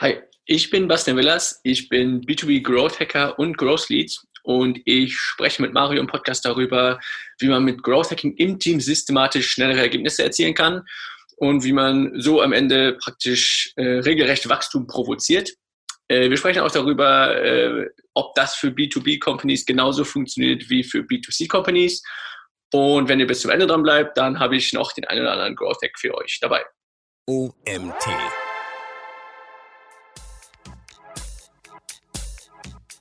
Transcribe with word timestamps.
Hi, 0.00 0.22
ich 0.46 0.70
bin 0.70 0.86
Bastian 0.86 1.16
Willers, 1.16 1.58
ich 1.64 1.88
bin 1.88 2.20
B2B 2.20 2.62
Growth 2.62 3.00
Hacker 3.00 3.36
und 3.36 3.58
Growth 3.58 3.88
Lead 3.88 4.16
und 4.44 4.78
ich 4.84 5.16
spreche 5.16 5.60
mit 5.60 5.72
Mario 5.72 5.98
im 5.98 6.06
Podcast 6.06 6.44
darüber, 6.44 7.00
wie 7.40 7.48
man 7.48 7.64
mit 7.64 7.82
Growth 7.82 8.12
Hacking 8.12 8.36
im 8.36 8.60
Team 8.60 8.80
systematisch 8.80 9.50
schnellere 9.50 9.80
Ergebnisse 9.80 10.22
erzielen 10.22 10.54
kann 10.54 10.84
und 11.38 11.64
wie 11.64 11.72
man 11.72 12.12
so 12.14 12.40
am 12.40 12.52
Ende 12.52 12.92
praktisch 13.02 13.72
äh, 13.74 13.82
regelrecht 13.82 14.48
Wachstum 14.48 14.86
provoziert. 14.86 15.50
Äh, 16.06 16.30
wir 16.30 16.36
sprechen 16.36 16.60
auch 16.60 16.70
darüber, 16.70 17.36
äh, 17.36 17.86
ob 18.14 18.36
das 18.36 18.54
für 18.54 18.68
B2B-Companies 18.68 19.66
genauso 19.66 20.04
funktioniert 20.04 20.70
wie 20.70 20.84
für 20.84 21.00
B2C-Companies. 21.00 22.04
Und 22.72 23.08
wenn 23.08 23.18
ihr 23.18 23.26
bis 23.26 23.40
zum 23.40 23.50
Ende 23.50 23.66
dran 23.66 23.82
bleibt, 23.82 24.16
dann 24.16 24.38
habe 24.38 24.54
ich 24.54 24.72
noch 24.72 24.92
den 24.92 25.06
einen 25.06 25.22
oder 25.22 25.32
anderen 25.32 25.56
Growth 25.56 25.82
Hack 25.82 25.98
für 25.98 26.14
euch 26.14 26.38
dabei. 26.40 26.64
OMT 27.26 28.06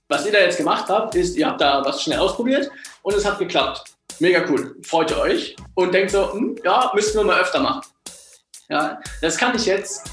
Was 0.10 0.26
ihr 0.26 0.32
da 0.32 0.40
jetzt 0.40 0.58
gemacht 0.58 0.86
habt, 0.88 1.16
ist, 1.16 1.36
ihr 1.36 1.46
habt 1.46 1.60
da 1.60 1.84
was 1.84 2.02
schnell 2.02 2.20
ausprobiert 2.20 2.72
und 3.02 3.14
es 3.14 3.26
hat 3.26 3.40
geklappt. 3.40 3.84
Mega 4.20 4.46
cool. 4.50 4.78
Freut 4.82 5.12
ihr 5.12 5.18
euch 5.18 5.56
und 5.76 5.94
denkt 5.94 6.12
so, 6.12 6.32
hm, 6.32 6.56
ja, 6.64 6.90
müssten 6.96 7.18
wir 7.18 7.26
mal 7.26 7.42
öfter 7.42 7.60
machen. 7.60 7.82
Ja, 8.70 9.02
das 9.22 9.38
kann 9.38 9.54
ich 9.56 9.66
jetzt 9.66 10.10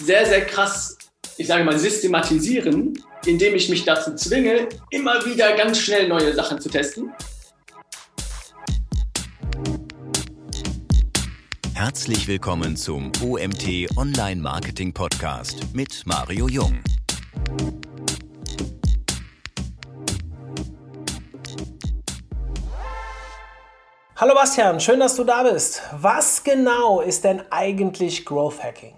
sehr, 0.00 0.24
sehr 0.24 0.46
krass, 0.46 0.96
ich 1.36 1.46
sage 1.46 1.62
mal, 1.62 1.78
systematisieren, 1.78 2.94
indem 3.26 3.54
ich 3.54 3.68
mich 3.68 3.84
dazu 3.84 4.14
zwinge, 4.14 4.66
immer 4.90 5.22
wieder 5.26 5.54
ganz 5.56 5.78
schnell 5.78 6.08
neue 6.08 6.34
Sachen 6.34 6.58
zu 6.58 6.70
testen. 6.70 7.12
Herzlich 11.74 12.26
willkommen 12.26 12.76
zum 12.76 13.12
OMT 13.22 13.94
Online 13.98 14.40
Marketing 14.40 14.94
Podcast 14.94 15.66
mit 15.74 16.02
Mario 16.06 16.48
Jung. 16.48 16.82
Hallo 24.20 24.34
Bastian, 24.34 24.80
schön, 24.80 24.98
dass 24.98 25.14
du 25.14 25.22
da 25.22 25.44
bist. 25.44 25.80
Was 25.92 26.42
genau 26.42 27.00
ist 27.00 27.22
denn 27.22 27.40
eigentlich 27.50 28.24
Growth 28.24 28.60
Hacking? 28.60 28.96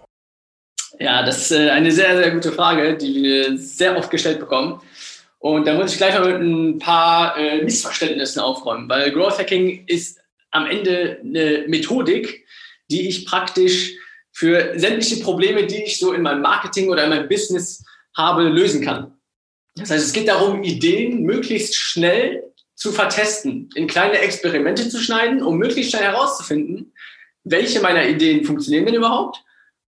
Ja, 0.99 1.23
das 1.23 1.43
ist 1.43 1.51
äh, 1.51 1.69
eine 1.69 1.93
sehr, 1.93 2.17
sehr 2.17 2.31
gute 2.31 2.51
Frage, 2.51 2.97
die 2.97 3.23
wir 3.23 3.59
sehr 3.59 3.99
oft 3.99 4.11
gestellt 4.11 4.41
bekommen. 4.41 4.81
Und 5.39 5.67
da 5.67 5.75
muss 5.75 5.93
ich 5.93 5.99
gleich 5.99 6.19
mal 6.19 6.39
mit 6.39 6.41
ein 6.41 6.79
paar 6.79 7.37
äh, 7.37 7.63
Missverständnissen 7.63 8.41
aufräumen, 8.41 8.89
weil 8.89 9.13
Growth 9.13 9.39
Hacking 9.39 9.85
ist 9.89 10.19
am 10.53 10.65
Ende 10.65 11.21
eine 11.23 11.65
Methodik, 11.69 12.47
die 12.91 13.07
ich 13.07 13.27
praktisch 13.27 13.93
für 14.33 14.73
sämtliche 14.79 15.23
Probleme, 15.23 15.67
die 15.67 15.83
ich 15.83 15.99
so 15.99 16.15
in 16.15 16.23
meinem 16.23 16.41
Marketing 16.41 16.89
oder 16.89 17.05
in 17.05 17.11
meinem 17.11 17.29
Business 17.29 17.85
habe, 18.17 18.45
lösen 18.45 18.83
kann. 18.83 19.19
Das 19.77 19.91
heißt, 19.91 20.07
es 20.07 20.15
geht 20.15 20.29
darum, 20.29 20.63
Ideen 20.63 21.25
möglichst 21.25 21.75
schnell 21.77 22.50
zu 22.81 22.93
vertesten, 22.93 23.69
in 23.75 23.87
kleine 23.87 24.19
Experimente 24.21 24.89
zu 24.89 24.99
schneiden, 24.99 25.43
um 25.43 25.59
möglichst 25.59 25.93
schnell 25.93 26.05
herauszufinden, 26.05 26.95
welche 27.45 27.81
meiner 27.81 28.09
Ideen 28.09 28.43
funktionieren 28.43 28.87
denn 28.87 28.95
überhaupt 28.95 29.45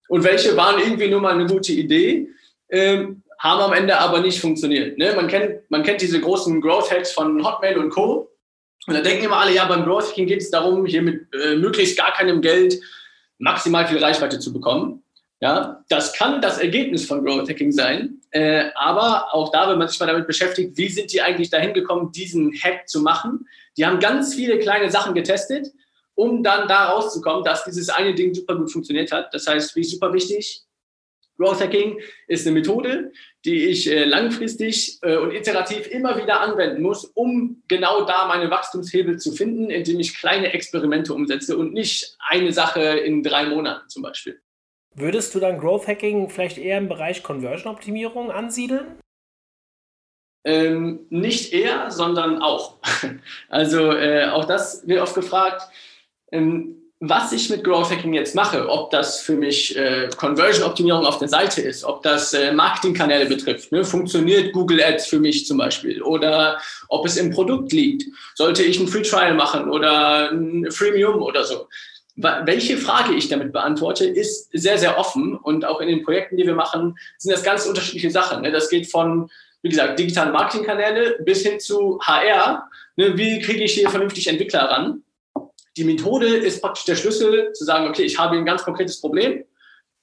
und 0.08 0.24
welche 0.24 0.54
waren 0.58 0.78
irgendwie 0.78 1.08
nur 1.08 1.22
mal 1.22 1.32
eine 1.32 1.46
gute 1.46 1.72
Idee, 1.72 2.28
ähm, 2.68 3.22
haben 3.38 3.62
am 3.62 3.72
Ende 3.72 3.98
aber 3.98 4.20
nicht 4.20 4.40
funktioniert. 4.40 4.98
Ne? 4.98 5.14
Man, 5.16 5.26
kennt, 5.26 5.70
man 5.70 5.82
kennt 5.82 6.02
diese 6.02 6.20
großen 6.20 6.60
Growth 6.60 6.90
Hacks 6.90 7.12
von 7.12 7.42
Hotmail 7.42 7.78
und 7.78 7.88
Co. 7.88 8.30
Und 8.86 8.94
da 8.94 9.00
denken 9.00 9.24
immer 9.24 9.38
alle, 9.38 9.54
ja, 9.54 9.64
beim 9.64 9.84
Growth 9.84 10.10
Hacking 10.10 10.26
geht 10.26 10.42
es 10.42 10.50
darum, 10.50 10.84
hier 10.84 11.00
mit 11.00 11.26
äh, 11.34 11.56
möglichst 11.56 11.96
gar 11.96 12.12
keinem 12.12 12.42
Geld 12.42 12.78
maximal 13.38 13.86
viel 13.86 14.04
Reichweite 14.04 14.38
zu 14.38 14.52
bekommen. 14.52 15.02
Ja, 15.42 15.84
das 15.88 16.12
kann 16.12 16.40
das 16.40 16.58
Ergebnis 16.58 17.04
von 17.04 17.24
Growth 17.24 17.48
Hacking 17.48 17.72
sein, 17.72 18.20
äh, 18.30 18.70
aber 18.76 19.34
auch 19.34 19.50
da, 19.50 19.68
wenn 19.68 19.76
man 19.76 19.88
sich 19.88 19.98
mal 19.98 20.06
damit 20.06 20.28
beschäftigt, 20.28 20.76
wie 20.76 20.88
sind 20.88 21.12
die 21.12 21.20
eigentlich 21.20 21.50
dahin 21.50 21.74
gekommen, 21.74 22.12
diesen 22.12 22.52
Hack 22.52 22.88
zu 22.88 23.02
machen? 23.02 23.48
Die 23.76 23.84
haben 23.84 23.98
ganz 23.98 24.36
viele 24.36 24.60
kleine 24.60 24.88
Sachen 24.88 25.14
getestet, 25.14 25.66
um 26.14 26.44
dann 26.44 26.68
da 26.68 26.90
rauszukommen, 26.90 27.42
dass 27.42 27.64
dieses 27.64 27.88
eine 27.88 28.14
Ding 28.14 28.32
super 28.32 28.54
gut 28.54 28.70
funktioniert 28.70 29.10
hat. 29.10 29.34
Das 29.34 29.48
heißt, 29.48 29.74
wie 29.74 29.82
super 29.82 30.12
wichtig, 30.12 30.62
Growth 31.38 31.60
Hacking 31.60 32.00
ist 32.28 32.46
eine 32.46 32.60
Methode, 32.60 33.10
die 33.44 33.64
ich 33.64 33.90
äh, 33.90 34.04
langfristig 34.04 35.00
äh, 35.02 35.16
und 35.16 35.32
iterativ 35.32 35.88
immer 35.88 36.16
wieder 36.22 36.40
anwenden 36.40 36.82
muss, 36.82 37.04
um 37.04 37.64
genau 37.66 38.04
da 38.04 38.28
meine 38.28 38.48
Wachstumshebel 38.48 39.18
zu 39.18 39.32
finden, 39.32 39.70
indem 39.70 39.98
ich 39.98 40.16
kleine 40.16 40.52
Experimente 40.52 41.12
umsetze 41.12 41.56
und 41.56 41.72
nicht 41.72 42.16
eine 42.28 42.52
Sache 42.52 42.80
in 42.80 43.24
drei 43.24 43.46
Monaten 43.46 43.88
zum 43.88 44.04
Beispiel. 44.04 44.40
Würdest 44.94 45.34
du 45.34 45.40
dann 45.40 45.58
Growth 45.58 45.88
Hacking 45.88 46.28
vielleicht 46.28 46.58
eher 46.58 46.78
im 46.78 46.88
Bereich 46.88 47.22
Conversion 47.22 47.72
Optimierung 47.72 48.30
ansiedeln? 48.30 48.98
Ähm, 50.44 51.06
nicht 51.08 51.52
eher, 51.52 51.90
sondern 51.90 52.42
auch. 52.42 52.78
Also 53.48 53.92
äh, 53.92 54.26
auch 54.26 54.44
das 54.44 54.86
wird 54.86 55.00
oft 55.00 55.14
gefragt, 55.14 55.62
ähm, 56.32 56.82
was 57.04 57.32
ich 57.32 57.50
mit 57.50 57.64
Growth 57.64 57.90
Hacking 57.90 58.14
jetzt 58.14 58.36
mache, 58.36 58.68
ob 58.68 58.90
das 58.90 59.20
für 59.20 59.34
mich 59.34 59.76
äh, 59.76 60.08
Conversion 60.16 60.64
Optimierung 60.64 61.04
auf 61.04 61.18
der 61.18 61.28
Seite 61.28 61.60
ist, 61.60 61.82
ob 61.82 62.02
das 62.02 62.32
äh, 62.32 62.52
Marketingkanäle 62.52 63.26
betrifft, 63.26 63.72
ne? 63.72 63.84
funktioniert 63.84 64.52
Google 64.52 64.80
Ads 64.80 65.06
für 65.06 65.18
mich 65.18 65.44
zum 65.44 65.58
Beispiel 65.58 66.00
oder 66.00 66.60
ob 66.88 67.04
es 67.04 67.16
im 67.16 67.30
Produkt 67.30 67.72
liegt, 67.72 68.04
sollte 68.36 68.62
ich 68.62 68.78
ein 68.78 68.86
Free 68.86 69.02
Trial 69.02 69.34
machen 69.34 69.68
oder 69.68 70.30
ein 70.30 70.70
Freemium 70.70 71.20
oder 71.20 71.44
so 71.44 71.66
welche 72.16 72.76
Frage 72.76 73.14
ich 73.14 73.28
damit 73.28 73.52
beantworte, 73.52 74.04
ist 74.04 74.50
sehr, 74.52 74.78
sehr 74.78 74.98
offen. 74.98 75.36
Und 75.36 75.64
auch 75.64 75.80
in 75.80 75.88
den 75.88 76.02
Projekten, 76.02 76.36
die 76.36 76.46
wir 76.46 76.54
machen, 76.54 76.96
sind 77.18 77.32
das 77.32 77.42
ganz 77.42 77.66
unterschiedliche 77.66 78.10
Sachen. 78.10 78.42
Ne? 78.42 78.52
Das 78.52 78.68
geht 78.68 78.90
von, 78.90 79.30
wie 79.62 79.70
gesagt, 79.70 79.98
digitale 79.98 80.32
Marketingkanäle 80.32 81.18
bis 81.24 81.42
hin 81.42 81.58
zu 81.58 81.98
HR. 82.02 82.68
Ne? 82.96 83.16
Wie 83.16 83.40
kriege 83.40 83.64
ich 83.64 83.74
hier 83.74 83.88
vernünftig 83.88 84.26
Entwickler 84.26 84.70
ran? 84.70 85.02
Die 85.76 85.84
Methode 85.84 86.26
ist 86.26 86.60
praktisch 86.60 86.84
der 86.84 86.96
Schlüssel, 86.96 87.52
zu 87.52 87.64
sagen, 87.64 87.88
okay, 87.88 88.02
ich 88.02 88.18
habe 88.18 88.36
ein 88.36 88.44
ganz 88.44 88.62
konkretes 88.62 89.00
Problem 89.00 89.44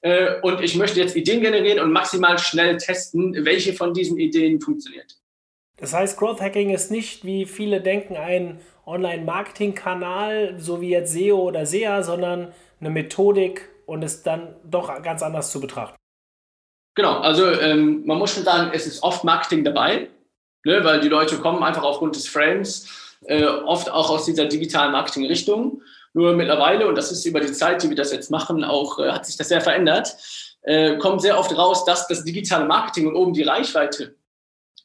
äh, 0.00 0.40
und 0.42 0.60
ich 0.62 0.74
möchte 0.74 0.98
jetzt 0.98 1.14
Ideen 1.14 1.42
generieren 1.42 1.78
und 1.78 1.92
maximal 1.92 2.38
schnell 2.38 2.76
testen, 2.76 3.44
welche 3.44 3.72
von 3.72 3.94
diesen 3.94 4.18
Ideen 4.18 4.60
funktioniert. 4.60 5.16
Das 5.76 5.94
heißt, 5.94 6.18
Growth 6.18 6.40
Hacking 6.40 6.70
ist 6.70 6.90
nicht, 6.90 7.24
wie 7.24 7.46
viele 7.46 7.80
denken, 7.80 8.16
ein 8.16 8.60
Online-Marketing-Kanal, 8.90 10.54
so 10.58 10.80
wie 10.80 10.90
jetzt 10.90 11.12
SEO 11.12 11.38
oder 11.48 11.64
SEA, 11.64 12.02
sondern 12.02 12.52
eine 12.80 12.90
Methodik 12.90 13.68
und 13.86 14.02
ist 14.02 14.26
dann 14.26 14.56
doch 14.64 15.02
ganz 15.02 15.22
anders 15.22 15.50
zu 15.50 15.60
betrachten. 15.60 15.96
Genau, 16.94 17.20
also 17.20 17.50
ähm, 17.50 18.04
man 18.04 18.18
muss 18.18 18.34
schon 18.34 18.44
sagen, 18.44 18.70
es 18.74 18.86
ist 18.86 19.02
oft 19.02 19.24
Marketing 19.24 19.64
dabei, 19.64 20.08
ne, 20.64 20.84
weil 20.84 21.00
die 21.00 21.08
Leute 21.08 21.38
kommen 21.38 21.62
einfach 21.62 21.82
aufgrund 21.82 22.16
des 22.16 22.28
Frames 22.28 23.16
äh, 23.26 23.44
oft 23.44 23.90
auch 23.90 24.10
aus 24.10 24.24
dieser 24.24 24.46
digitalen 24.46 24.92
Marketing-Richtung. 24.92 25.82
Nur 26.12 26.34
mittlerweile, 26.34 26.88
und 26.88 26.96
das 26.96 27.12
ist 27.12 27.24
über 27.24 27.40
die 27.40 27.52
Zeit, 27.52 27.82
die 27.82 27.88
wir 27.88 27.96
das 27.96 28.12
jetzt 28.12 28.30
machen, 28.30 28.64
auch 28.64 28.98
äh, 28.98 29.12
hat 29.12 29.26
sich 29.26 29.36
das 29.36 29.48
sehr 29.48 29.60
verändert, 29.60 30.16
äh, 30.62 30.96
kommt 30.96 31.22
sehr 31.22 31.38
oft 31.38 31.56
raus, 31.56 31.84
dass 31.84 32.08
das 32.08 32.24
digitale 32.24 32.64
Marketing 32.64 33.06
und 33.06 33.14
oben 33.14 33.32
die 33.32 33.44
Reichweite 33.44 34.16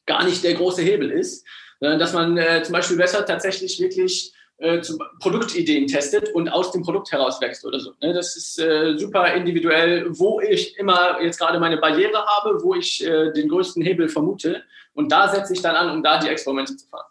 gar 0.06 0.24
nicht 0.24 0.44
der 0.44 0.54
große 0.54 0.82
Hebel 0.82 1.10
ist, 1.10 1.44
äh, 1.80 1.98
dass 1.98 2.12
man 2.12 2.36
äh, 2.36 2.62
zum 2.62 2.72
Beispiel 2.72 2.96
besser 2.96 3.24
tatsächlich 3.24 3.80
wirklich 3.80 4.32
äh, 4.58 4.80
Produktideen 5.20 5.86
testet 5.86 6.30
und 6.30 6.48
aus 6.48 6.72
dem 6.72 6.82
Produkt 6.82 7.12
heraus 7.12 7.40
wächst 7.42 7.64
oder 7.66 7.78
so. 7.78 7.92
Ne? 8.00 8.14
Das 8.14 8.36
ist 8.36 8.58
äh, 8.58 8.96
super 8.96 9.34
individuell, 9.34 10.06
wo 10.18 10.40
ich 10.40 10.78
immer 10.78 11.20
jetzt 11.20 11.38
gerade 11.38 11.60
meine 11.60 11.76
Barriere 11.76 12.24
habe, 12.24 12.62
wo 12.62 12.74
ich 12.74 13.04
äh, 13.04 13.32
den 13.32 13.48
größten 13.48 13.82
Hebel 13.82 14.08
vermute. 14.08 14.62
Und 14.94 15.12
da 15.12 15.28
setze 15.28 15.52
ich 15.52 15.60
dann 15.60 15.76
an, 15.76 15.90
um 15.90 16.02
da 16.02 16.18
die 16.18 16.28
Experimente 16.28 16.74
zu 16.74 16.88
fahren. 16.88 17.04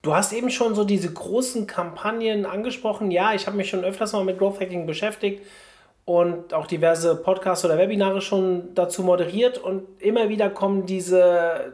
Du 0.00 0.14
hast 0.14 0.32
eben 0.32 0.50
schon 0.50 0.74
so 0.74 0.84
diese 0.84 1.12
großen 1.12 1.66
Kampagnen 1.66 2.46
angesprochen. 2.46 3.10
Ja, 3.10 3.34
ich 3.34 3.46
habe 3.46 3.56
mich 3.56 3.68
schon 3.68 3.84
öfters 3.84 4.12
mal 4.12 4.24
mit 4.24 4.38
Growth 4.38 4.58
Hacking 4.58 4.86
beschäftigt 4.86 5.46
und 6.04 6.52
auch 6.54 6.66
diverse 6.66 7.14
Podcasts 7.14 7.64
oder 7.64 7.78
Webinare 7.78 8.20
schon 8.20 8.74
dazu 8.74 9.02
moderiert 9.04 9.58
und 9.58 10.00
immer 10.00 10.28
wieder 10.28 10.50
kommen 10.50 10.86
diese 10.86 11.72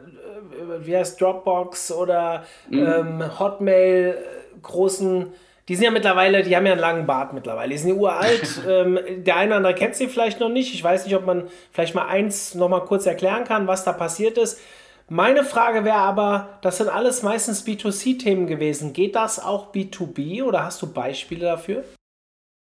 wie 0.85 0.95
heißt 0.95 1.19
Dropbox 1.19 1.91
oder 1.91 2.43
mhm. 2.69 2.87
ähm, 2.87 3.39
Hotmail 3.39 4.17
äh, 4.17 4.59
großen, 4.61 5.33
die 5.67 5.75
sind 5.75 5.85
ja 5.85 5.91
mittlerweile, 5.91 6.43
die 6.43 6.55
haben 6.55 6.65
ja 6.65 6.71
einen 6.71 6.81
langen 6.81 7.05
Bart 7.05 7.33
mittlerweile. 7.33 7.71
Die 7.71 7.77
sind 7.77 7.89
ja 7.89 7.95
uralt. 7.95 8.61
ähm, 8.67 8.99
der 9.23 9.35
eine 9.35 9.49
oder 9.49 9.57
andere 9.57 9.75
kennt 9.75 9.95
sie 9.95 10.07
vielleicht 10.07 10.39
noch 10.39 10.49
nicht. 10.49 10.73
Ich 10.73 10.83
weiß 10.83 11.05
nicht, 11.05 11.15
ob 11.15 11.25
man 11.25 11.47
vielleicht 11.71 11.95
mal 11.95 12.07
eins 12.07 12.55
noch 12.55 12.69
mal 12.69 12.81
kurz 12.81 13.05
erklären 13.05 13.43
kann, 13.43 13.67
was 13.67 13.83
da 13.83 13.93
passiert 13.93 14.37
ist. 14.37 14.59
Meine 15.11 15.43
Frage 15.43 15.85
wäre 15.85 15.97
aber, 15.97 16.59
das 16.61 16.77
sind 16.77 16.89
alles 16.89 17.23
meistens 17.23 17.65
B2C-Themen 17.65 18.45
gewesen. 18.45 18.93
Geht 18.93 19.15
das 19.15 19.43
auch 19.43 19.73
B2B 19.73 20.43
oder 20.43 20.63
hast 20.63 20.81
du 20.83 20.93
Beispiele 20.93 21.45
dafür? 21.45 21.83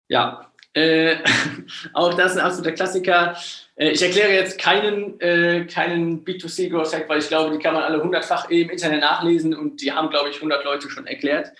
Ja, 0.09 0.53
äh, 0.73 1.17
auch 1.95 2.15
das 2.15 2.33
ist 2.33 2.39
ein 2.39 2.45
absoluter 2.45 2.73
Klassiker. 2.73 3.37
Äh, 3.79 3.91
ich 3.93 4.03
erkläre 4.03 4.33
jetzt 4.33 4.59
keinen, 4.59 5.19
äh, 5.21 5.65
keinen 5.65 6.25
B2C 6.25 6.69
Growth 6.69 6.93
Hack, 6.93 7.09
weil 7.09 7.21
ich 7.21 7.29
glaube, 7.29 7.57
die 7.57 7.63
kann 7.63 7.75
man 7.75 7.85
alle 7.85 8.03
hundertfach 8.03 8.51
im 8.51 8.69
Internet 8.69 9.01
nachlesen 9.01 9.55
und 9.55 9.81
die 9.81 9.93
haben, 9.93 10.11
glaube 10.11 10.29
ich, 10.29 10.37
100 10.37 10.65
Leute 10.65 10.91
schon 10.91 11.07
erklärt. 11.07 11.53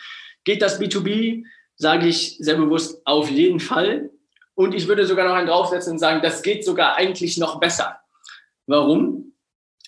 Geht 0.45 0.61
das 0.61 0.81
B2B? 0.81 1.45
Sage 1.77 2.09
ich 2.09 2.37
sehr 2.39 2.57
bewusst 2.57 3.01
auf 3.07 3.31
jeden 3.31 3.61
Fall. 3.61 4.11
Und 4.55 4.75
ich 4.75 4.89
würde 4.89 5.07
sogar 5.07 5.29
noch 5.29 5.37
einen 5.37 5.47
draufsetzen 5.47 5.93
und 5.93 5.99
sagen, 6.01 6.21
das 6.21 6.43
geht 6.43 6.65
sogar 6.65 6.97
eigentlich 6.97 7.39
noch 7.39 7.61
besser. 7.61 8.01
Warum? 8.67 9.33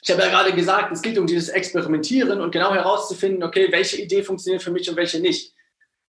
Ich 0.01 0.11
habe 0.11 0.23
ja 0.23 0.29
gerade 0.29 0.53
gesagt, 0.53 0.93
es 0.93 1.03
geht 1.03 1.19
um 1.19 1.27
dieses 1.27 1.49
Experimentieren 1.49 2.41
und 2.41 2.53
genau 2.53 2.73
herauszufinden, 2.73 3.43
okay, 3.43 3.69
welche 3.71 4.01
Idee 4.01 4.23
funktioniert 4.23 4.63
für 4.63 4.71
mich 4.71 4.89
und 4.89 4.97
welche 4.97 5.19
nicht. 5.19 5.53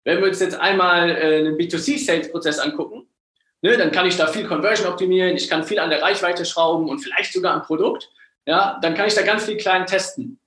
Wenn 0.04 0.20
wir 0.20 0.28
uns 0.28 0.40
jetzt 0.40 0.56
einmal 0.56 1.10
äh, 1.10 1.40
einen 1.40 1.58
B2C-Sales-Prozess 1.58 2.60
angucken, 2.60 3.08
ne, 3.62 3.78
dann 3.78 3.92
kann 3.92 4.06
ich 4.06 4.18
da 4.18 4.28
viel 4.28 4.48
Conversion 4.48 4.88
optimieren, 4.88 5.36
ich 5.36 5.50
kann 5.50 5.64
viel 5.64 5.80
an 5.80 5.90
der 5.90 6.02
Reichweite 6.02 6.46
schrauben 6.46 6.90
und 6.90 7.00
vielleicht 7.00 7.34
sogar 7.34 7.54
am 7.54 7.64
Produkt. 7.64 8.10
Ja, 8.46 8.80
dann 8.82 8.96
kann 8.96 9.08
ich 9.08 9.14
da 9.14 9.22
ganz 9.22 9.46
viel 9.46 9.58
klein 9.58 9.86
testen. 9.86 10.40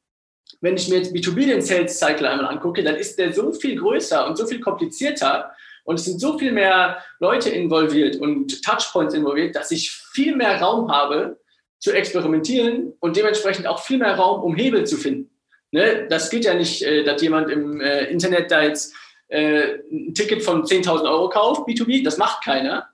Wenn 0.60 0.76
ich 0.76 0.88
mir 0.88 0.96
jetzt 0.96 1.14
B2B 1.14 1.46
den 1.46 1.62
Sales 1.62 1.98
Cycle 1.98 2.26
einmal 2.26 2.46
angucke, 2.46 2.82
dann 2.82 2.96
ist 2.96 3.18
der 3.18 3.32
so 3.32 3.52
viel 3.52 3.78
größer 3.78 4.26
und 4.26 4.36
so 4.36 4.46
viel 4.46 4.60
komplizierter 4.60 5.52
und 5.84 5.98
es 5.98 6.06
sind 6.06 6.20
so 6.20 6.38
viel 6.38 6.52
mehr 6.52 6.98
Leute 7.20 7.50
involviert 7.50 8.16
und 8.16 8.62
Touchpoints 8.64 9.14
involviert, 9.14 9.54
dass 9.54 9.70
ich 9.70 9.90
viel 9.90 10.34
mehr 10.34 10.60
Raum 10.60 10.90
habe 10.90 11.38
zu 11.78 11.92
experimentieren 11.92 12.94
und 13.00 13.16
dementsprechend 13.16 13.66
auch 13.66 13.80
viel 13.80 13.98
mehr 13.98 14.16
Raum, 14.16 14.42
um 14.42 14.56
Hebel 14.56 14.86
zu 14.86 14.96
finden. 14.96 15.30
Ne? 15.70 16.06
Das 16.08 16.30
geht 16.30 16.46
ja 16.46 16.54
nicht, 16.54 16.82
äh, 16.82 17.04
dass 17.04 17.20
jemand 17.20 17.50
im 17.50 17.80
äh, 17.80 18.04
Internet 18.04 18.50
da 18.50 18.62
jetzt 18.62 18.94
äh, 19.28 19.80
ein 19.90 20.14
Ticket 20.14 20.42
von 20.42 20.64
10.000 20.64 21.02
Euro 21.02 21.28
kauft, 21.28 21.68
B2B, 21.68 22.02
das 22.02 22.16
macht 22.16 22.42
keiner. 22.42 22.88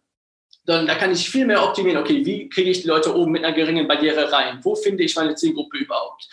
Sondern 0.70 0.86
da 0.86 0.94
kann 0.94 1.10
ich 1.10 1.28
viel 1.28 1.46
mehr 1.46 1.64
optimieren, 1.64 2.00
okay, 2.00 2.24
wie 2.24 2.48
kriege 2.48 2.70
ich 2.70 2.82
die 2.82 2.88
Leute 2.88 3.16
oben 3.16 3.32
mit 3.32 3.44
einer 3.44 3.54
geringen 3.54 3.88
Barriere 3.88 4.30
rein? 4.30 4.60
Wo 4.62 4.74
finde 4.76 5.02
ich 5.02 5.16
meine 5.16 5.34
Zielgruppe 5.34 5.78
überhaupt? 5.78 6.28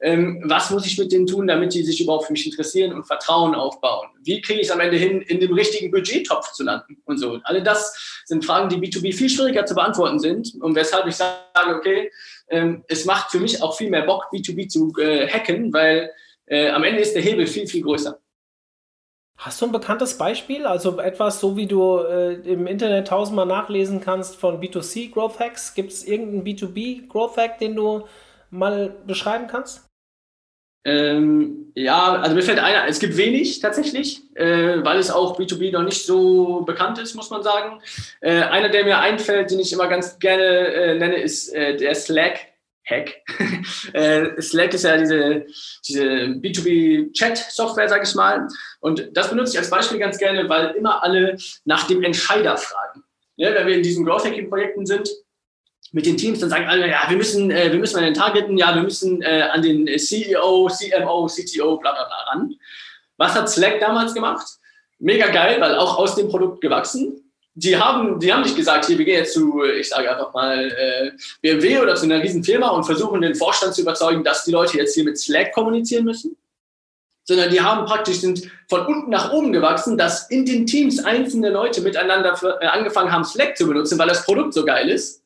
ähm, 0.00 0.42
was 0.44 0.70
muss 0.70 0.86
ich 0.86 0.96
mit 0.98 1.10
denen 1.10 1.26
tun, 1.26 1.46
damit 1.46 1.74
die 1.74 1.82
sich 1.82 2.00
überhaupt 2.00 2.26
für 2.26 2.32
mich 2.32 2.46
interessieren 2.46 2.92
und 2.92 3.04
Vertrauen 3.04 3.54
aufbauen? 3.54 4.08
Wie 4.22 4.40
kriege 4.40 4.60
ich 4.60 4.68
es 4.68 4.72
am 4.72 4.80
Ende 4.80 4.96
hin, 4.96 5.22
in 5.22 5.40
dem 5.40 5.52
richtigen 5.52 5.90
Budgettopf 5.90 6.52
zu 6.52 6.62
landen 6.62 6.98
und 7.04 7.18
so? 7.18 7.32
Und 7.32 7.46
alle 7.46 7.62
das 7.62 8.22
sind 8.24 8.44
Fragen, 8.44 8.68
die 8.68 8.76
B2B 8.76 9.14
viel 9.14 9.28
schwieriger 9.28 9.66
zu 9.66 9.74
beantworten 9.74 10.20
sind 10.20 10.54
und 10.60 10.74
weshalb 10.74 11.06
ich 11.06 11.16
sage, 11.16 11.74
okay, 11.74 12.10
ähm, 12.48 12.84
es 12.88 13.04
macht 13.04 13.30
für 13.30 13.40
mich 13.40 13.60
auch 13.60 13.76
viel 13.76 13.90
mehr 13.90 14.02
Bock, 14.02 14.26
B2B 14.32 14.68
zu 14.68 14.92
äh, 15.00 15.28
hacken, 15.28 15.72
weil 15.72 16.10
äh, 16.46 16.68
am 16.68 16.84
Ende 16.84 17.02
ist 17.02 17.14
der 17.14 17.22
Hebel 17.22 17.46
viel, 17.46 17.66
viel 17.66 17.82
größer. 17.82 18.18
Hast 19.38 19.62
du 19.62 19.66
ein 19.66 19.72
bekanntes 19.72 20.18
Beispiel? 20.18 20.66
Also 20.66 20.98
etwas, 20.98 21.38
so 21.38 21.56
wie 21.56 21.68
du 21.68 21.98
äh, 21.98 22.34
im 22.40 22.66
Internet 22.66 23.06
tausendmal 23.06 23.46
nachlesen 23.46 24.00
kannst 24.00 24.34
von 24.34 24.60
B2C 24.60 25.12
Growth 25.12 25.38
Hacks. 25.38 25.74
Gibt 25.74 25.92
es 25.92 26.04
irgendeinen 26.04 26.44
B2B 26.44 27.06
Growth 27.06 27.36
Hack, 27.36 27.58
den 27.58 27.76
du 27.76 28.04
mal 28.50 28.96
beschreiben 29.06 29.46
kannst? 29.46 29.86
Ähm, 30.84 31.70
ja, 31.76 32.14
also 32.14 32.34
mir 32.34 32.42
fällt 32.42 32.58
einer, 32.58 32.88
es 32.88 32.98
gibt 32.98 33.16
wenig 33.16 33.60
tatsächlich, 33.60 34.22
äh, 34.34 34.82
weil 34.82 34.98
es 34.98 35.10
auch 35.10 35.38
B2B 35.38 35.70
noch 35.70 35.82
nicht 35.82 36.04
so 36.04 36.62
bekannt 36.62 36.98
ist, 36.98 37.14
muss 37.14 37.30
man 37.30 37.44
sagen. 37.44 37.80
Äh, 38.20 38.42
einer, 38.42 38.70
der 38.70 38.84
mir 38.84 38.98
einfällt, 38.98 39.52
den 39.52 39.60
ich 39.60 39.72
immer 39.72 39.86
ganz 39.86 40.18
gerne 40.18 40.42
äh, 40.42 40.94
nenne, 40.98 41.16
ist 41.16 41.54
äh, 41.54 41.76
der 41.76 41.94
Slack. 41.94 42.38
Hack. 42.88 43.22
Äh, 43.92 44.40
Slack 44.40 44.74
ist 44.74 44.84
ja 44.84 44.96
diese, 44.96 45.46
diese 45.86 46.04
B2B-Chat-Software, 46.04 47.88
sag 47.88 48.06
ich 48.06 48.14
mal. 48.14 48.46
Und 48.80 49.08
das 49.12 49.30
benutze 49.30 49.52
ich 49.52 49.58
als 49.58 49.70
Beispiel 49.70 49.98
ganz 49.98 50.18
gerne, 50.18 50.48
weil 50.48 50.70
immer 50.70 51.02
alle 51.02 51.36
nach 51.64 51.86
dem 51.86 52.02
Entscheider 52.02 52.56
fragen. 52.56 53.02
Ja, 53.36 53.54
wenn 53.54 53.66
wir 53.66 53.76
in 53.76 53.82
diesen 53.82 54.04
Growth 54.04 54.24
Hacking-Projekten 54.24 54.84
sind, 54.84 55.08
mit 55.92 56.06
den 56.06 56.16
Teams, 56.16 56.40
dann 56.40 56.50
sagen 56.50 56.66
alle, 56.66 56.88
ja, 56.88 57.04
wir 57.08 57.16
müssen, 57.16 57.50
äh, 57.50 57.72
wir 57.72 57.78
müssen 57.78 57.96
an 57.98 58.04
den 58.04 58.14
Targeten, 58.14 58.58
ja, 58.58 58.74
wir 58.74 58.82
müssen 58.82 59.22
äh, 59.22 59.42
an 59.50 59.62
den 59.62 59.86
CEO, 59.98 60.68
CMO, 60.68 61.26
CTO, 61.26 61.78
bla 61.78 61.92
bla 61.92 62.04
bla 62.04 62.32
ran. 62.32 62.54
Was 63.16 63.34
hat 63.34 63.50
Slack 63.50 63.80
damals 63.80 64.14
gemacht? 64.14 64.46
Mega 64.98 65.28
geil, 65.28 65.60
weil 65.60 65.76
auch 65.76 65.98
aus 65.98 66.16
dem 66.16 66.28
Produkt 66.28 66.60
gewachsen. 66.60 67.27
Die 67.60 67.76
haben, 67.76 68.20
die 68.20 68.32
haben 68.32 68.42
nicht 68.42 68.56
gesagt, 68.56 68.86
hier, 68.86 68.98
wir 68.98 69.04
gehen 69.04 69.18
jetzt 69.18 69.34
zu, 69.34 69.62
ich 69.64 69.88
sage 69.88 70.10
einfach 70.10 70.32
mal, 70.32 70.70
äh, 70.70 71.10
BMW 71.42 71.80
oder 71.80 71.96
zu 71.96 72.04
einer 72.04 72.22
riesen 72.22 72.44
Firma 72.44 72.68
und 72.68 72.84
versuchen 72.84 73.20
den 73.20 73.34
Vorstand 73.34 73.74
zu 73.74 73.82
überzeugen, 73.82 74.22
dass 74.22 74.44
die 74.44 74.52
Leute 74.52 74.76
jetzt 74.78 74.94
hier 74.94 75.04
mit 75.04 75.18
Slack 75.18 75.52
kommunizieren 75.52 76.04
müssen. 76.04 76.36
Sondern 77.24 77.50
die 77.50 77.60
haben 77.60 77.84
praktisch, 77.84 78.20
sind 78.20 78.50
von 78.68 78.86
unten 78.86 79.10
nach 79.10 79.32
oben 79.32 79.52
gewachsen, 79.52 79.98
dass 79.98 80.30
in 80.30 80.46
den 80.46 80.66
Teams 80.66 81.04
einzelne 81.04 81.50
Leute 81.50 81.80
miteinander 81.80 82.36
für, 82.36 82.58
äh, 82.60 82.66
angefangen 82.66 83.10
haben, 83.10 83.24
Slack 83.24 83.56
zu 83.56 83.66
benutzen, 83.66 83.98
weil 83.98 84.08
das 84.08 84.24
Produkt 84.24 84.54
so 84.54 84.64
geil 84.64 84.88
ist 84.88 85.22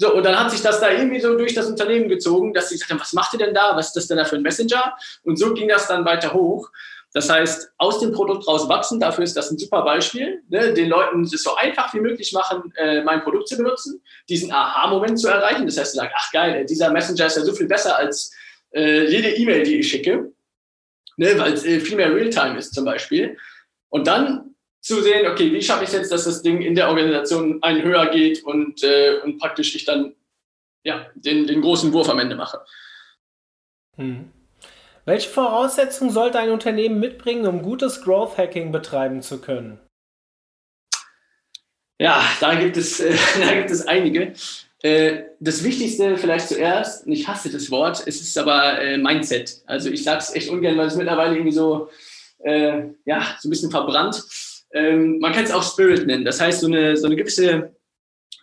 so, 0.00 0.14
und 0.14 0.24
dann 0.24 0.38
hat 0.38 0.52
sich 0.52 0.62
das 0.62 0.78
da 0.78 0.92
irgendwie 0.92 1.18
so 1.18 1.36
durch 1.36 1.54
das 1.54 1.66
Unternehmen 1.66 2.08
gezogen, 2.08 2.54
dass 2.54 2.68
sie 2.68 2.76
gesagt 2.76 2.92
haben, 2.92 3.00
was 3.00 3.12
macht 3.14 3.32
ihr 3.32 3.40
denn 3.40 3.52
da? 3.52 3.74
Was 3.74 3.88
ist 3.88 3.96
das 3.96 4.06
denn 4.06 4.16
da 4.16 4.24
für 4.24 4.36
ein 4.36 4.42
Messenger? 4.42 4.96
Und 5.24 5.38
so 5.40 5.52
ging 5.54 5.68
das 5.68 5.88
dann 5.88 6.04
weiter 6.04 6.32
hoch. 6.32 6.70
Das 7.14 7.30
heißt, 7.30 7.72
aus 7.78 8.00
dem 8.00 8.12
Produkt 8.12 8.46
raus 8.46 8.68
wachsen, 8.68 9.00
dafür 9.00 9.24
ist 9.24 9.36
das 9.36 9.50
ein 9.50 9.58
super 9.58 9.82
Beispiel. 9.82 10.42
Ne? 10.48 10.74
Den 10.74 10.88
Leuten 10.88 11.22
es 11.22 11.42
so 11.42 11.54
einfach 11.54 11.92
wie 11.94 12.00
möglich 12.00 12.32
machen, 12.32 12.72
äh, 12.76 13.02
mein 13.02 13.22
Produkt 13.22 13.48
zu 13.48 13.56
benutzen, 13.56 14.02
diesen 14.28 14.52
Aha-Moment 14.52 15.18
zu 15.18 15.28
erreichen. 15.28 15.64
Das 15.64 15.78
heißt, 15.78 15.92
sie 15.92 15.98
sagen, 15.98 16.12
ach 16.14 16.30
geil, 16.32 16.66
dieser 16.66 16.90
Messenger 16.90 17.26
ist 17.26 17.36
ja 17.36 17.44
so 17.44 17.54
viel 17.54 17.66
besser 17.66 17.96
als 17.96 18.30
äh, 18.72 19.08
jede 19.10 19.34
E-Mail, 19.36 19.64
die 19.64 19.78
ich 19.78 19.88
schicke, 19.88 20.32
ne? 21.16 21.38
weil 21.38 21.54
es 21.54 21.64
äh, 21.64 21.80
viel 21.80 21.96
mehr 21.96 22.14
Realtime 22.14 22.58
ist 22.58 22.74
zum 22.74 22.84
Beispiel. 22.84 23.38
Und 23.88 24.06
dann 24.06 24.54
zu 24.82 25.02
sehen, 25.02 25.26
okay, 25.26 25.52
wie 25.52 25.62
schaffe 25.62 25.84
ich 25.84 25.90
es 25.90 25.96
jetzt, 25.96 26.12
dass 26.12 26.24
das 26.24 26.42
Ding 26.42 26.60
in 26.60 26.74
der 26.74 26.88
Organisation 26.88 27.62
einen 27.62 27.82
höher 27.82 28.10
geht 28.10 28.44
und, 28.44 28.82
äh, 28.82 29.20
und 29.24 29.38
praktisch 29.38 29.74
ich 29.74 29.86
dann 29.86 30.14
ja, 30.84 31.06
den, 31.14 31.46
den 31.46 31.62
großen 31.62 31.92
Wurf 31.92 32.08
am 32.08 32.18
Ende 32.18 32.36
mache. 32.36 32.60
Hm. 33.96 34.30
Welche 35.08 35.30
Voraussetzungen 35.30 36.10
sollte 36.10 36.38
ein 36.38 36.50
Unternehmen 36.50 37.00
mitbringen, 37.00 37.46
um 37.46 37.62
gutes 37.62 38.02
Growth 38.02 38.36
Hacking 38.36 38.72
betreiben 38.72 39.22
zu 39.22 39.40
können? 39.40 39.80
Ja, 41.98 42.22
da 42.40 42.54
gibt 42.54 42.76
es, 42.76 43.00
äh, 43.00 43.16
da 43.40 43.54
gibt 43.54 43.70
es 43.70 43.86
einige. 43.86 44.34
Äh, 44.82 45.22
das 45.40 45.64
Wichtigste 45.64 46.18
vielleicht 46.18 46.48
zuerst, 46.48 47.06
und 47.06 47.12
ich 47.12 47.26
hasse 47.26 47.50
das 47.50 47.70
Wort, 47.70 48.02
es 48.06 48.20
ist 48.20 48.36
aber 48.36 48.82
äh, 48.82 48.98
Mindset. 48.98 49.62
Also 49.64 49.88
ich 49.88 50.04
sage 50.04 50.18
es 50.18 50.34
echt 50.34 50.50
ungern, 50.50 50.76
weil 50.76 50.88
es 50.88 50.96
mittlerweile 50.96 51.36
irgendwie 51.36 51.52
so, 51.52 51.88
äh, 52.40 52.82
ja, 53.06 53.34
so 53.40 53.48
ein 53.48 53.50
bisschen 53.50 53.70
verbrannt 53.70 54.22
ähm, 54.72 55.18
man 55.18 55.32
kann 55.32 55.44
es 55.44 55.50
auch 55.50 55.62
Spirit 55.62 56.06
nennen. 56.06 56.24
Das 56.24 56.40
heißt, 56.40 56.60
so 56.60 56.66
eine, 56.66 56.96
so 56.96 57.06
eine 57.06 57.16
gewisse 57.16 57.72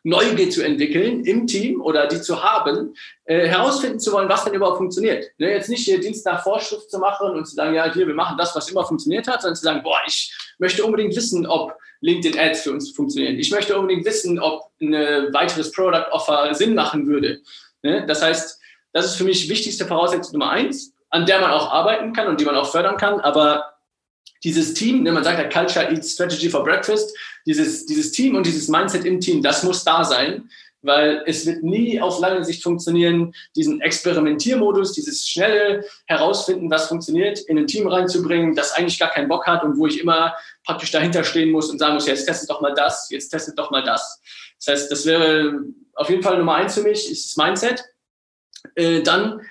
Neugier 0.03 0.49
zu 0.51 0.61
entwickeln 0.61 1.25
im 1.25 1.47
Team 1.47 1.81
oder 1.81 2.07
die 2.07 2.21
zu 2.21 2.43
haben, 2.43 2.95
äh, 3.25 3.47
herausfinden 3.47 3.99
zu 3.99 4.11
wollen, 4.11 4.29
was 4.29 4.43
denn 4.43 4.53
überhaupt 4.53 4.77
funktioniert. 4.77 5.25
Ne, 5.39 5.49
jetzt 5.51 5.69
nicht 5.69 5.83
hier 5.83 5.99
Dienst 5.99 6.25
nach 6.25 6.43
Vorschrift 6.43 6.91
zu 6.91 6.99
machen 6.99 7.31
und 7.31 7.45
zu 7.45 7.55
sagen, 7.55 7.73
ja, 7.73 7.91
hier, 7.91 8.05
wir 8.05 8.13
machen 8.13 8.37
das, 8.37 8.55
was 8.55 8.69
immer 8.69 8.85
funktioniert 8.85 9.27
hat, 9.27 9.41
sondern 9.41 9.55
zu 9.55 9.63
sagen, 9.63 9.81
boah, 9.81 9.99
ich 10.05 10.31
möchte 10.59 10.85
unbedingt 10.85 11.15
wissen, 11.15 11.47
ob 11.47 11.75
LinkedIn 12.01 12.39
Ads 12.39 12.61
für 12.61 12.71
uns 12.71 12.91
funktionieren. 12.91 13.39
Ich 13.39 13.49
möchte 13.49 13.77
unbedingt 13.77 14.05
wissen, 14.05 14.39
ob 14.39 14.69
ein 14.79 14.93
weiteres 15.33 15.71
Product 15.71 16.05
Offer 16.11 16.53
Sinn 16.53 16.75
machen 16.75 17.07
würde. 17.07 17.41
Ne? 17.81 18.05
Das 18.05 18.21
heißt, 18.21 18.59
das 18.93 19.05
ist 19.05 19.15
für 19.15 19.23
mich 19.23 19.49
wichtigste 19.49 19.85
Voraussetzung 19.85 20.33
Nummer 20.33 20.51
eins, 20.51 20.93
an 21.09 21.25
der 21.25 21.39
man 21.39 21.51
auch 21.51 21.71
arbeiten 21.71 22.13
kann 22.13 22.27
und 22.27 22.39
die 22.39 22.45
man 22.45 22.55
auch 22.55 22.69
fördern 22.69 22.97
kann, 22.97 23.19
aber 23.19 23.74
dieses 24.45 24.75
Team, 24.75 25.03
ne, 25.03 25.11
man 25.11 25.23
sagt 25.23 25.39
ja 25.39 25.49
Culture 25.49 25.91
Eats 25.91 26.13
Strategy 26.13 26.49
for 26.49 26.63
Breakfast, 26.63 27.17
dieses, 27.45 27.85
dieses 27.85 28.11
Team 28.11 28.35
und 28.35 28.45
dieses 28.45 28.67
Mindset 28.69 29.03
im 29.03 29.19
Team, 29.19 29.41
das 29.41 29.63
muss 29.63 29.83
da 29.83 30.03
sein, 30.03 30.49
weil 30.83 31.23
es 31.25 31.47
wird 31.47 31.63
nie 31.63 31.99
auf 31.99 32.19
lange 32.19 32.45
Sicht 32.45 32.61
funktionieren, 32.61 33.33
diesen 33.55 33.81
Experimentiermodus, 33.81 34.93
dieses 34.93 35.27
schnelle 35.27 35.83
Herausfinden, 36.05 36.69
was 36.69 36.87
funktioniert, 36.87 37.39
in 37.39 37.57
ein 37.57 37.65
Team 37.65 37.87
reinzubringen, 37.87 38.55
das 38.55 38.73
eigentlich 38.73 38.99
gar 38.99 39.09
keinen 39.09 39.27
Bock 39.27 39.47
hat 39.47 39.63
und 39.63 39.77
wo 39.77 39.87
ich 39.87 39.99
immer 39.99 40.35
praktisch 40.63 40.91
dahinter 40.91 41.23
stehen 41.23 41.49
muss 41.49 41.71
und 41.71 41.79
sagen 41.79 41.95
muss, 41.95 42.05
jetzt 42.05 42.25
testet 42.25 42.51
doch 42.51 42.61
mal 42.61 42.75
das, 42.75 43.09
jetzt 43.09 43.29
testet 43.29 43.57
doch 43.57 43.71
mal 43.71 43.83
das. 43.83 44.21
Das 44.63 44.73
heißt, 44.73 44.91
das 44.91 45.05
wäre 45.07 45.59
auf 45.95 46.09
jeden 46.09 46.21
Fall 46.21 46.37
Nummer 46.37 46.55
eins 46.55 46.75
für 46.75 46.83
mich, 46.83 47.11
ist 47.11 47.25
das 47.25 47.43
Mindset. 47.43 47.83
Äh, 48.75 49.01
dann 49.01 49.41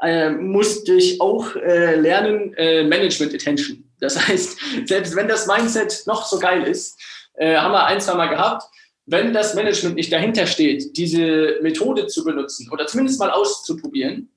äh, 0.00 0.30
musste 0.30 0.94
ich 0.94 1.20
auch 1.20 1.54
äh, 1.54 1.94
lernen, 1.94 2.54
äh, 2.54 2.82
Management 2.82 3.34
Attention. 3.34 3.84
Das 4.02 4.28
heißt, 4.28 4.58
selbst 4.84 5.16
wenn 5.16 5.28
das 5.28 5.46
Mindset 5.46 6.02
noch 6.06 6.26
so 6.26 6.38
geil 6.38 6.64
ist, 6.64 7.00
äh, 7.34 7.56
haben 7.56 7.72
wir 7.72 7.86
ein, 7.86 8.00
zwei 8.00 8.14
Mal 8.14 8.28
gehabt, 8.28 8.64
wenn 9.06 9.32
das 9.32 9.54
Management 9.54 9.96
nicht 9.96 10.12
dahinter 10.12 10.46
steht, 10.46 10.96
diese 10.96 11.58
Methode 11.62 12.06
zu 12.06 12.24
benutzen 12.24 12.68
oder 12.70 12.86
zumindest 12.86 13.18
mal 13.18 13.30
auszuprobieren, 13.30 14.30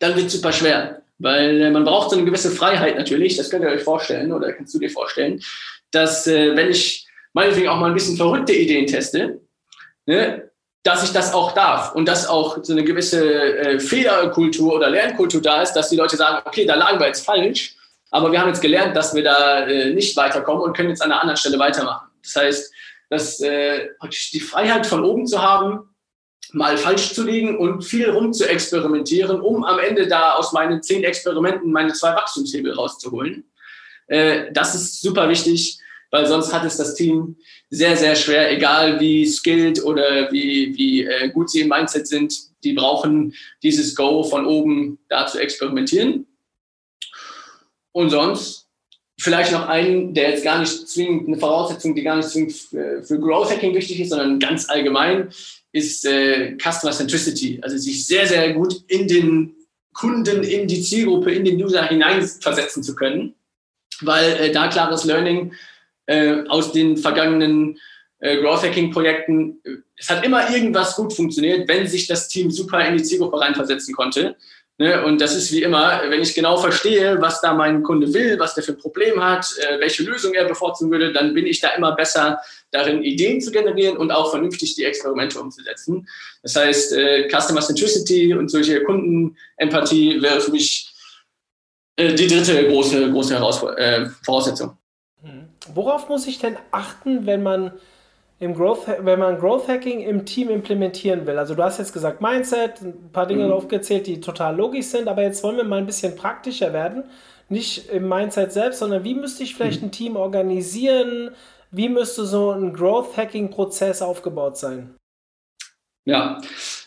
dann 0.00 0.16
wird 0.16 0.26
es 0.26 0.32
super 0.32 0.52
schwer. 0.52 1.02
Weil 1.18 1.60
äh, 1.60 1.70
man 1.70 1.84
braucht 1.84 2.10
so 2.10 2.16
eine 2.16 2.24
gewisse 2.24 2.50
Freiheit 2.50 2.96
natürlich, 2.96 3.36
das 3.36 3.50
könnt 3.50 3.64
ihr 3.64 3.70
euch 3.70 3.82
vorstellen 3.82 4.32
oder 4.32 4.52
kannst 4.52 4.74
du 4.74 4.78
dir 4.78 4.90
vorstellen, 4.90 5.42
dass 5.90 6.26
äh, 6.26 6.56
wenn 6.56 6.70
ich 6.70 7.06
meinetwegen 7.32 7.68
auch 7.68 7.78
mal 7.78 7.88
ein 7.88 7.94
bisschen 7.94 8.16
verrückte 8.16 8.52
Ideen 8.52 8.86
teste, 8.86 9.40
ne, 10.06 10.50
dass 10.82 11.02
ich 11.02 11.12
das 11.12 11.32
auch 11.32 11.52
darf 11.52 11.94
und 11.94 12.06
dass 12.06 12.28
auch 12.28 12.58
so 12.62 12.72
eine 12.72 12.84
gewisse 12.84 13.24
äh, 13.24 13.80
Fehlerkultur 13.80 14.74
oder 14.74 14.90
Lernkultur 14.90 15.40
da 15.40 15.62
ist, 15.62 15.72
dass 15.72 15.88
die 15.88 15.96
Leute 15.96 16.16
sagen, 16.16 16.42
okay, 16.44 16.66
da 16.66 16.74
lagen 16.74 16.98
wir 17.00 17.06
jetzt 17.06 17.24
falsch, 17.24 17.76
aber 18.14 18.30
wir 18.30 18.40
haben 18.40 18.46
jetzt 18.46 18.62
gelernt, 18.62 18.94
dass 18.94 19.12
wir 19.12 19.24
da 19.24 19.66
äh, 19.66 19.92
nicht 19.92 20.16
weiterkommen 20.16 20.62
und 20.62 20.76
können 20.76 20.90
jetzt 20.90 21.02
an 21.02 21.10
einer 21.10 21.20
anderen 21.20 21.36
Stelle 21.36 21.58
weitermachen. 21.58 22.06
Das 22.22 22.36
heißt, 22.36 22.72
dass 23.10 23.40
äh, 23.40 23.88
die 24.32 24.38
Freiheit 24.38 24.86
von 24.86 25.04
oben 25.04 25.26
zu 25.26 25.42
haben, 25.42 25.92
mal 26.52 26.78
falsch 26.78 27.12
zu 27.12 27.24
liegen 27.24 27.58
und 27.58 27.82
viel 27.82 28.08
rum 28.08 28.32
zu 28.32 28.48
experimentieren, 28.48 29.40
um 29.40 29.64
am 29.64 29.80
Ende 29.80 30.06
da 30.06 30.34
aus 30.34 30.52
meinen 30.52 30.80
zehn 30.80 31.02
Experimenten 31.02 31.72
meine 31.72 31.92
zwei 31.92 32.14
Wachstumshebel 32.14 32.74
rauszuholen. 32.74 33.50
Äh, 34.06 34.52
das 34.52 34.76
ist 34.76 35.02
super 35.02 35.28
wichtig, 35.28 35.80
weil 36.12 36.26
sonst 36.26 36.52
hat 36.52 36.64
es 36.64 36.76
das 36.76 36.94
Team 36.94 37.36
sehr, 37.68 37.96
sehr 37.96 38.14
schwer, 38.14 38.52
egal 38.52 39.00
wie 39.00 39.26
skilled 39.26 39.82
oder 39.82 40.30
wie, 40.30 40.72
wie 40.76 41.04
äh, 41.04 41.30
gut 41.30 41.50
sie 41.50 41.62
im 41.62 41.68
Mindset 41.68 42.06
sind. 42.06 42.32
Die 42.62 42.74
brauchen 42.74 43.34
dieses 43.64 43.96
Go 43.96 44.22
von 44.22 44.46
oben 44.46 45.00
da 45.08 45.26
zu 45.26 45.40
experimentieren. 45.40 46.28
Und 47.94 48.10
sonst 48.10 48.66
vielleicht 49.18 49.52
noch 49.52 49.68
einen, 49.68 50.14
der 50.14 50.30
jetzt 50.30 50.44
gar 50.44 50.58
nicht 50.58 50.88
zwingend 50.88 51.28
eine 51.28 51.38
Voraussetzung, 51.38 51.94
die 51.94 52.02
gar 52.02 52.16
nicht 52.16 52.28
zwingend 52.28 52.52
für, 52.52 53.02
für 53.04 53.20
Growth 53.20 53.50
Hacking 53.50 53.74
wichtig 53.74 54.00
ist, 54.00 54.10
sondern 54.10 54.40
ganz 54.40 54.68
allgemein, 54.68 55.28
ist 55.70 56.04
äh, 56.04 56.56
Customer 56.58 56.92
Centricity. 56.92 57.60
Also 57.62 57.78
sich 57.78 58.04
sehr, 58.06 58.26
sehr 58.26 58.52
gut 58.52 58.82
in 58.88 59.06
den 59.06 59.54
Kunden, 59.92 60.42
in 60.42 60.66
die 60.66 60.82
Zielgruppe, 60.82 61.32
in 61.32 61.44
den 61.44 61.62
User 61.62 61.86
hineinversetzen 61.86 62.82
zu 62.82 62.96
können, 62.96 63.34
weil 64.00 64.32
äh, 64.34 64.52
da 64.52 64.66
klares 64.66 65.04
Learning 65.04 65.54
äh, 66.06 66.42
aus 66.48 66.72
den 66.72 66.96
vergangenen 66.96 67.78
äh, 68.18 68.40
Growth 68.40 68.64
Hacking 68.64 68.90
Projekten, 68.90 69.60
äh, 69.62 69.76
es 69.96 70.10
hat 70.10 70.26
immer 70.26 70.50
irgendwas 70.50 70.96
gut 70.96 71.12
funktioniert, 71.12 71.68
wenn 71.68 71.86
sich 71.86 72.08
das 72.08 72.26
Team 72.26 72.50
super 72.50 72.84
in 72.84 72.96
die 72.96 73.04
Zielgruppe 73.04 73.40
reinversetzen 73.40 73.94
konnte. 73.94 74.34
Ne? 74.78 75.04
Und 75.04 75.20
das 75.20 75.36
ist 75.36 75.52
wie 75.52 75.62
immer, 75.62 76.02
wenn 76.08 76.20
ich 76.20 76.34
genau 76.34 76.56
verstehe, 76.56 77.20
was 77.20 77.40
da 77.40 77.54
mein 77.54 77.84
Kunde 77.84 78.12
will, 78.12 78.38
was 78.40 78.54
der 78.54 78.64
für 78.64 78.72
ein 78.72 78.78
Problem 78.78 79.22
hat, 79.22 79.46
äh, 79.58 79.78
welche 79.78 80.02
Lösung 80.02 80.34
er 80.34 80.46
bevorzugen 80.46 80.90
würde, 80.90 81.12
dann 81.12 81.32
bin 81.32 81.46
ich 81.46 81.60
da 81.60 81.68
immer 81.70 81.94
besser 81.94 82.40
darin, 82.72 83.04
Ideen 83.04 83.40
zu 83.40 83.52
generieren 83.52 83.96
und 83.96 84.10
auch 84.10 84.30
vernünftig 84.30 84.74
die 84.74 84.84
Experimente 84.84 85.40
umzusetzen. 85.40 86.08
Das 86.42 86.56
heißt, 86.56 86.92
äh, 86.94 87.28
Customer 87.28 87.60
Centricity 87.60 88.34
und 88.34 88.50
solche 88.50 88.82
Kundenempathie 88.82 90.20
wäre 90.20 90.40
für 90.40 90.50
mich 90.50 90.92
äh, 91.96 92.12
die 92.14 92.26
dritte 92.26 92.66
große, 92.66 93.12
große 93.12 93.34
Herausfor 93.34 93.78
äh, 93.78 94.08
Voraussetzung. 94.24 94.76
Mhm. 95.22 95.50
Worauf 95.72 96.08
muss 96.08 96.26
ich 96.26 96.40
denn 96.40 96.56
achten, 96.72 97.26
wenn 97.26 97.44
man 97.44 97.72
im 98.40 98.54
Growth, 98.54 98.86
wenn 99.00 99.18
man 99.18 99.38
Growth 99.38 99.68
Hacking 99.68 100.00
im 100.00 100.26
Team 100.26 100.50
implementieren 100.50 101.26
will. 101.26 101.38
Also 101.38 101.54
du 101.54 101.62
hast 101.62 101.78
jetzt 101.78 101.92
gesagt 101.92 102.20
Mindset, 102.20 102.80
ein 102.82 103.10
paar 103.12 103.26
Dinge 103.26 103.46
mhm. 103.46 103.52
aufgezählt, 103.52 104.06
die 104.06 104.20
total 104.20 104.56
logisch 104.56 104.86
sind, 104.86 105.08
aber 105.08 105.22
jetzt 105.22 105.42
wollen 105.42 105.56
wir 105.56 105.64
mal 105.64 105.78
ein 105.78 105.86
bisschen 105.86 106.16
praktischer 106.16 106.72
werden. 106.72 107.04
Nicht 107.48 107.88
im 107.90 108.08
Mindset 108.08 108.52
selbst, 108.52 108.80
sondern 108.80 109.04
wie 109.04 109.14
müsste 109.14 109.44
ich 109.44 109.54
vielleicht 109.54 109.82
mhm. 109.82 109.88
ein 109.88 109.92
Team 109.92 110.16
organisieren? 110.16 111.30
Wie 111.70 111.88
müsste 111.88 112.24
so 112.24 112.50
ein 112.50 112.72
Growth 112.72 113.16
Hacking 113.16 113.50
Prozess 113.50 114.02
aufgebaut 114.02 114.56
sein? 114.56 114.94
Ja, 116.06 116.40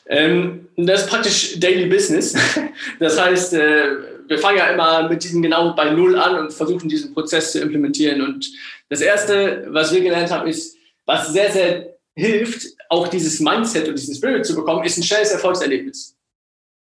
ähm, 0.08 0.68
das 0.76 1.04
ist 1.04 1.10
praktisch 1.10 1.60
Daily 1.60 1.88
Business. 1.88 2.36
Das 3.00 3.20
heißt, 3.20 3.54
äh, 3.54 3.90
wir 4.28 4.38
fangen 4.38 4.58
ja 4.58 4.68
immer 4.68 5.10
mit 5.10 5.24
diesem 5.24 5.42
genau 5.42 5.74
bei 5.76 5.90
Null 5.90 6.16
an 6.16 6.36
und 6.36 6.54
versuchen 6.54 6.88
diesen 6.88 7.14
Prozess 7.14 7.52
zu 7.52 7.60
implementieren. 7.60 8.22
Und 8.22 8.52
das 8.90 9.02
Erste, 9.02 9.66
was 9.70 9.94
wir 9.94 10.02
gelernt 10.02 10.32
haben, 10.32 10.48
ist, 10.48 10.77
was 11.08 11.30
sehr, 11.30 11.52
sehr 11.52 11.98
hilft, 12.14 12.68
auch 12.90 13.08
dieses 13.08 13.40
Mindset 13.40 13.88
und 13.88 13.98
diesen 13.98 14.16
Spirit 14.16 14.46
zu 14.46 14.56
bekommen, 14.56 14.84
ist 14.84 14.98
ein 14.98 15.04
schnelles 15.04 15.32
Erfolgserlebnis. 15.32 16.16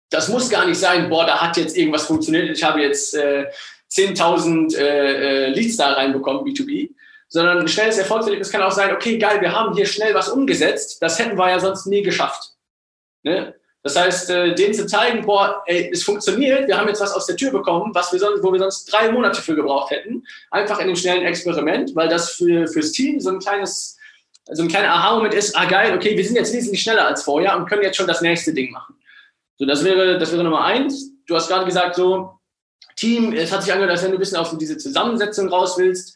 Das 0.09 0.27
muss 0.27 0.49
gar 0.49 0.65
nicht 0.65 0.79
sein, 0.79 1.09
boah, 1.09 1.25
da 1.25 1.41
hat 1.41 1.57
jetzt 1.57 1.75
irgendwas 1.75 2.05
funktioniert, 2.05 2.55
ich 2.55 2.63
habe 2.63 2.81
jetzt 2.81 3.15
äh, 3.15 3.47
10.000 3.91 4.77
äh, 4.77 5.45
äh, 5.45 5.47
Leads 5.49 5.77
da 5.77 5.93
reinbekommen, 5.93 6.43
B2B, 6.43 6.91
sondern 7.27 7.59
ein 7.59 7.67
schnelles 7.67 7.97
Erfolgserlebnis 7.97 8.51
kann 8.51 8.61
auch 8.61 8.71
sein, 8.71 8.93
okay, 8.93 9.17
geil, 9.17 9.41
wir 9.41 9.51
haben 9.51 9.73
hier 9.75 9.87
schnell 9.87 10.13
was 10.13 10.29
umgesetzt, 10.29 11.01
das 11.01 11.17
hätten 11.17 11.37
wir 11.37 11.49
ja 11.49 11.59
sonst 11.59 11.87
nie 11.87 12.03
geschafft. 12.03 12.51
Ne? 13.23 13.55
Das 13.81 13.97
heißt, 13.97 14.29
äh, 14.29 14.55
denen 14.55 14.73
zu 14.73 14.85
zeigen, 14.85 15.25
boah, 15.25 15.63
ey, 15.65 15.89
es 15.91 16.03
funktioniert, 16.03 16.67
wir 16.67 16.77
haben 16.77 16.87
jetzt 16.87 17.01
was 17.01 17.13
aus 17.13 17.25
der 17.25 17.35
Tür 17.35 17.51
bekommen, 17.51 17.93
was 17.95 18.11
wir 18.13 18.19
sonst, 18.19 18.43
wo 18.43 18.51
wir 18.51 18.59
sonst 18.59 18.85
drei 18.85 19.11
Monate 19.11 19.41
für 19.41 19.55
gebraucht 19.55 19.91
hätten, 19.91 20.23
einfach 20.51 20.79
in 20.79 20.87
dem 20.87 20.95
schnellen 20.95 21.25
Experiment, 21.25 21.95
weil 21.95 22.07
das 22.07 22.31
für, 22.33 22.67
fürs 22.67 22.91
Team 22.91 23.19
so 23.19 23.29
ein 23.29 23.39
kleines 23.39 23.97
so 24.51 24.63
ein 24.63 24.67
kleiner 24.67 24.93
Aha-Moment 24.93 25.33
ist, 25.33 25.55
ah 25.57 25.65
geil, 25.65 25.95
okay, 25.95 26.17
wir 26.17 26.25
sind 26.25 26.35
jetzt 26.35 26.53
wesentlich 26.53 26.81
schneller 26.81 27.07
als 27.07 27.23
vorher 27.23 27.55
und 27.57 27.67
können 27.67 27.83
jetzt 27.83 27.95
schon 27.95 28.07
das 28.07 28.21
nächste 28.21 28.53
Ding 28.53 28.71
machen. 28.71 28.95
So, 29.57 29.65
das 29.65 29.83
wäre, 29.83 30.17
das 30.17 30.31
wäre 30.31 30.43
Nummer 30.43 30.65
eins. 30.65 31.11
Du 31.25 31.35
hast 31.35 31.47
gerade 31.47 31.65
gesagt, 31.65 31.95
so, 31.95 32.39
Team, 32.95 33.33
es 33.33 33.51
hat 33.51 33.63
sich 33.63 33.71
angehört, 33.71 33.91
als 33.91 34.03
wenn 34.03 34.11
du 34.11 34.17
ein 34.17 34.19
bisschen 34.19 34.37
auf 34.37 34.55
diese 34.57 34.77
Zusammensetzung 34.77 35.47
raus 35.47 35.77
willst. 35.77 36.15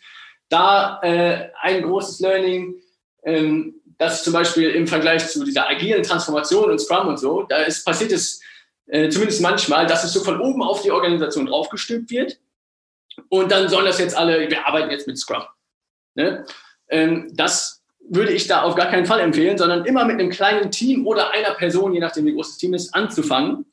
Da 0.49 0.99
äh, 1.01 1.49
ein 1.61 1.83
großes 1.83 2.19
Learning, 2.19 2.75
ähm, 3.23 3.75
das 3.97 4.23
zum 4.23 4.33
Beispiel 4.33 4.69
im 4.71 4.87
Vergleich 4.87 5.27
zu 5.27 5.43
dieser 5.43 5.67
agilen 5.67 6.03
Transformation 6.03 6.69
und 6.69 6.79
Scrum 6.79 7.07
und 7.07 7.17
so, 7.17 7.43
da 7.43 7.57
ist 7.63 7.83
passiert 7.83 8.11
es 8.11 8.41
äh, 8.87 9.09
zumindest 9.09 9.41
manchmal, 9.41 9.85
dass 9.87 10.03
es 10.03 10.13
so 10.13 10.23
von 10.23 10.39
oben 10.39 10.61
auf 10.61 10.81
die 10.81 10.91
Organisation 10.91 11.47
draufgestülpt 11.47 12.09
wird. 12.11 12.39
Und 13.29 13.51
dann 13.51 13.67
sollen 13.67 13.85
das 13.85 13.99
jetzt 13.99 14.15
alle, 14.15 14.49
wir 14.49 14.67
arbeiten 14.67 14.91
jetzt 14.91 15.07
mit 15.07 15.17
Scrum. 15.17 15.43
Ne? 16.15 16.45
Ähm, 16.89 17.31
das 17.33 17.76
würde 18.09 18.31
ich 18.31 18.47
da 18.47 18.61
auf 18.61 18.75
gar 18.75 18.89
keinen 18.89 19.05
Fall 19.05 19.19
empfehlen, 19.19 19.57
sondern 19.57 19.85
immer 19.85 20.05
mit 20.05 20.19
einem 20.19 20.29
kleinen 20.29 20.71
Team 20.71 21.05
oder 21.05 21.31
einer 21.31 21.53
Person, 21.55 21.93
je 21.93 21.99
nachdem 21.99 22.25
wie 22.25 22.33
groß 22.33 22.49
das 22.49 22.57
Team 22.57 22.73
ist, 22.73 22.93
anzufangen 22.93 23.65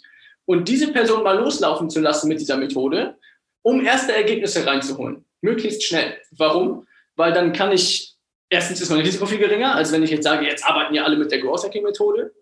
und 0.46 0.68
diese 0.68 0.92
Person 0.92 1.22
mal 1.22 1.38
loslaufen 1.38 1.90
zu 1.90 2.00
lassen 2.00 2.28
mit 2.28 2.40
dieser 2.40 2.56
Methode, 2.56 3.16
um 3.62 3.84
erste 3.84 4.14
Ergebnisse 4.14 4.66
reinzuholen. 4.66 5.24
Möglichst 5.40 5.84
schnell. 5.84 6.18
Warum? 6.32 6.86
Weil 7.16 7.32
dann 7.32 7.52
kann 7.52 7.72
ich, 7.72 8.16
erstens 8.50 8.80
ist 8.80 8.90
mein 8.90 9.00
Risiko 9.00 9.26
viel 9.26 9.38
geringer, 9.38 9.74
als 9.74 9.92
wenn 9.92 10.02
ich 10.02 10.10
jetzt 10.10 10.24
sage, 10.24 10.46
jetzt 10.46 10.66
arbeiten 10.66 10.94
ja 10.94 11.04
alle 11.04 11.16
mit 11.16 11.30
der 11.30 11.40
Growth 11.40 11.64
Hacking 11.64 11.84
Methode. 11.84 12.32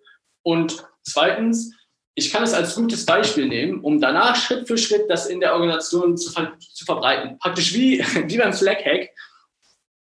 Und 0.42 0.84
zweitens, 1.02 1.74
ich 2.14 2.32
kann 2.32 2.42
es 2.42 2.52
als 2.52 2.74
gutes 2.74 3.06
Beispiel 3.06 3.46
nehmen, 3.46 3.80
um 3.80 4.00
danach 4.00 4.36
Schritt 4.36 4.66
für 4.66 4.76
Schritt 4.76 5.08
das 5.08 5.26
in 5.26 5.40
der 5.40 5.54
Organisation 5.54 6.16
zu, 6.16 6.30
ver 6.30 6.52
zu 6.58 6.84
verbreiten. 6.84 7.38
Praktisch 7.38 7.74
wie, 7.74 8.00
wie 8.26 8.38
beim 8.38 8.52
Slack 8.52 8.84
Hack 8.84 9.10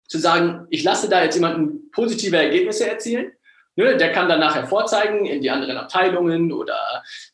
zu 0.09 0.17
sagen, 0.17 0.67
ich 0.69 0.83
lasse 0.83 1.07
da 1.07 1.23
jetzt 1.23 1.35
jemanden 1.35 1.89
positive 1.91 2.35
Ergebnisse 2.35 2.89
erzielen. 2.89 3.31
Ne, 3.75 3.95
der 3.95 4.11
kann 4.11 4.27
dann 4.27 4.41
nachher 4.41 4.67
vorzeigen 4.67 5.25
in 5.25 5.41
die 5.41 5.49
anderen 5.49 5.77
Abteilungen 5.77 6.51
oder 6.51 6.75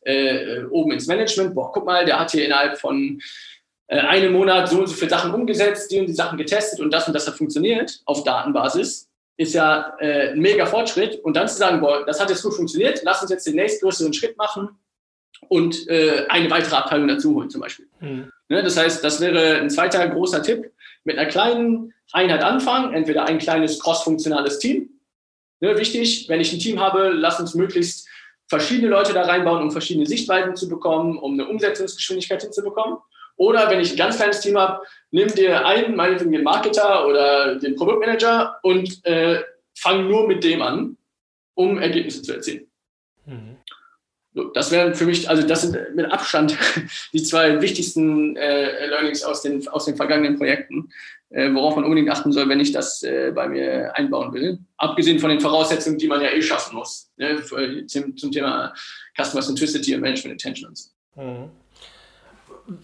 äh, 0.01 0.63
oben 0.65 0.91
ins 0.91 1.07
Management. 1.07 1.55
Boah, 1.55 1.71
guck 1.71 1.85
mal, 1.85 2.05
der 2.05 2.19
hat 2.19 2.31
hier 2.31 2.45
innerhalb 2.45 2.77
von 2.77 3.19
äh, 3.87 3.97
einem 3.97 4.33
Monat 4.33 4.69
so 4.69 4.79
und 4.79 4.87
so 4.87 4.93
viele 4.93 5.09
Sachen 5.09 5.33
umgesetzt, 5.33 5.89
die 5.91 5.99
und 5.99 6.05
die 6.05 6.13
Sachen 6.13 6.37
getestet 6.37 6.81
und 6.81 6.93
das 6.93 7.07
und 7.07 7.13
das 7.13 7.25
hat 7.25 7.33
funktioniert 7.33 7.99
auf 8.05 8.23
Datenbasis. 8.23 9.09
Ist 9.37 9.55
ja 9.55 9.95
äh, 9.99 10.33
ein 10.33 10.39
mega 10.39 10.67
Fortschritt. 10.67 11.15
Und 11.23 11.35
dann 11.35 11.47
zu 11.47 11.55
sagen, 11.55 11.79
boah, 11.79 12.05
das 12.05 12.19
hat 12.19 12.29
jetzt 12.29 12.43
gut 12.43 12.53
funktioniert, 12.53 13.01
lass 13.03 13.21
uns 13.23 13.31
jetzt 13.31 13.47
den 13.47 13.55
nächstgrößeren 13.55 14.13
Schritt 14.13 14.37
machen 14.37 14.69
und 15.47 15.87
äh, 15.87 16.25
eine 16.29 16.51
weitere 16.51 16.75
Abteilung 16.75 17.07
dazu 17.07 17.33
holen 17.33 17.49
zum 17.49 17.61
Beispiel. 17.61 17.87
Mhm. 18.01 18.31
Ne, 18.49 18.61
das 18.61 18.77
heißt, 18.77 19.03
das 19.03 19.19
wäre 19.19 19.55
ein 19.55 19.71
zweiter 19.71 20.07
großer 20.07 20.43
Tipp. 20.43 20.71
Mit 21.03 21.17
einer 21.17 21.27
kleinen 21.27 21.94
Einheit 22.11 22.43
anfangen, 22.43 22.93
entweder 22.93 23.25
ein 23.25 23.39
kleines 23.39 23.79
cross-funktionales 23.79 24.59
Team. 24.59 24.89
Ne, 25.61 25.77
wichtig, 25.77 26.27
wenn 26.27 26.41
ich 26.41 26.51
ein 26.53 26.59
Team 26.59 26.79
habe, 26.79 27.09
lass 27.09 27.39
uns 27.39 27.55
möglichst 27.55 28.07
verschiedene 28.47 28.89
Leute 28.89 29.13
da 29.13 29.23
reinbauen, 29.23 29.63
um 29.63 29.71
verschiedene 29.71 30.05
Sichtweisen 30.05 30.55
zu 30.55 30.69
bekommen, 30.69 31.17
um 31.17 31.33
eine 31.33 31.47
Umsetzungsgeschwindigkeit 31.47 32.41
hinzubekommen. 32.41 32.97
Oder 33.37 33.69
wenn 33.69 33.79
ich 33.79 33.91
ein 33.91 33.97
ganz 33.97 34.17
kleines 34.17 34.39
Team 34.41 34.57
habe, 34.57 34.85
nimm 35.11 35.27
dir 35.29 35.65
einen, 35.65 35.95
meinetwegen 35.95 36.31
den 36.31 36.43
Marketer 36.43 37.05
oder 37.07 37.55
den 37.55 37.75
Produktmanager 37.75 38.59
und 38.63 39.05
äh, 39.05 39.41
fang 39.73 40.07
nur 40.07 40.27
mit 40.27 40.43
dem 40.43 40.61
an, 40.61 40.97
um 41.53 41.77
Ergebnisse 41.77 42.21
zu 42.21 42.33
erzielen. 42.33 42.67
Mhm. 43.25 43.57
Das 44.53 44.69
wären 44.69 44.95
für 44.95 45.05
mich, 45.05 45.29
also 45.29 45.47
das 45.47 45.61
sind 45.61 45.95
mit 45.95 46.11
Abstand 46.11 46.57
die 47.13 47.23
zwei 47.23 47.61
wichtigsten 47.61 48.35
äh, 48.35 48.87
Learnings 48.87 49.23
aus 49.23 49.41
den, 49.41 49.65
aus 49.69 49.85
den 49.85 49.95
vergangenen 49.95 50.37
Projekten, 50.37 50.89
äh, 51.35 51.53
worauf 51.53 51.75
man 51.75 51.83
unbedingt 51.83 52.09
achten 52.09 52.31
soll, 52.31 52.47
wenn 52.47 52.61
ich 52.61 52.71
das 52.71 53.03
äh, 53.03 53.31
bei 53.35 53.49
mir 53.49 53.93
einbauen 53.95 54.33
will. 54.33 54.59
Abgesehen 54.77 55.19
von 55.19 55.29
den 55.29 55.41
Voraussetzungen, 55.41 55.97
die 55.97 56.07
man 56.07 56.21
ja 56.21 56.29
eh 56.29 56.41
schaffen 56.41 56.77
muss, 56.77 57.11
ne, 57.17 57.43
zum, 57.87 58.15
zum, 58.15 58.31
Thema 58.31 58.73
Customer 59.21 59.43
Centricity 59.43 59.93
und 59.95 60.01
Management 60.01 60.31
Intention 60.31 60.69
und 60.69 60.77
so. 60.77 60.89
Mhm. 61.15 61.49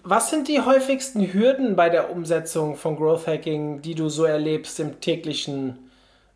Was 0.03 0.29
sind 0.29 0.49
die 0.49 0.59
häufigsten 0.59 1.33
Hürden 1.33 1.77
bei 1.77 1.89
der 1.89 2.11
Umsetzung 2.11 2.75
von 2.75 2.97
Growth 2.97 3.25
Hacking, 3.25 3.81
die 3.81 3.95
du 3.95 4.09
so 4.09 4.25
erlebst 4.25 4.79
im 4.81 4.99
täglichen 4.99 5.89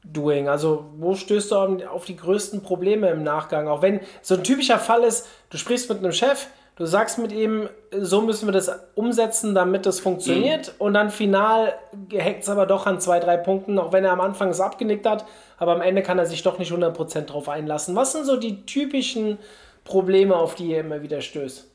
Doing? 0.06 0.48
Also, 0.48 0.86
wo 0.98 1.16
stößt 1.16 1.52
du 1.52 1.56
auf 1.88 2.06
die 2.06 2.16
größten 2.16 2.64
Probleme 2.64 3.10
im 3.10 3.24
Nachgang? 3.24 3.68
Auch 3.68 3.82
wenn 3.82 4.00
so 4.22 4.36
ein 4.36 4.44
typischer 4.44 4.80
Fall 4.80 5.04
ist, 5.04 5.28
du 5.50 5.58
sprichst 5.58 5.90
mit 5.90 6.00
einem 6.00 6.14
Chef, 6.14 6.48
du 6.76 6.86
sagst 6.86 7.18
mit 7.18 7.32
ihm, 7.32 7.70
so 7.92 8.22
müssen 8.22 8.48
wir 8.48 8.52
das 8.52 8.72
umsetzen, 8.96 9.56
damit 9.56 9.86
das 9.86 10.00
funktioniert. 10.00 10.68
Mhm. 10.68 10.74
Und 10.80 10.94
dann 10.94 11.10
final 11.10 11.74
hängt 12.12 12.44
es 12.44 12.50
aber 12.50 12.66
doch 12.66 12.86
an 12.86 13.00
zwei, 13.00 13.20
drei 13.20 13.38
Punkten, 13.38 13.80
auch 13.80 13.94
wenn 13.94 14.06
er 14.06 14.12
am 14.12 14.22
Anfang 14.22 14.50
es 14.50 14.60
abgenickt 14.60 15.06
hat. 15.06 15.26
Aber 15.58 15.74
am 15.74 15.82
Ende 15.82 16.04
kann 16.04 16.20
er 16.20 16.26
sich 16.26 16.44
doch 16.44 16.60
nicht 16.60 16.72
100% 16.72 17.22
drauf 17.22 17.50
einlassen. 17.50 17.96
Was 17.96 18.12
sind 18.12 18.26
so 18.26 18.38
die 18.38 18.66
typischen 18.66 19.38
Probleme, 19.84 20.36
auf 20.36 20.56
die 20.56 20.72
ihr 20.72 20.80
immer 20.82 21.02
wieder 21.02 21.22
stößt? 21.22 21.72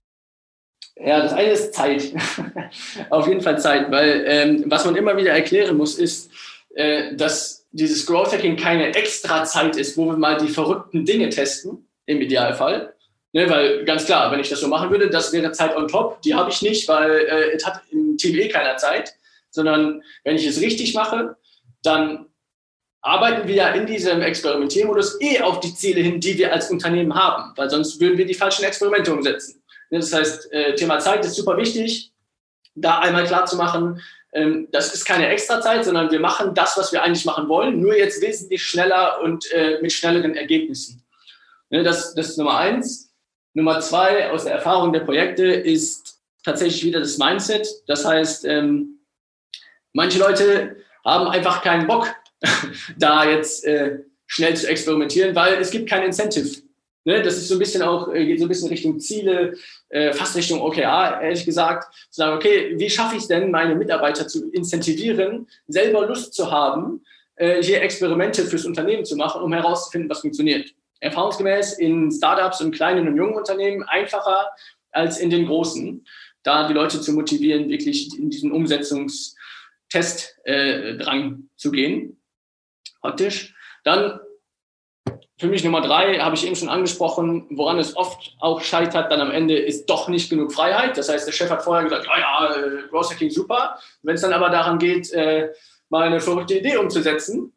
Ja, 0.96 1.22
das 1.22 1.32
eine 1.32 1.50
ist 1.50 1.72
Zeit. 1.72 2.12
auf 3.10 3.26
jeden 3.26 3.40
Fall 3.40 3.58
Zeit, 3.58 3.90
weil 3.90 4.24
ähm, 4.26 4.64
was 4.66 4.84
man 4.84 4.96
immer 4.96 5.16
wieder 5.16 5.32
erklären 5.32 5.76
muss, 5.76 5.98
ist, 5.98 6.30
äh, 6.74 7.16
dass 7.16 7.66
dieses 7.72 8.04
Growth 8.04 8.32
Hacking 8.32 8.56
keine 8.56 8.94
extra 8.94 9.44
Zeit 9.44 9.76
ist, 9.76 9.96
wo 9.96 10.06
wir 10.06 10.16
mal 10.16 10.36
die 10.36 10.48
verrückten 10.48 11.04
Dinge 11.04 11.30
testen, 11.30 11.88
im 12.06 12.20
Idealfall. 12.20 12.94
Ne, 13.32 13.48
weil 13.48 13.84
ganz 13.84 14.06
klar, 14.06 14.32
wenn 14.32 14.40
ich 14.40 14.48
das 14.48 14.60
so 14.60 14.66
machen 14.66 14.90
würde, 14.90 15.08
das 15.08 15.32
wäre 15.32 15.52
Zeit 15.52 15.76
on 15.76 15.86
top. 15.86 16.20
Die 16.22 16.34
habe 16.34 16.50
ich 16.50 16.62
nicht, 16.62 16.88
weil 16.88 17.10
äh, 17.10 17.52
es 17.54 17.64
hat 17.64 17.80
im 17.90 18.16
Team 18.16 18.36
eh 18.36 18.48
keiner 18.48 18.76
Zeit. 18.76 19.14
Sondern 19.50 20.02
wenn 20.24 20.36
ich 20.36 20.46
es 20.46 20.60
richtig 20.60 20.94
mache, 20.94 21.36
dann 21.82 22.26
arbeiten 23.02 23.48
wir 23.48 23.54
ja 23.54 23.68
in 23.70 23.86
diesem 23.86 24.20
Experimentiermodus 24.20 25.20
eh 25.20 25.40
auf 25.40 25.60
die 25.60 25.74
Ziele 25.74 26.00
hin, 26.00 26.20
die 26.20 26.36
wir 26.38 26.52
als 26.52 26.70
Unternehmen 26.70 27.14
haben, 27.14 27.52
weil 27.56 27.70
sonst 27.70 28.00
würden 28.00 28.18
wir 28.18 28.26
die 28.26 28.34
falschen 28.34 28.64
Experimente 28.64 29.12
umsetzen. 29.12 29.62
Das 29.90 30.12
heißt, 30.12 30.52
äh, 30.52 30.74
Thema 30.74 30.98
Zeit 30.98 31.24
ist 31.24 31.34
super 31.34 31.56
wichtig, 31.56 32.12
da 32.74 33.00
einmal 33.00 33.24
klar 33.24 33.46
zu 33.46 33.56
machen, 33.56 34.00
ähm, 34.32 34.68
das 34.70 34.94
ist 34.94 35.04
keine 35.04 35.28
Extrazeit, 35.28 35.84
sondern 35.84 36.10
wir 36.10 36.20
machen 36.20 36.54
das, 36.54 36.76
was 36.76 36.92
wir 36.92 37.02
eigentlich 37.02 37.24
machen 37.24 37.48
wollen, 37.48 37.80
nur 37.80 37.96
jetzt 37.96 38.22
wesentlich 38.22 38.62
schneller 38.62 39.20
und 39.22 39.50
äh, 39.52 39.78
mit 39.82 39.92
schnelleren 39.92 40.36
Ergebnissen. 40.36 41.02
Das, 41.70 42.14
das 42.14 42.30
ist 42.30 42.38
Nummer 42.38 42.58
eins. 42.58 43.09
Nummer 43.54 43.80
zwei 43.80 44.30
aus 44.30 44.44
der 44.44 44.54
Erfahrung 44.54 44.92
der 44.92 45.00
Projekte 45.00 45.44
ist 45.44 46.20
tatsächlich 46.44 46.84
wieder 46.84 47.00
das 47.00 47.18
Mindset. 47.18 47.66
Das 47.86 48.04
heißt, 48.04 48.44
ähm, 48.44 49.00
manche 49.92 50.18
Leute 50.18 50.76
haben 51.04 51.28
einfach 51.28 51.62
keinen 51.62 51.86
Bock, 51.86 52.08
da 52.98 53.28
jetzt 53.28 53.64
äh, 53.64 54.00
schnell 54.26 54.56
zu 54.56 54.68
experimentieren, 54.68 55.34
weil 55.34 55.54
es 55.54 55.70
gibt 55.70 55.88
kein 55.88 56.04
Incentive. 56.04 56.62
Ne? 57.04 57.22
Das 57.22 57.36
ist 57.36 57.48
so 57.48 57.54
ein 57.56 57.58
bisschen 57.58 57.82
auch, 57.82 58.12
äh, 58.12 58.24
geht 58.24 58.38
so 58.38 58.44
ein 58.44 58.48
bisschen 58.48 58.68
Richtung 58.68 59.00
Ziele, 59.00 59.56
äh, 59.88 60.12
fast 60.12 60.36
Richtung 60.36 60.60
OKR, 60.60 61.20
ehrlich 61.22 61.44
gesagt, 61.44 61.92
zu 62.10 62.20
sagen, 62.20 62.36
okay, 62.36 62.74
wie 62.78 62.90
schaffe 62.90 63.16
ich 63.16 63.22
es 63.22 63.28
denn, 63.28 63.50
meine 63.50 63.74
Mitarbeiter 63.74 64.28
zu 64.28 64.50
incentivieren, 64.52 65.48
selber 65.66 66.06
Lust 66.06 66.34
zu 66.34 66.50
haben, 66.50 67.02
äh, 67.36 67.62
hier 67.62 67.82
Experimente 67.82 68.44
fürs 68.44 68.66
Unternehmen 68.66 69.04
zu 69.04 69.16
machen, 69.16 69.42
um 69.42 69.52
herauszufinden, 69.52 70.10
was 70.10 70.20
funktioniert. 70.20 70.74
Erfahrungsgemäß 71.00 71.78
in 71.78 72.10
Startups 72.10 72.60
und 72.60 72.74
kleinen 72.74 73.08
und 73.08 73.16
jungen 73.16 73.34
Unternehmen 73.34 73.82
einfacher 73.82 74.50
als 74.92 75.18
in 75.18 75.30
den 75.30 75.46
großen, 75.46 76.06
da 76.42 76.68
die 76.68 76.74
Leute 76.74 77.00
zu 77.00 77.12
motivieren, 77.12 77.68
wirklich 77.68 78.18
in 78.18 78.30
diesen 78.30 78.52
Umsetzungstestdrang 78.52 79.36
äh, 80.44 81.34
zu 81.56 81.70
gehen 81.70 82.20
praktisch. 83.00 83.54
Dann 83.84 84.20
für 85.38 85.46
mich 85.46 85.64
Nummer 85.64 85.80
drei, 85.80 86.18
habe 86.18 86.34
ich 86.34 86.46
eben 86.46 86.54
schon 86.54 86.68
angesprochen, 86.68 87.46
woran 87.50 87.78
es 87.78 87.96
oft 87.96 88.36
auch 88.40 88.60
scheitert, 88.60 89.10
dann 89.10 89.22
am 89.22 89.30
Ende 89.30 89.56
ist 89.56 89.86
doch 89.86 90.08
nicht 90.08 90.28
genug 90.28 90.52
Freiheit. 90.52 90.98
Das 90.98 91.08
heißt, 91.08 91.26
der 91.26 91.32
Chef 91.32 91.48
hat 91.48 91.62
vorher 91.62 91.84
gesagt, 91.84 92.06
ja, 92.06 92.18
ja, 92.18 92.54
äh, 92.54 92.88
Growth 92.90 93.10
Hacking 93.10 93.30
super. 93.30 93.78
Wenn 94.02 94.16
es 94.16 94.20
dann 94.20 94.34
aber 94.34 94.50
daran 94.50 94.78
geht, 94.78 95.10
äh, 95.12 95.48
mal 95.88 96.06
eine 96.06 96.20
verrückte 96.20 96.58
Idee 96.58 96.76
umzusetzen, 96.76 97.54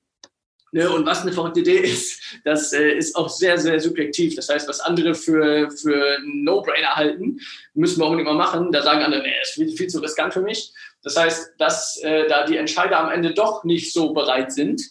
ne, 0.74 0.90
und 0.90 1.06
was 1.06 1.22
eine 1.22 1.32
verrückte 1.32 1.62
Idee 1.62 1.78
ist, 1.84 2.22
das 2.44 2.74
äh, 2.74 2.98
ist 2.98 3.16
auch 3.16 3.30
sehr, 3.30 3.58
sehr 3.58 3.80
subjektiv. 3.80 4.36
Das 4.36 4.50
heißt, 4.50 4.68
was 4.68 4.82
andere 4.82 5.16
für, 5.16 5.72
für 5.72 6.18
No-Brainer 6.26 6.96
halten, 6.96 7.40
müssen 7.74 8.00
wir 8.00 8.06
unbedingt 8.06 8.28
mal 8.28 8.36
machen. 8.36 8.72
Da 8.72 8.82
sagen 8.82 9.02
andere, 9.02 9.22
nee, 9.22 9.34
ist 9.42 9.54
viel, 9.54 9.70
viel 9.76 9.88
zu 9.88 10.00
riskant 10.00 10.34
für 10.34 10.42
mich. 10.42 10.74
Das 11.04 11.18
heißt, 11.18 11.54
dass 11.58 11.98
äh, 12.04 12.28
da 12.28 12.46
die 12.46 12.58
Entscheider 12.58 13.00
am 13.00 13.12
Ende 13.12 13.34
doch 13.34 13.64
nicht 13.64 13.94
so 13.94 14.14
bereit 14.14 14.52
sind, 14.52 14.82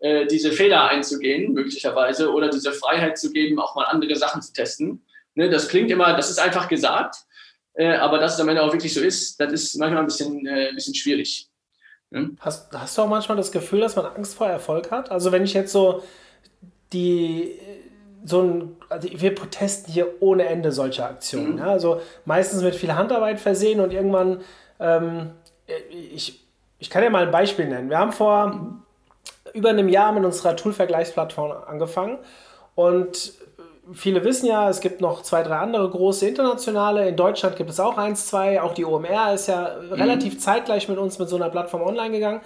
äh, 0.00 0.26
diese 0.26 0.52
Fehler 0.52 0.88
einzugehen, 0.88 1.52
möglicherweise, 1.52 2.32
oder 2.32 2.48
diese 2.48 2.72
Freiheit 2.72 3.18
zu 3.18 3.32
geben, 3.32 3.58
auch 3.58 3.74
mal 3.74 3.84
andere 3.84 4.16
Sachen 4.16 4.42
zu 4.42 4.52
testen. 4.52 5.04
Ne, 5.34 5.48
das 5.48 5.68
klingt 5.68 5.90
immer, 5.90 6.14
das 6.14 6.30
ist 6.30 6.38
einfach 6.38 6.68
gesagt, 6.68 7.16
äh, 7.74 7.94
aber 7.94 8.18
dass 8.18 8.34
es 8.34 8.40
am 8.40 8.48
Ende 8.48 8.62
auch 8.62 8.72
wirklich 8.72 8.92
so 8.92 9.00
ist, 9.00 9.40
das 9.40 9.52
ist 9.52 9.78
manchmal 9.78 10.02
ein 10.02 10.06
bisschen, 10.06 10.46
äh, 10.46 10.68
ein 10.68 10.74
bisschen 10.74 10.94
schwierig. 10.94 11.48
Ne? 12.12 12.30
Hast, 12.40 12.72
hast 12.72 12.96
du 12.96 13.02
auch 13.02 13.08
manchmal 13.08 13.36
das 13.36 13.52
Gefühl, 13.52 13.80
dass 13.80 13.96
man 13.96 14.06
Angst 14.06 14.34
vor 14.34 14.46
Erfolg 14.46 14.90
hat? 14.90 15.10
Also 15.10 15.32
wenn 15.32 15.44
ich 15.44 15.54
jetzt 15.54 15.72
so 15.72 16.02
die 16.92 17.58
so 18.24 18.40
ein, 18.40 18.76
also 18.88 19.08
wir 19.10 19.34
testen 19.50 19.92
hier 19.92 20.06
ohne 20.20 20.44
Ende 20.44 20.70
solche 20.70 21.04
Aktionen. 21.04 21.54
Mhm. 21.54 21.58
Ja? 21.58 21.64
Also 21.66 22.00
meistens 22.24 22.62
mit 22.62 22.74
viel 22.74 22.94
Handarbeit 22.94 23.40
versehen 23.40 23.80
und 23.80 23.92
irgendwann, 23.92 24.42
ähm, 24.78 25.30
ich, 25.90 26.44
ich 26.78 26.88
kann 26.88 27.02
ja 27.02 27.10
mal 27.10 27.24
ein 27.24 27.32
Beispiel 27.32 27.66
nennen. 27.66 27.90
Wir 27.90 27.98
haben 27.98 28.12
vor 28.12 28.46
mhm 28.46 28.82
über 29.52 29.70
einem 29.70 29.88
Jahr 29.88 30.12
mit 30.12 30.24
unserer 30.24 30.56
Tool-Vergleichsplattform 30.56 31.52
angefangen 31.66 32.18
und 32.74 33.34
viele 33.94 34.24
wissen 34.24 34.46
ja, 34.46 34.68
es 34.68 34.80
gibt 34.80 35.00
noch 35.00 35.22
zwei, 35.22 35.42
drei 35.42 35.58
andere 35.58 35.88
große 35.88 36.26
internationale. 36.26 37.08
In 37.08 37.16
Deutschland 37.16 37.56
gibt 37.56 37.70
es 37.70 37.80
auch 37.80 37.98
eins, 37.98 38.26
zwei. 38.26 38.60
Auch 38.60 38.74
die 38.74 38.84
OMR 38.84 39.34
ist 39.34 39.48
ja 39.48 39.76
mhm. 39.80 39.92
relativ 39.92 40.38
zeitgleich 40.40 40.88
mit 40.88 40.98
uns 40.98 41.18
mit 41.18 41.28
so 41.28 41.36
einer 41.36 41.50
Plattform 41.50 41.82
online 41.82 42.10
gegangen. 42.10 42.40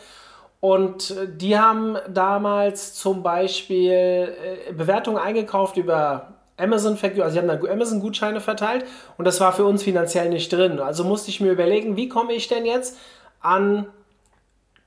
Und 0.61 1.14
die 1.29 1.59
haben 1.59 1.97
damals 2.09 2.94
zum 2.94 3.23
Beispiel 3.23 3.92
äh, 3.92 4.73
Bewertungen 4.73 5.18
eingekauft 5.18 5.77
über 5.77 6.29
Amazon, 6.57 6.99
also 7.03 7.31
sie 7.31 7.38
haben 7.38 7.49
da 7.49 7.61
Amazon-Gutscheine 7.71 8.40
verteilt 8.40 8.87
und 9.18 9.27
das 9.27 9.40
war 9.40 9.53
für 9.53 9.64
uns 9.64 9.83
finanziell 9.83 10.31
nicht 10.31 10.51
drin. 10.51 10.81
Also 10.81 11.05
musste 11.05 11.29
ich 11.29 11.40
mir 11.40 11.53
überlegen, 11.53 11.97
wie 11.97 12.09
komme 12.09 12.33
ich 12.33 12.49
denn 12.49 12.64
jetzt 12.64 12.99
an 13.40 13.87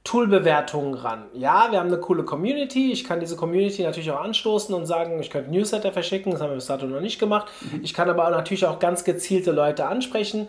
Tool-Bewertungen 0.03 0.93
ran. 0.93 1.25
Ja, 1.33 1.67
wir 1.71 1.79
haben 1.79 1.87
eine 1.87 1.99
coole 1.99 2.23
Community. 2.23 2.91
Ich 2.91 3.03
kann 3.03 3.19
diese 3.19 3.35
Community 3.35 3.83
natürlich 3.83 4.09
auch 4.11 4.21
anstoßen 4.21 4.73
und 4.73 4.85
sagen, 4.85 5.19
ich 5.19 5.29
könnte 5.29 5.51
Newsletter 5.51 5.91
verschicken. 5.91 6.31
Das 6.31 6.41
haben 6.41 6.49
wir 6.49 6.55
bis 6.55 6.67
dato 6.67 6.85
noch 6.85 7.01
nicht 7.01 7.19
gemacht. 7.19 7.47
Mhm. 7.61 7.81
Ich 7.83 7.93
kann 7.93 8.09
aber 8.09 8.25
auch 8.25 8.31
natürlich 8.31 8.65
auch 8.65 8.79
ganz 8.79 9.03
gezielte 9.03 9.51
Leute 9.51 9.85
ansprechen. 9.85 10.47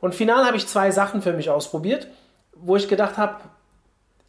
Und 0.00 0.14
final 0.14 0.44
habe 0.44 0.56
ich 0.56 0.66
zwei 0.66 0.90
Sachen 0.90 1.22
für 1.22 1.32
mich 1.32 1.50
ausprobiert, 1.50 2.06
wo 2.54 2.76
ich 2.76 2.88
gedacht 2.88 3.16
habe, 3.16 3.36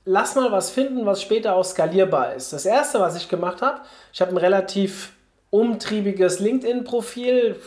lass 0.06 0.36
mal 0.36 0.52
was 0.52 0.70
finden, 0.70 1.06
was 1.06 1.22
später 1.22 1.56
auch 1.56 1.66
skalierbar 1.66 2.34
ist. 2.34 2.54
Das 2.54 2.66
erste, 2.66 3.00
was 3.00 3.16
ich 3.16 3.30
gemacht 3.30 3.62
habe, 3.62 3.82
ich 4.14 4.22
habe 4.22 4.32
ein 4.32 4.38
relativ 4.38 5.14
umtriebiges 5.50 6.40
LinkedIn-Profil. 6.40 7.58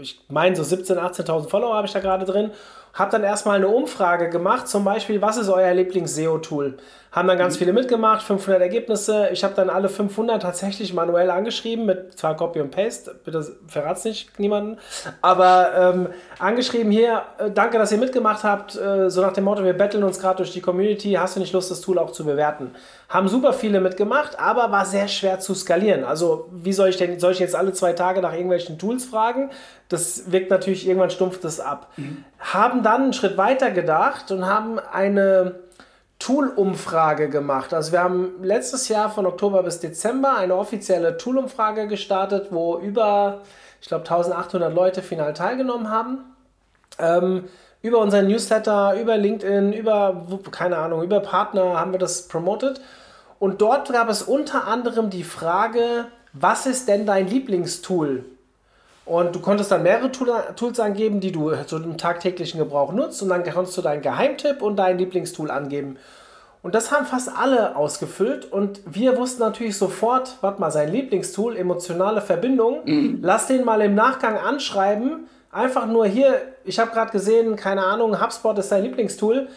Ich 0.00 0.20
meine, 0.28 0.54
so 0.54 0.62
17.000, 0.62 1.24
18.000 1.24 1.48
Follower 1.48 1.74
habe 1.74 1.86
ich 1.86 1.92
da 1.92 2.00
gerade 2.00 2.24
drin 2.24 2.52
habe 2.94 3.10
dann 3.10 3.24
erstmal 3.24 3.56
eine 3.56 3.68
Umfrage 3.68 4.28
gemacht, 4.28 4.68
zum 4.68 4.84
Beispiel, 4.84 5.22
was 5.22 5.36
ist 5.36 5.48
euer 5.48 5.72
Lieblings-SEO-Tool? 5.72 6.76
Haben 7.12 7.28
dann 7.28 7.36
ganz 7.36 7.54
mhm. 7.54 7.58
viele 7.58 7.72
mitgemacht, 7.74 8.22
500 8.22 8.62
Ergebnisse. 8.62 9.28
Ich 9.32 9.44
habe 9.44 9.54
dann 9.54 9.68
alle 9.68 9.90
500 9.90 10.40
tatsächlich 10.40 10.94
manuell 10.94 11.30
angeschrieben, 11.30 11.84
mit 11.84 12.18
zwar 12.18 12.34
Copy 12.36 12.60
und 12.62 12.70
Paste, 12.70 13.14
bitte 13.22 13.44
verrat's 13.66 14.04
nicht 14.04 14.40
niemanden, 14.40 14.78
aber 15.20 15.72
ähm, 15.76 16.08
angeschrieben 16.38 16.90
hier, 16.90 17.22
äh, 17.38 17.50
danke, 17.50 17.76
dass 17.76 17.92
ihr 17.92 17.98
mitgemacht 17.98 18.44
habt, 18.44 18.76
äh, 18.76 19.10
so 19.10 19.20
nach 19.20 19.34
dem 19.34 19.44
Motto, 19.44 19.62
wir 19.62 19.74
betteln 19.74 20.04
uns 20.04 20.18
gerade 20.18 20.38
durch 20.38 20.52
die 20.52 20.62
Community, 20.62 21.12
hast 21.12 21.36
du 21.36 21.40
nicht 21.40 21.52
Lust, 21.52 21.70
das 21.70 21.82
Tool 21.82 21.98
auch 21.98 22.12
zu 22.12 22.24
bewerten? 22.24 22.70
Haben 23.10 23.28
super 23.28 23.52
viele 23.52 23.82
mitgemacht, 23.82 24.38
aber 24.38 24.72
war 24.72 24.86
sehr 24.86 25.06
schwer 25.06 25.38
zu 25.38 25.54
skalieren. 25.54 26.04
Also 26.04 26.48
wie 26.50 26.72
soll 26.72 26.88
ich 26.88 26.96
denn, 26.96 27.20
soll 27.20 27.32
ich 27.32 27.40
jetzt 27.40 27.54
alle 27.54 27.74
zwei 27.74 27.92
Tage 27.92 28.22
nach 28.22 28.32
irgendwelchen 28.32 28.78
Tools 28.78 29.04
fragen? 29.04 29.50
Das 29.90 30.32
wirkt 30.32 30.50
natürlich, 30.50 30.86
irgendwann 30.88 31.10
stumpft 31.10 31.44
das 31.44 31.60
ab. 31.60 31.92
Mhm. 31.98 32.24
Haben 32.38 32.82
dann 32.82 33.02
einen 33.02 33.12
Schritt 33.12 33.36
weiter 33.36 33.70
gedacht 33.70 34.30
und 34.30 34.46
haben 34.46 34.78
eine 34.78 35.56
Tool-Umfrage 36.22 37.28
gemacht. 37.28 37.74
Also 37.74 37.90
wir 37.90 38.00
haben 38.00 38.44
letztes 38.44 38.88
Jahr 38.88 39.10
von 39.10 39.26
Oktober 39.26 39.64
bis 39.64 39.80
Dezember 39.80 40.36
eine 40.36 40.54
offizielle 40.54 41.16
Tool-Umfrage 41.16 41.88
gestartet, 41.88 42.48
wo 42.50 42.78
über, 42.78 43.40
ich 43.80 43.88
glaube, 43.88 44.04
1800 44.04 44.72
Leute 44.72 45.02
final 45.02 45.32
teilgenommen 45.32 45.90
haben. 45.90 46.18
Ähm, 47.00 47.46
über 47.80 47.98
unseren 47.98 48.28
Newsletter, 48.28 49.00
über 49.00 49.16
LinkedIn, 49.16 49.72
über, 49.72 50.24
keine 50.52 50.76
Ahnung, 50.76 51.02
über 51.02 51.18
Partner 51.18 51.80
haben 51.80 51.90
wir 51.90 51.98
das 51.98 52.28
promotet. 52.28 52.80
Und 53.40 53.60
dort 53.60 53.92
gab 53.92 54.08
es 54.08 54.22
unter 54.22 54.68
anderem 54.68 55.10
die 55.10 55.24
Frage, 55.24 56.06
was 56.32 56.66
ist 56.66 56.86
denn 56.86 57.04
dein 57.04 57.26
Lieblingstool? 57.26 58.24
Und 59.04 59.34
du 59.34 59.40
konntest 59.40 59.72
dann 59.72 59.82
mehrere 59.82 60.12
Tools 60.12 60.78
angeben, 60.78 61.20
die 61.20 61.32
du 61.32 61.52
zu 61.66 61.78
dem 61.78 61.98
tagtäglichen 61.98 62.58
Gebrauch 62.58 62.92
nutzt. 62.92 63.22
Und 63.22 63.30
dann 63.30 63.42
konntest 63.44 63.76
du 63.76 63.82
deinen 63.82 64.02
Geheimtipp 64.02 64.62
und 64.62 64.76
dein 64.76 64.98
Lieblingstool 64.98 65.50
angeben. 65.50 65.96
Und 66.62 66.76
das 66.76 66.92
haben 66.92 67.06
fast 67.06 67.28
alle 67.36 67.74
ausgefüllt. 67.74 68.50
Und 68.50 68.80
wir 68.86 69.16
wussten 69.16 69.40
natürlich 69.40 69.76
sofort, 69.76 70.36
warte 70.40 70.60
mal, 70.60 70.70
sein 70.70 70.92
Lieblingstool, 70.92 71.56
emotionale 71.56 72.20
Verbindung. 72.20 72.82
Mhm. 72.84 73.18
Lass 73.22 73.48
den 73.48 73.64
mal 73.64 73.80
im 73.80 73.96
Nachgang 73.96 74.38
anschreiben. 74.38 75.26
Einfach 75.50 75.86
nur 75.86 76.06
hier, 76.06 76.40
ich 76.64 76.78
habe 76.78 76.92
gerade 76.92 77.10
gesehen, 77.10 77.56
keine 77.56 77.84
Ahnung, 77.84 78.22
HubSpot 78.22 78.56
ist 78.58 78.70
dein 78.70 78.84
Lieblingstool 78.84 79.48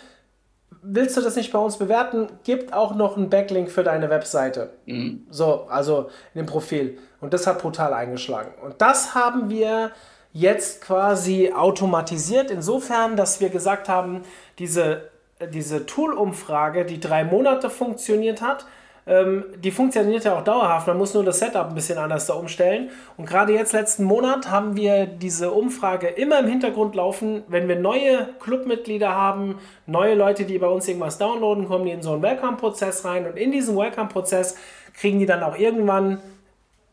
willst 0.81 1.17
du 1.17 1.21
das 1.21 1.35
nicht 1.35 1.51
bei 1.51 1.59
uns 1.59 1.77
bewerten, 1.77 2.27
gibt 2.43 2.73
auch 2.73 2.95
noch 2.95 3.17
einen 3.17 3.29
Backlink 3.29 3.71
für 3.71 3.83
deine 3.83 4.09
Webseite. 4.09 4.71
Mhm. 4.85 5.25
So, 5.29 5.65
also 5.69 6.09
in 6.33 6.41
dem 6.41 6.45
Profil. 6.45 6.97
Und 7.21 7.33
das 7.33 7.47
hat 7.47 7.59
brutal 7.59 7.93
eingeschlagen. 7.93 8.53
Und 8.63 8.81
das 8.81 9.15
haben 9.15 9.49
wir 9.49 9.91
jetzt 10.31 10.81
quasi 10.81 11.53
automatisiert, 11.55 12.51
insofern, 12.51 13.15
dass 13.15 13.39
wir 13.39 13.49
gesagt 13.49 13.89
haben, 13.89 14.21
diese, 14.59 15.09
diese 15.53 15.85
Tool-Umfrage, 15.85 16.85
die 16.85 16.99
drei 16.99 17.23
Monate 17.23 17.69
funktioniert 17.69 18.41
hat, 18.41 18.65
ähm, 19.07 19.45
die 19.63 19.71
funktioniert 19.71 20.23
ja 20.23 20.37
auch 20.37 20.43
dauerhaft. 20.43 20.87
Man 20.87 20.97
muss 20.97 21.13
nur 21.13 21.23
das 21.23 21.39
Setup 21.39 21.67
ein 21.67 21.75
bisschen 21.75 21.97
anders 21.97 22.25
da 22.25 22.33
umstellen. 22.33 22.89
Und 23.17 23.27
gerade 23.27 23.53
jetzt 23.53 23.71
letzten 23.73 24.03
Monat 24.03 24.49
haben 24.49 24.75
wir 24.75 25.05
diese 25.05 25.51
Umfrage 25.51 26.07
immer 26.07 26.39
im 26.39 26.47
Hintergrund 26.47 26.95
laufen. 26.95 27.43
Wenn 27.47 27.67
wir 27.67 27.75
neue 27.75 28.29
Clubmitglieder 28.39 29.13
haben, 29.13 29.59
neue 29.85 30.15
Leute, 30.15 30.45
die 30.45 30.57
bei 30.57 30.67
uns 30.67 30.87
irgendwas 30.87 31.19
downloaden, 31.19 31.67
kommen 31.67 31.85
die 31.85 31.91
in 31.91 32.01
so 32.01 32.13
einen 32.13 32.23
Welcome-Prozess 32.23 33.05
rein. 33.05 33.27
Und 33.27 33.37
in 33.37 33.51
diesem 33.51 33.77
Welcome-Prozess 33.77 34.57
kriegen 34.95 35.19
die 35.19 35.27
dann 35.27 35.43
auch 35.43 35.57
irgendwann 35.57 36.19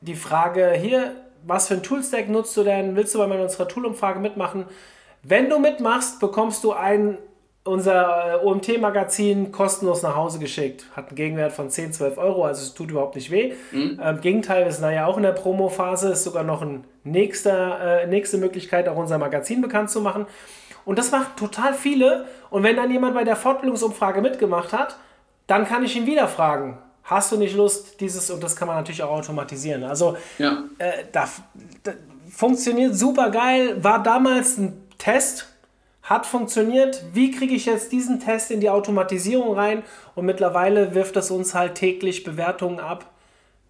die 0.03 0.17
Frage, 0.17 0.73
hier, 0.73 1.13
was 1.47 1.69
für 1.69 1.75
ein 1.75 1.83
Toolstack 1.83 2.29
nutzt 2.29 2.57
du 2.57 2.63
denn? 2.63 2.95
Willst 2.95 3.15
du 3.15 3.19
bei 3.19 3.43
unserer 3.43 3.69
Tool-Umfrage 3.69 4.21
mitmachen? 4.21 4.67
Wenn 5.23 5.49
du 5.49 5.59
mitmachst, 5.59 6.21
bekommst 6.21 6.63
du 6.63 6.73
ein 6.73 7.17
unser 7.65 8.43
äh, 8.43 8.45
OMT-Magazin 8.45 9.53
kostenlos 9.53 10.03
nach 10.03 10.17
Hause 10.17 10.39
geschickt. 10.39 10.87
Hat 10.97 11.09
einen 11.09 11.17
Gegenwert 11.17 11.53
von 11.53 11.71
10, 11.71 11.93
12 11.93 12.19
Euro, 12.19 12.45
also 12.45 12.63
es 12.63 12.75
tut 12.75 12.91
überhaupt 12.91 13.15
nicht 13.15 13.31
weh. 13.31 13.55
Mhm. 13.71 14.01
Ähm, 14.03 14.21
Gegenteil, 14.21 14.65
wir 14.65 14.73
sind 14.73 14.83
da 14.83 14.91
ja 14.91 15.07
auch 15.07 15.17
in 15.17 15.23
der 15.23 15.33
Promo-Phase, 15.33 16.11
ist 16.13 16.25
sogar 16.25 16.43
noch 16.43 16.63
eine 16.63 16.81
nächster, 17.05 18.03
äh, 18.03 18.07
nächste 18.07 18.39
Möglichkeit, 18.39 18.89
auch 18.89 18.97
unser 18.97 19.19
Magazin 19.19 19.63
bekannt 19.63 19.91
zu 19.91 20.01
machen. 20.01 20.27
Und 20.85 20.99
das 20.99 21.13
macht 21.13 21.37
total 21.37 21.75
viele. 21.75 22.27
Und 22.51 22.65
wenn 22.65 22.75
dann 22.75 22.91
jemand 22.91 23.15
bei 23.15 23.23
der 23.23 23.37
Fortbildungsumfrage 23.37 24.21
mitgemacht 24.21 24.73
hat, 24.73 24.97
dann 25.47 25.65
kann 25.65 25.85
ich 25.85 25.97
ihn 25.97 26.07
wieder 26.07 26.27
fragen. 26.27 26.79
Hast 27.05 27.31
du 27.31 27.37
nicht 27.37 27.57
Lust, 27.57 28.01
dieses, 28.01 28.31
und 28.31 28.43
das 28.43 28.57
kann 28.57 28.67
man 28.67 28.77
natürlich 28.77 29.03
auch 29.03 29.11
automatisieren. 29.11 29.85
Also, 29.85 30.17
ja. 30.39 30.65
äh, 30.79 31.05
da, 31.13 31.29
da 31.85 31.93
funktioniert 32.31 32.95
super 32.95 33.31
geil, 33.31 33.83
war 33.83 34.03
damals 34.03 34.59
ein 34.59 34.83
Test, 34.99 35.52
hat 36.03 36.27
funktioniert. 36.27 37.03
Wie 37.13 37.31
kriege 37.31 37.55
ich 37.55 37.67
jetzt 37.67 37.93
diesen 37.93 38.21
Test 38.21 38.51
in 38.51 38.61
die 38.61 38.71
Automatisierung 38.71 39.55
rein? 39.55 39.85
Und 40.15 40.27
mittlerweile 40.27 40.95
wirft 40.95 41.17
es 41.17 41.31
uns 41.31 41.55
halt 41.55 41.77
täglich 41.77 42.25
Bewertungen 42.25 42.81
ab 42.81 43.11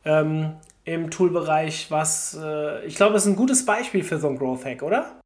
ähm, 0.05 0.55
im 0.85 1.11
Toolbereich, 1.11 1.91
was 1.91 2.39
äh, 2.43 2.85
ich 2.87 2.97
glaube, 2.97 3.17
ist 3.17 3.27
ein 3.27 3.37
gutes 3.37 3.65
Beispiel 3.65 4.03
für 4.03 4.19
so 4.19 4.29
ein 4.29 4.39
Growth 4.39 4.65
Hack, 4.65 4.83
oder? 4.83 5.21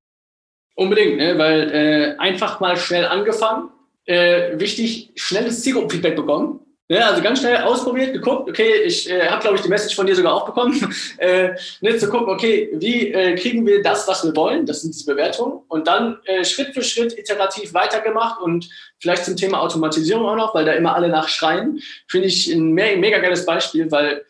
Unbedingt, 0.74 1.16
ne? 1.16 1.38
weil 1.38 1.70
äh, 1.72 2.16
einfach 2.18 2.60
mal 2.60 2.76
schnell 2.76 3.06
angefangen, 3.06 3.70
äh, 4.04 4.58
wichtig, 4.58 5.12
schnelles 5.16 5.62
Zielgruppenfeedback 5.62 6.16
bekommen. 6.16 6.60
Ja, 6.88 7.08
also 7.08 7.20
ganz 7.20 7.40
schnell 7.40 7.56
ausprobiert, 7.56 8.12
geguckt, 8.12 8.48
okay, 8.48 8.82
ich 8.84 9.10
äh, 9.10 9.26
habe, 9.28 9.40
glaube 9.40 9.56
ich, 9.56 9.62
die 9.62 9.68
Message 9.68 9.96
von 9.96 10.06
dir 10.06 10.14
sogar 10.14 10.34
auch 10.34 10.46
bekommen, 10.46 10.94
äh, 11.18 11.50
ne, 11.80 11.96
zu 11.98 12.08
gucken, 12.08 12.28
okay, 12.28 12.70
wie 12.74 13.12
äh, 13.12 13.34
kriegen 13.34 13.66
wir 13.66 13.82
das, 13.82 14.06
was 14.06 14.22
wir 14.22 14.36
wollen, 14.36 14.66
das 14.66 14.82
sind 14.82 14.94
diese 14.94 15.04
Bewertungen, 15.04 15.62
und 15.66 15.88
dann 15.88 16.20
äh, 16.26 16.44
Schritt 16.44 16.74
für 16.74 16.84
Schritt 16.84 17.18
iterativ 17.18 17.74
weitergemacht 17.74 18.40
und 18.40 18.68
vielleicht 19.00 19.24
zum 19.24 19.36
Thema 19.36 19.62
Automatisierung 19.62 20.26
auch 20.26 20.36
noch, 20.36 20.54
weil 20.54 20.64
da 20.64 20.74
immer 20.74 20.94
alle 20.94 21.08
nachschreien, 21.08 21.82
finde 22.06 22.28
ich 22.28 22.46
ein 22.52 22.70
me 22.70 22.96
mega 22.96 23.18
geiles 23.18 23.44
Beispiel, 23.44 23.90
weil 23.90 24.24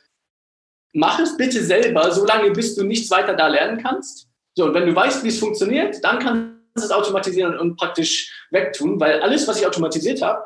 mach 0.94 1.20
es 1.20 1.36
bitte 1.36 1.62
selber, 1.62 2.10
solange 2.10 2.52
bis 2.52 2.74
du 2.74 2.84
nichts 2.84 3.10
weiter 3.10 3.34
da 3.34 3.48
lernen 3.48 3.82
kannst. 3.82 4.28
So, 4.54 4.64
und 4.64 4.72
wenn 4.72 4.86
du 4.86 4.96
weißt, 4.96 5.22
wie 5.24 5.28
es 5.28 5.38
funktioniert, 5.38 6.02
dann 6.02 6.20
kannst 6.20 6.56
du 6.74 6.82
es 6.82 6.90
automatisieren 6.90 7.58
und 7.58 7.76
praktisch 7.76 8.32
wegtun, 8.50 8.98
weil 8.98 9.20
alles, 9.20 9.46
was 9.46 9.60
ich 9.60 9.66
automatisiert 9.66 10.22
habe, 10.22 10.42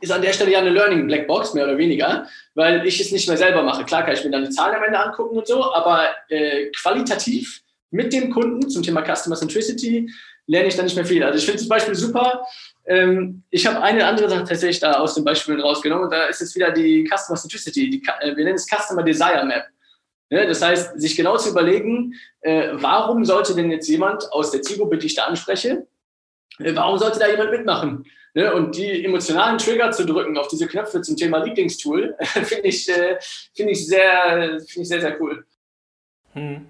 ist 0.00 0.12
an 0.12 0.22
der 0.22 0.32
Stelle 0.32 0.52
ja 0.52 0.58
eine 0.58 0.70
Learning 0.70 1.06
Blackbox, 1.06 1.54
mehr 1.54 1.64
oder 1.64 1.78
weniger, 1.78 2.26
weil 2.54 2.86
ich 2.86 3.00
es 3.00 3.12
nicht 3.12 3.28
mehr 3.28 3.36
selber 3.36 3.62
mache. 3.62 3.84
Klar 3.84 4.04
kann 4.04 4.14
ich 4.14 4.24
mir 4.24 4.30
dann 4.30 4.44
die 4.44 4.50
Zahlen 4.50 4.74
am 4.76 4.82
Ende 4.82 4.98
angucken 4.98 5.36
und 5.38 5.46
so, 5.46 5.72
aber 5.72 6.08
äh, 6.28 6.70
qualitativ 6.70 7.62
mit 7.90 8.12
dem 8.12 8.30
Kunden 8.30 8.68
zum 8.68 8.82
Thema 8.82 9.02
Customer 9.02 9.36
Centricity 9.36 10.10
lerne 10.46 10.68
ich 10.68 10.76
dann 10.76 10.84
nicht 10.84 10.96
mehr 10.96 11.06
viel. 11.06 11.22
Also 11.22 11.38
ich 11.38 11.44
finde 11.44 11.60
zum 11.60 11.68
Beispiel 11.68 11.94
super, 11.94 12.44
ähm, 12.86 13.42
ich 13.50 13.66
habe 13.66 13.80
eine 13.82 14.06
andere 14.06 14.28
Sache 14.28 14.44
tatsächlich 14.44 14.80
da 14.80 14.94
aus 14.94 15.14
den 15.14 15.24
Beispielen 15.24 15.60
rausgenommen 15.60 16.04
und 16.04 16.12
da 16.12 16.24
ist 16.26 16.40
jetzt 16.40 16.54
wieder 16.54 16.70
die 16.70 17.08
Customer 17.08 17.38
Centricity, 17.38 17.90
die, 17.90 18.02
äh, 18.20 18.36
wir 18.36 18.44
nennen 18.44 18.56
es 18.56 18.66
Customer 18.66 19.02
Desire 19.02 19.44
Map. 19.46 19.64
Ja, 20.30 20.46
das 20.46 20.62
heißt, 20.62 21.00
sich 21.00 21.16
genau 21.16 21.36
zu 21.36 21.50
überlegen, 21.50 22.14
äh, 22.40 22.70
warum 22.72 23.24
sollte 23.24 23.54
denn 23.54 23.70
jetzt 23.70 23.88
jemand 23.88 24.30
aus 24.32 24.50
der 24.50 24.62
Zielgruppe, 24.62 24.98
die 24.98 25.06
ich 25.06 25.14
da 25.14 25.24
anspreche, 25.24 25.86
äh, 26.58 26.74
warum 26.74 26.98
sollte 26.98 27.20
da 27.20 27.28
jemand 27.28 27.52
mitmachen? 27.52 28.04
Ne, 28.36 28.52
und 28.52 28.76
die 28.76 29.04
emotionalen 29.04 29.58
Trigger 29.58 29.92
zu 29.92 30.04
drücken 30.04 30.36
auf 30.36 30.48
diese 30.48 30.66
Knöpfe 30.66 31.00
zum 31.02 31.16
Thema 31.16 31.38
Lieblingstool, 31.38 32.16
finde 32.20 32.66
ich, 32.66 32.88
äh, 32.88 33.16
find 33.54 33.70
ich, 33.70 33.86
sehr, 33.86 34.60
find 34.66 34.82
ich 34.82 34.88
sehr, 34.88 35.00
sehr 35.00 35.20
cool. 35.20 35.46
Hm. 36.32 36.66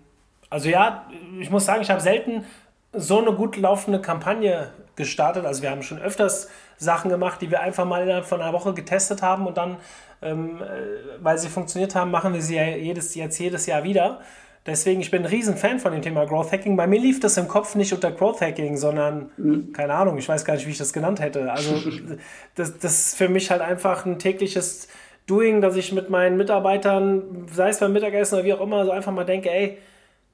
Also 0.50 0.68
ja, 0.68 1.10
ich 1.40 1.48
muss 1.48 1.64
sagen, 1.64 1.80
ich 1.80 1.90
habe 1.90 2.02
selten 2.02 2.44
so 2.92 3.18
eine 3.18 3.32
gut 3.32 3.56
laufende 3.56 4.00
Kampagne 4.00 4.72
gestartet. 4.94 5.46
Also 5.46 5.62
wir 5.62 5.70
haben 5.70 5.82
schon 5.82 5.98
öfters 5.98 6.50
Sachen 6.76 7.08
gemacht, 7.08 7.40
die 7.40 7.50
wir 7.50 7.60
einfach 7.60 7.86
mal 7.86 8.02
innerhalb 8.02 8.26
von 8.26 8.42
einer 8.42 8.52
Woche 8.52 8.74
getestet 8.74 9.22
haben 9.22 9.46
und 9.46 9.56
dann, 9.56 9.78
ähm, 10.22 10.60
äh, 10.60 11.22
weil 11.22 11.38
sie 11.38 11.48
funktioniert 11.48 11.94
haben, 11.94 12.10
machen 12.10 12.34
wir 12.34 12.42
sie 12.42 12.56
ja 12.56 12.64
jedes, 12.64 13.14
jetzt 13.14 13.38
jedes 13.38 13.66
Jahr 13.66 13.84
wieder. 13.84 14.20
Deswegen, 14.66 15.02
ich 15.02 15.10
bin 15.10 15.22
ein 15.22 15.26
Riesenfan 15.26 15.78
von 15.78 15.92
dem 15.92 16.00
Thema 16.00 16.24
Growth 16.24 16.50
Hacking. 16.50 16.76
Bei 16.76 16.86
mir 16.86 16.98
lief 16.98 17.20
das 17.20 17.36
im 17.36 17.48
Kopf 17.48 17.74
nicht 17.74 17.92
unter 17.92 18.10
Growth 18.10 18.40
Hacking, 18.40 18.78
sondern, 18.78 19.30
mhm. 19.36 19.72
keine 19.72 19.92
Ahnung, 19.94 20.16
ich 20.16 20.26
weiß 20.26 20.44
gar 20.46 20.54
nicht, 20.54 20.66
wie 20.66 20.70
ich 20.70 20.78
das 20.78 20.94
genannt 20.94 21.20
hätte. 21.20 21.52
Also, 21.52 21.74
das, 22.54 22.78
das 22.78 23.06
ist 23.06 23.16
für 23.16 23.28
mich 23.28 23.50
halt 23.50 23.60
einfach 23.60 24.06
ein 24.06 24.18
tägliches 24.18 24.88
Doing, 25.26 25.60
dass 25.60 25.76
ich 25.76 25.92
mit 25.92 26.08
meinen 26.08 26.38
Mitarbeitern, 26.38 27.46
sei 27.52 27.68
es 27.68 27.80
beim 27.80 27.92
Mittagessen 27.92 28.36
oder 28.36 28.44
wie 28.44 28.54
auch 28.54 28.60
immer, 28.60 28.86
so 28.86 28.90
einfach 28.90 29.12
mal 29.12 29.24
denke, 29.24 29.50
ey, 29.50 29.78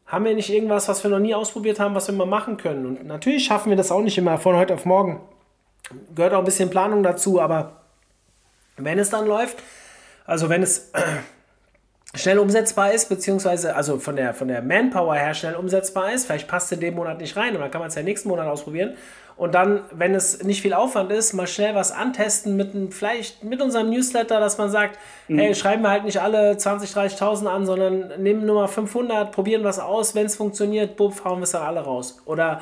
haben 0.07 0.25
wir 0.25 0.35
nicht 0.35 0.51
irgendwas, 0.51 0.89
was 0.89 1.03
wir 1.03 1.11
noch 1.11 1.19
nie 1.19 1.35
ausprobiert 1.35 1.81
haben, 1.81 1.95
was 1.95 2.09
wir 2.09 2.15
mal 2.15 2.27
machen 2.27 2.57
können? 2.57 2.87
Und 2.87 3.07
natürlich 3.07 3.45
schaffen 3.45 3.71
wir 3.71 3.77
das 3.77 3.91
auch 3.91 4.03
nicht 4.03 4.19
immer 4.19 4.39
von 4.39 4.57
heute 4.57 4.75
auf 4.75 4.85
morgen. 4.85 5.21
Gehört 6.15 6.35
auch 6.35 6.41
ein 6.41 6.45
bisschen 6.45 6.71
Planung 6.71 7.03
dazu, 7.03 7.41
aber 7.41 7.83
wenn 8.77 8.99
es 8.99 9.11
dann 9.11 9.27
läuft, 9.27 9.63
also 10.25 10.49
wenn 10.49 10.63
es 10.63 10.93
schnell 12.15 12.39
umsetzbar 12.39 12.93
ist, 12.93 13.09
beziehungsweise 13.09 13.77
also 13.77 13.99
von 13.99 14.17
der, 14.17 14.35
von 14.35 14.49
der 14.49 14.63
Manpower 14.63 15.15
her 15.15 15.35
schnell 15.35 15.55
umsetzbar 15.55 16.13
ist. 16.13 16.27
Vielleicht 16.27 16.49
passt 16.49 16.67
es 16.67 16.73
in 16.73 16.81
dem 16.81 16.95
Monat 16.95 17.19
nicht 17.19 17.37
rein 17.37 17.55
und 17.55 17.61
dann 17.61 17.71
kann 17.71 17.81
man 17.81 17.89
es 17.89 17.95
ja 17.95 18.03
nächsten 18.03 18.29
Monat 18.29 18.49
ausprobieren. 18.49 18.97
Und 19.37 19.55
dann, 19.55 19.85
wenn 19.93 20.15
es 20.15 20.43
nicht 20.43 20.61
viel 20.61 20.75
Aufwand 20.75 21.11
ist, 21.13 21.33
mal 21.33 21.47
schnell 21.47 21.75
was 21.75 21.93
antesten 21.93 22.57
mit 22.57 22.75
einem, 22.75 22.93
vielleicht 22.93 23.43
mit 23.43 23.63
unserem 23.63 23.89
Newsletter, 23.89 24.39
dass 24.39 24.59
man 24.59 24.71
sagt, 24.71 24.99
mhm. 25.29 25.39
hey, 25.39 25.55
schreiben 25.55 25.83
wir 25.83 25.91
halt 25.91 26.05
nicht 26.05 26.21
alle 26.21 26.59
20, 26.59 26.91
30.000 26.91 27.47
an, 27.47 27.65
sondern 27.65 28.21
nehmen 28.23 28.45
nur 28.45 28.57
mal 28.57 28.69
500, 28.69 29.33
probieren 29.33 29.65
was 29.65 29.79
aus, 29.79 30.15
wenn 30.15 30.27
es 30.27 30.37
funktioniert, 30.37 30.97
buff, 30.97 31.25
hauen 31.25 31.39
wir 31.39 31.45
es 31.45 31.53
dann 31.53 31.63
alle 31.63 31.81
raus. 31.81 32.19
Oder 32.27 32.61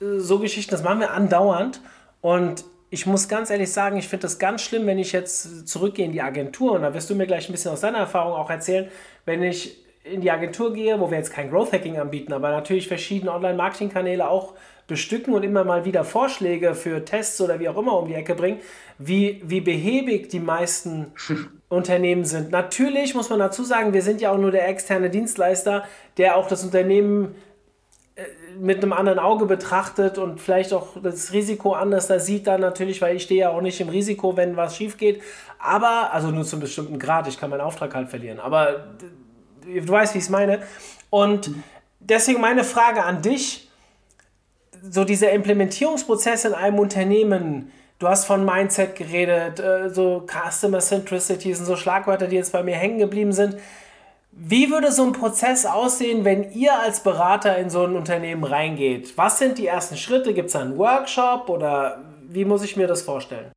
äh, 0.00 0.18
so 0.18 0.38
Geschichten, 0.38 0.70
das 0.70 0.84
machen 0.84 1.00
wir 1.00 1.10
andauernd. 1.12 1.80
Und 2.20 2.64
ich 2.92 3.06
muss 3.06 3.26
ganz 3.26 3.48
ehrlich 3.48 3.72
sagen, 3.72 3.96
ich 3.96 4.06
finde 4.06 4.24
das 4.24 4.38
ganz 4.38 4.60
schlimm, 4.60 4.86
wenn 4.86 4.98
ich 4.98 5.12
jetzt 5.12 5.66
zurückgehe 5.66 6.04
in 6.04 6.12
die 6.12 6.20
Agentur 6.20 6.72
und 6.72 6.82
da 6.82 6.92
wirst 6.92 7.08
du 7.08 7.14
mir 7.14 7.26
gleich 7.26 7.48
ein 7.48 7.52
bisschen 7.52 7.72
aus 7.72 7.80
deiner 7.80 7.96
Erfahrung 7.96 8.34
auch 8.34 8.50
erzählen, 8.50 8.86
wenn 9.24 9.42
ich 9.42 9.82
in 10.04 10.20
die 10.20 10.30
Agentur 10.30 10.74
gehe, 10.74 11.00
wo 11.00 11.10
wir 11.10 11.16
jetzt 11.16 11.32
kein 11.32 11.50
Growth 11.50 11.72
Hacking 11.72 11.98
anbieten, 11.98 12.34
aber 12.34 12.50
natürlich 12.50 12.88
verschiedene 12.88 13.32
Online-Marketing-Kanäle 13.32 14.28
auch 14.28 14.52
bestücken 14.88 15.32
und 15.32 15.42
immer 15.42 15.64
mal 15.64 15.86
wieder 15.86 16.04
Vorschläge 16.04 16.74
für 16.74 17.02
Tests 17.02 17.40
oder 17.40 17.58
wie 17.60 17.68
auch 17.70 17.78
immer 17.78 17.98
um 17.98 18.08
die 18.08 18.14
Ecke 18.14 18.34
bringen, 18.34 18.60
wie, 18.98 19.40
wie 19.42 19.62
behäbig 19.62 20.28
die 20.28 20.40
meisten 20.40 21.12
Unternehmen 21.70 22.26
sind. 22.26 22.50
Natürlich 22.50 23.14
muss 23.14 23.30
man 23.30 23.38
dazu 23.38 23.64
sagen, 23.64 23.94
wir 23.94 24.02
sind 24.02 24.20
ja 24.20 24.32
auch 24.32 24.38
nur 24.38 24.50
der 24.50 24.68
externe 24.68 25.08
Dienstleister, 25.08 25.84
der 26.18 26.36
auch 26.36 26.46
das 26.46 26.62
Unternehmen 26.62 27.36
mit 28.58 28.82
einem 28.82 28.92
anderen 28.92 29.18
Auge 29.18 29.46
betrachtet 29.46 30.18
und 30.18 30.40
vielleicht 30.40 30.72
auch 30.72 30.88
das 31.02 31.32
Risiko 31.32 31.72
anders 31.72 32.08
da 32.08 32.18
sieht 32.18 32.46
dann 32.46 32.60
natürlich, 32.60 33.00
weil 33.00 33.16
ich 33.16 33.22
stehe 33.22 33.40
ja 33.40 33.50
auch 33.50 33.62
nicht 33.62 33.80
im 33.80 33.88
Risiko, 33.88 34.36
wenn 34.36 34.56
was 34.56 34.76
schief 34.76 34.98
geht. 34.98 35.22
Aber, 35.58 36.12
also 36.12 36.30
nur 36.30 36.44
zu 36.44 36.56
einem 36.56 36.62
bestimmten 36.62 36.98
Grad, 36.98 37.26
ich 37.26 37.38
kann 37.38 37.48
meinen 37.50 37.62
Auftrag 37.62 37.94
halt 37.94 38.10
verlieren. 38.10 38.38
Aber 38.38 38.94
du 39.64 39.88
weißt, 39.88 40.14
wie 40.14 40.18
ich 40.18 40.24
es 40.24 40.30
meine. 40.30 40.62
Und 41.08 41.50
deswegen 42.00 42.40
meine 42.40 42.64
Frage 42.64 43.02
an 43.02 43.22
dich, 43.22 43.70
so 44.82 45.04
dieser 45.04 45.30
Implementierungsprozess 45.30 46.44
in 46.44 46.54
einem 46.54 46.78
Unternehmen, 46.78 47.72
du 47.98 48.08
hast 48.08 48.26
von 48.26 48.44
Mindset 48.44 48.96
geredet, 48.96 49.60
äh, 49.60 49.88
so 49.90 50.26
Customer 50.26 50.80
Centricity 50.80 51.54
sind 51.54 51.66
so 51.66 51.76
Schlagwörter, 51.76 52.26
die 52.26 52.36
jetzt 52.36 52.52
bei 52.52 52.62
mir 52.62 52.74
hängen 52.74 52.98
geblieben 52.98 53.32
sind. 53.32 53.56
Wie 54.34 54.70
würde 54.70 54.90
so 54.90 55.04
ein 55.04 55.12
Prozess 55.12 55.66
aussehen, 55.66 56.24
wenn 56.24 56.52
ihr 56.52 56.72
als 56.78 57.02
Berater 57.02 57.58
in 57.58 57.68
so 57.68 57.84
ein 57.84 57.94
Unternehmen 57.94 58.44
reingeht? 58.44 59.16
Was 59.18 59.38
sind 59.38 59.58
die 59.58 59.66
ersten 59.66 59.98
Schritte? 59.98 60.32
Gibt 60.32 60.48
es 60.48 60.56
einen 60.56 60.78
Workshop 60.78 61.50
oder 61.50 62.02
wie 62.28 62.46
muss 62.46 62.64
ich 62.64 62.76
mir 62.76 62.86
das 62.86 63.02
vorstellen? 63.02 63.52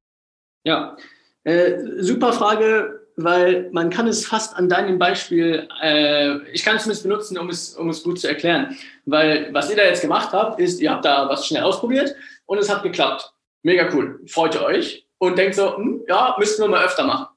Ja, 0.66 0.98
äh, 1.46 1.78
super 2.00 2.34
Frage, 2.34 3.08
weil 3.16 3.70
man 3.72 3.90
kann 3.90 4.08
es 4.08 4.26
fast 4.26 4.58
an 4.58 4.68
deinem 4.68 5.00
Beispiel, 5.00 5.70
äh, 5.82 6.40
ich 6.52 6.66
kann 6.66 6.76
es 6.76 6.84
zumindest 6.84 7.04
benutzen, 7.04 7.38
um 7.38 7.50
es, 7.50 7.76
um 7.76 7.90
es 7.90 8.04
gut 8.04 8.20
zu 8.20 8.28
erklären. 8.28 8.76
Weil 9.06 9.54
was 9.54 9.70
ihr 9.70 9.78
da 9.78 9.84
jetzt 9.84 10.02
gemacht 10.02 10.34
habt, 10.34 10.60
ist, 10.60 10.82
ihr 10.82 10.92
habt 10.92 11.06
da 11.06 11.30
was 11.30 11.48
schnell 11.48 11.64
ausprobiert 11.64 12.14
und 12.48 12.58
es 12.58 12.70
hat 12.70 12.84
geklappt. 12.84 13.32
Mega 13.64 13.90
cool. 13.94 14.20
Freut 14.28 14.56
ihr 14.56 14.62
euch 14.62 15.08
und 15.20 15.38
denkt 15.38 15.56
so, 15.56 15.78
hm, 15.78 16.04
ja, 16.10 16.36
müssten 16.38 16.64
wir 16.64 16.68
mal 16.68 16.84
öfter 16.84 17.06
machen. 17.06 17.28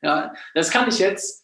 Ja, 0.00 0.32
das 0.54 0.70
kann 0.70 0.88
ich 0.88 0.98
jetzt 0.98 1.43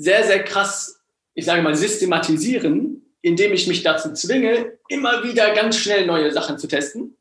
sehr, 0.00 0.24
sehr 0.24 0.42
krass, 0.44 1.00
ich 1.34 1.44
sage 1.44 1.62
mal, 1.62 1.74
systematisieren, 1.74 3.02
indem 3.22 3.52
ich 3.52 3.66
mich 3.66 3.82
dazu 3.82 4.12
zwinge, 4.14 4.72
immer 4.88 5.22
wieder 5.22 5.52
ganz 5.54 5.76
schnell 5.76 6.06
neue 6.06 6.32
Sachen 6.32 6.58
zu 6.58 6.66
testen. 6.66 7.16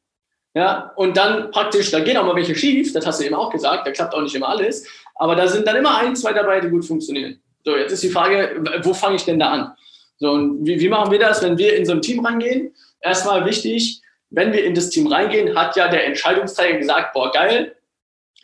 Ja, 0.55 0.93
und 0.95 1.15
dann 1.15 1.51
praktisch, 1.51 1.91
da 1.91 1.99
gehen 1.99 2.17
auch 2.17 2.25
mal 2.25 2.35
welche 2.35 2.55
schief, 2.55 2.91
das 2.93 3.05
hast 3.05 3.19
du 3.19 3.25
eben 3.25 3.35
auch 3.35 3.51
gesagt, 3.51 3.85
da 3.85 3.91
klappt 3.91 4.15
auch 4.15 4.21
nicht 4.21 4.33
immer 4.33 4.49
alles, 4.49 4.87
aber 5.15 5.35
da 5.35 5.47
sind 5.47 5.67
dann 5.67 5.75
immer 5.75 5.97
ein, 5.97 6.15
zwei 6.15 6.33
dabei, 6.33 6.59
die 6.59 6.69
gut 6.69 6.85
funktionieren. 6.85 7.39
So, 7.63 7.75
jetzt 7.77 7.91
ist 7.91 8.03
die 8.03 8.09
Frage, 8.09 8.63
wo 8.81 8.93
fange 8.93 9.17
ich 9.17 9.25
denn 9.25 9.39
da 9.39 9.49
an? 9.51 9.73
So, 10.17 10.31
und 10.31 10.65
wie, 10.65 10.79
wie 10.79 10.89
machen 10.89 11.11
wir 11.11 11.19
das, 11.19 11.43
wenn 11.43 11.57
wir 11.57 11.75
in 11.75 11.85
so 11.85 11.91
ein 11.91 12.01
Team 12.01 12.25
reingehen? 12.25 12.73
Erstmal 13.01 13.45
wichtig, 13.45 14.01
wenn 14.31 14.51
wir 14.51 14.63
in 14.63 14.73
das 14.73 14.89
Team 14.89 15.07
reingehen, 15.07 15.55
hat 15.55 15.75
ja 15.75 15.87
der 15.87 16.05
Entscheidungsträger 16.07 16.77
gesagt, 16.77 17.13
boah, 17.13 17.31
geil, 17.31 17.75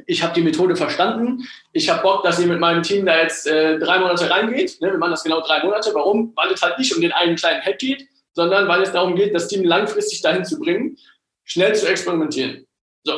ich 0.05 0.21
habe 0.23 0.34
die 0.34 0.41
Methode 0.41 0.75
verstanden. 0.75 1.47
Ich 1.71 1.89
habe 1.89 2.01
Bock, 2.01 2.23
dass 2.23 2.39
ihr 2.39 2.47
mit 2.47 2.60
meinem 2.60 2.84
Team 2.84 3.05
da 3.05 3.21
jetzt 3.21 3.47
äh, 3.47 3.79
drei 3.79 3.99
Monate 3.99 4.29
reingeht. 4.29 4.81
Ne, 4.81 4.91
wir 4.91 4.97
machen 4.97 5.12
das 5.12 5.23
genau 5.23 5.41
drei 5.41 5.63
Monate. 5.63 5.91
Warum? 5.93 6.34
Weil 6.36 6.51
es 6.51 6.62
halt 6.62 6.77
nicht 6.77 6.93
um 6.93 7.01
den 7.01 7.12
einen 7.12 7.36
kleinen 7.36 7.62
Hack 7.62 7.79
geht, 7.79 8.08
sondern 8.34 8.67
weil 8.67 8.81
es 8.81 8.91
darum 8.91 9.15
geht, 9.15 9.34
das 9.34 9.47
Team 9.47 9.63
langfristig 9.63 10.21
dahin 10.21 10.43
zu 10.43 10.60
bringen, 10.60 10.97
schnell 11.43 11.73
zu 11.75 11.88
experimentieren. 11.88 12.65
So. 13.03 13.13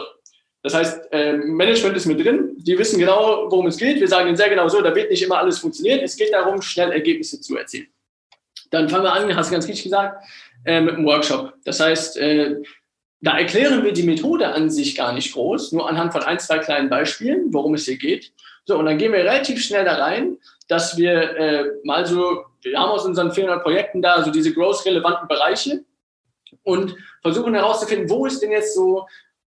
Das 0.64 0.74
heißt, 0.74 1.08
ähm, 1.12 1.56
Management 1.56 1.96
ist 1.96 2.06
mit 2.06 2.24
drin, 2.24 2.56
die 2.58 2.78
wissen 2.78 3.00
genau, 3.00 3.50
worum 3.50 3.68
es 3.68 3.78
geht. 3.78 4.00
Wir 4.00 4.08
sagen 4.08 4.28
ihnen 4.28 4.38
sehr 4.38 4.50
genau 4.50 4.68
so, 4.68 4.82
da 4.82 4.94
wird 4.94 5.10
nicht 5.10 5.24
immer 5.24 5.38
alles 5.38 5.60
funktionieren. 5.60 6.02
Es 6.02 6.18
geht 6.18 6.34
darum, 6.34 6.62
schnell 6.62 6.92
Ergebnisse 6.92 7.40
zu 7.40 7.58
erzielen. 7.58 7.88
Dann 8.70 8.90
fangen 8.90 9.04
wir 9.04 9.14
an, 9.14 9.36
hast 9.36 9.50
du 9.50 9.54
ganz 9.54 9.68
richtig 9.68 9.86
gesagt, 9.86 10.24
äh, 10.66 10.82
mit 10.82 10.96
einem 10.96 11.06
Workshop. 11.06 11.54
Das 11.64 11.80
heißt, 11.80 12.18
äh, 12.18 12.58
da 13.22 13.38
erklären 13.38 13.84
wir 13.84 13.94
die 13.94 14.04
Methode 14.04 14.48
an 14.48 14.70
sich 14.70 14.96
gar 14.96 15.14
nicht 15.14 15.34
groß, 15.34 15.72
nur 15.72 15.90
anhand 15.90 16.14
von 16.14 16.24
ein, 16.24 16.40
zwei 16.40 16.60
kleinen 16.60 16.90
Beispielen, 16.90 17.54
worum 17.54 17.74
es 17.74 17.86
hier 17.86 17.98
geht. 17.98 18.32
So, 18.66 18.78
und 18.78 18.86
dann 18.86 18.98
gehen 18.98 19.12
wir 19.12 19.20
relativ 19.20 19.64
schnell 19.64 19.86
da 19.86 19.96
rein, 19.96 20.38
dass 20.68 20.98
wir 20.98 21.38
äh, 21.38 21.66
mal 21.84 22.06
so, 22.06 22.44
wir 22.62 22.78
haben 22.78 22.92
aus 22.92 23.06
unseren 23.06 23.32
400 23.32 23.64
Projekten 23.64 24.02
da 24.02 24.24
so 24.24 24.30
diese 24.30 24.54
growth-relevanten 24.54 25.28
Bereiche 25.28 25.84
und 26.64 26.96
versuchen 27.22 27.54
herauszufinden, 27.54 28.10
wo 28.10 28.26
ist 28.26 28.42
denn 28.42 28.52
jetzt 28.52 28.76
so 28.76 29.08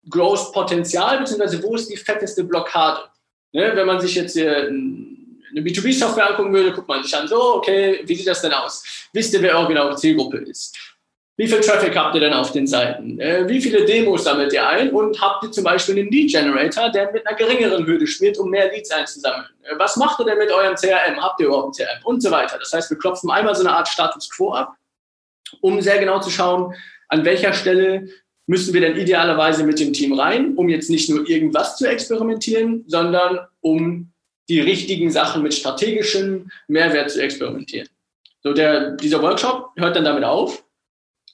Growth-Potenzial, 0.10 1.20
beziehungsweise 1.20 1.62
wo 1.64 1.76
ist 1.76 1.90
die 1.90 1.98
fetteste 1.98 2.44
Blockade. 2.44 3.02
Ne, 3.52 3.72
wenn 3.74 3.88
man 3.88 4.00
sich 4.00 4.14
jetzt 4.14 4.34
hier 4.34 4.68
eine 4.68 5.62
B2B-Software 5.62 6.30
angucken 6.30 6.54
würde, 6.54 6.72
guckt 6.72 6.88
man 6.88 7.04
sich 7.04 7.16
an, 7.16 7.28
so, 7.28 7.56
okay, 7.56 8.02
wie 8.06 8.16
sieht 8.16 8.28
das 8.28 8.42
denn 8.42 8.54
aus? 8.54 9.08
Wisst 9.12 9.34
ihr, 9.34 9.42
wer 9.42 9.58
eure 9.58 9.70
genaue 9.70 9.96
Zielgruppe 9.96 10.38
ist? 10.38 10.78
Wie 11.40 11.48
viel 11.48 11.62
Traffic 11.62 11.96
habt 11.96 12.16
ihr 12.16 12.20
denn 12.20 12.34
auf 12.34 12.52
den 12.52 12.68
Seiten? 12.68 13.18
Äh, 13.18 13.48
wie 13.48 13.62
viele 13.62 13.86
Demos 13.86 14.26
sammelt 14.26 14.52
ihr 14.52 14.68
ein? 14.68 14.92
Und 14.92 15.22
habt 15.22 15.42
ihr 15.46 15.52
zum 15.54 15.64
Beispiel 15.64 15.98
einen 15.98 16.12
Lead 16.12 16.32
Generator, 16.32 16.90
der 16.90 17.14
mit 17.14 17.26
einer 17.26 17.38
geringeren 17.38 17.86
Hürde 17.86 18.06
spielt, 18.08 18.38
um 18.38 18.50
mehr 18.50 18.70
Leads 18.70 18.92
einzusammeln? 18.92 19.48
Äh, 19.64 19.80
was 19.80 19.96
macht 19.96 20.20
ihr 20.20 20.26
denn 20.26 20.38
mit 20.38 20.52
eurem 20.52 20.76
CRM? 20.76 21.16
Habt 21.22 21.40
ihr 21.40 21.46
überhaupt 21.48 21.80
ein 21.80 21.86
CRM? 21.86 22.04
Und 22.04 22.22
so 22.22 22.30
weiter. 22.30 22.60
Das 22.60 22.74
heißt, 22.74 22.90
wir 22.90 22.98
klopfen 22.98 23.32
einmal 23.32 23.56
so 23.56 23.62
eine 23.62 23.74
Art 23.74 23.88
Status 23.88 24.30
Quo 24.30 24.52
ab, 24.52 24.76
um 25.62 25.80
sehr 25.80 26.00
genau 26.00 26.20
zu 26.20 26.30
schauen, 26.30 26.74
an 27.08 27.24
welcher 27.24 27.54
Stelle 27.54 28.10
müssen 28.46 28.74
wir 28.74 28.82
dann 28.82 28.98
idealerweise 28.98 29.64
mit 29.64 29.80
dem 29.80 29.94
Team 29.94 30.20
rein, 30.20 30.56
um 30.58 30.68
jetzt 30.68 30.90
nicht 30.90 31.10
nur 31.10 31.26
irgendwas 31.26 31.78
zu 31.78 31.88
experimentieren, 31.88 32.84
sondern 32.86 33.40
um 33.62 34.12
die 34.50 34.60
richtigen 34.60 35.10
Sachen 35.10 35.44
mit 35.44 35.54
strategischem 35.54 36.52
Mehrwert 36.68 37.12
zu 37.12 37.22
experimentieren. 37.22 37.88
So, 38.44 38.52
der, 38.52 38.92
dieser 38.98 39.22
Workshop 39.22 39.70
hört 39.78 39.96
dann 39.96 40.04
damit 40.04 40.26
auf 40.26 40.66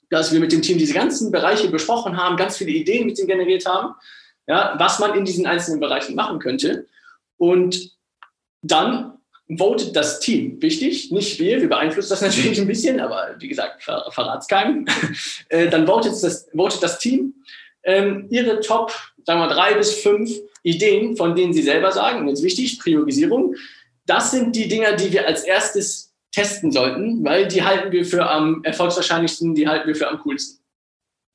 dass 0.10 0.32
wir 0.32 0.40
mit 0.40 0.52
dem 0.52 0.62
Team 0.62 0.78
diese 0.78 0.94
ganzen 0.94 1.32
Bereiche 1.32 1.70
besprochen 1.70 2.18
haben, 2.18 2.38
ganz 2.38 2.58
viele 2.58 2.72
Ideen 2.72 3.06
mit 3.06 3.18
ihnen 3.18 3.28
generiert 3.28 3.66
haben, 3.66 3.96
ja, 4.48 4.76
was 4.78 5.00
man 5.00 5.16
in 5.16 5.26
diesen 5.26 5.46
einzelnen 5.46 5.80
Bereichen 5.80 6.16
machen 6.16 6.40
könnte. 6.40 6.88
Und 7.38 7.92
dann 8.62 9.14
votet 9.58 9.96
das 9.96 10.20
Team. 10.20 10.62
Wichtig, 10.62 11.12
nicht 11.12 11.40
wir, 11.40 11.62
wir 11.62 11.70
beeinflussen 11.70 12.10
das 12.10 12.22
natürlich 12.22 12.60
ein 12.60 12.68
bisschen, 12.68 13.00
aber 13.00 13.36
wie 13.40 13.48
gesagt, 13.48 13.84
ver 13.84 14.06
verrat's 14.12 14.48
keinem. 14.48 14.86
äh, 15.50 15.70
dann 15.70 15.86
votet 15.86 16.14
das, 16.22 16.48
votet 16.56 16.82
das 16.84 17.00
Team 17.00 17.34
ähm, 17.86 18.28
ihre 18.30 18.60
Top, 18.60 18.92
sagen 19.26 19.40
wir 19.40 19.48
drei 19.48 19.76
bis 19.76 19.94
fünf 20.02 20.32
Ideen, 20.64 21.16
von 21.16 21.36
denen 21.36 21.54
sie 21.54 21.62
selber 21.62 21.92
sagen, 21.92 22.22
und 22.22 22.28
jetzt 22.28 22.44
wichtig, 22.44 22.80
Priorisierung. 22.80 23.56
Das 24.06 24.32
sind 24.32 24.56
die 24.56 24.68
Dinger, 24.68 24.94
die 24.94 25.12
wir 25.12 25.28
als 25.28 25.44
erstes 25.44 26.14
testen 26.36 26.72
sollten, 26.72 27.24
weil 27.24 27.48
die 27.48 27.64
halten 27.64 27.94
wir 27.94 28.06
für 28.06 28.30
am 28.30 28.62
erfolgswahrscheinlichsten, 28.64 29.56
die 29.56 29.68
halten 29.68 29.88
wir 29.88 29.96
für 29.96 30.10
am 30.10 30.20
coolsten. 30.20 30.62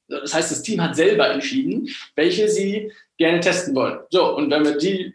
Das 0.09 0.35
heißt, 0.35 0.51
das 0.51 0.63
Team 0.63 0.83
hat 0.83 0.95
selber 0.95 1.31
entschieden, 1.31 1.89
welche 2.17 2.49
sie 2.49 2.93
gerne 3.17 3.41
testen 3.41 3.75
wollen. 3.75 4.01
So, 4.11 4.37
und 4.37 4.51
wenn 4.51 4.65
wir 4.65 4.77
die 4.77 5.15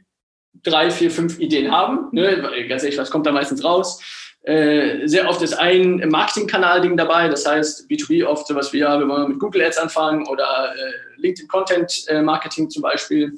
drei, 0.64 0.90
vier, 0.90 1.12
fünf 1.12 1.38
Ideen 1.40 1.72
haben, 1.72 2.08
ne, 2.14 2.66
ganz 2.68 2.82
ehrlich, 2.84 2.98
was 2.98 3.12
kommt 3.12 3.28
da 3.28 3.32
meistens 3.32 3.64
raus? 3.64 4.02
Äh, 4.42 5.08
sehr 5.08 5.30
oft 5.30 5.42
ist 5.42 5.54
ein 5.54 6.08
Marketingkanal-Ding 6.10 6.98
dabei, 6.98 7.28
das 7.28 7.46
heißt 7.46 7.90
B2B 7.90 8.26
oft 8.26 8.48
sowas 8.48 8.72
wie, 8.74 8.80
ja, 8.80 9.00
wir 9.00 9.08
wollen 9.08 9.30
mit 9.30 9.40
Google 9.40 9.64
Ads 9.64 9.78
anfangen 9.78 10.28
oder 10.28 10.74
äh, 10.76 11.22
LinkedIn 11.22 11.48
Content 11.48 12.06
äh, 12.08 12.22
Marketing 12.22 12.70
zum 12.70 12.82
Beispiel. 12.82 13.38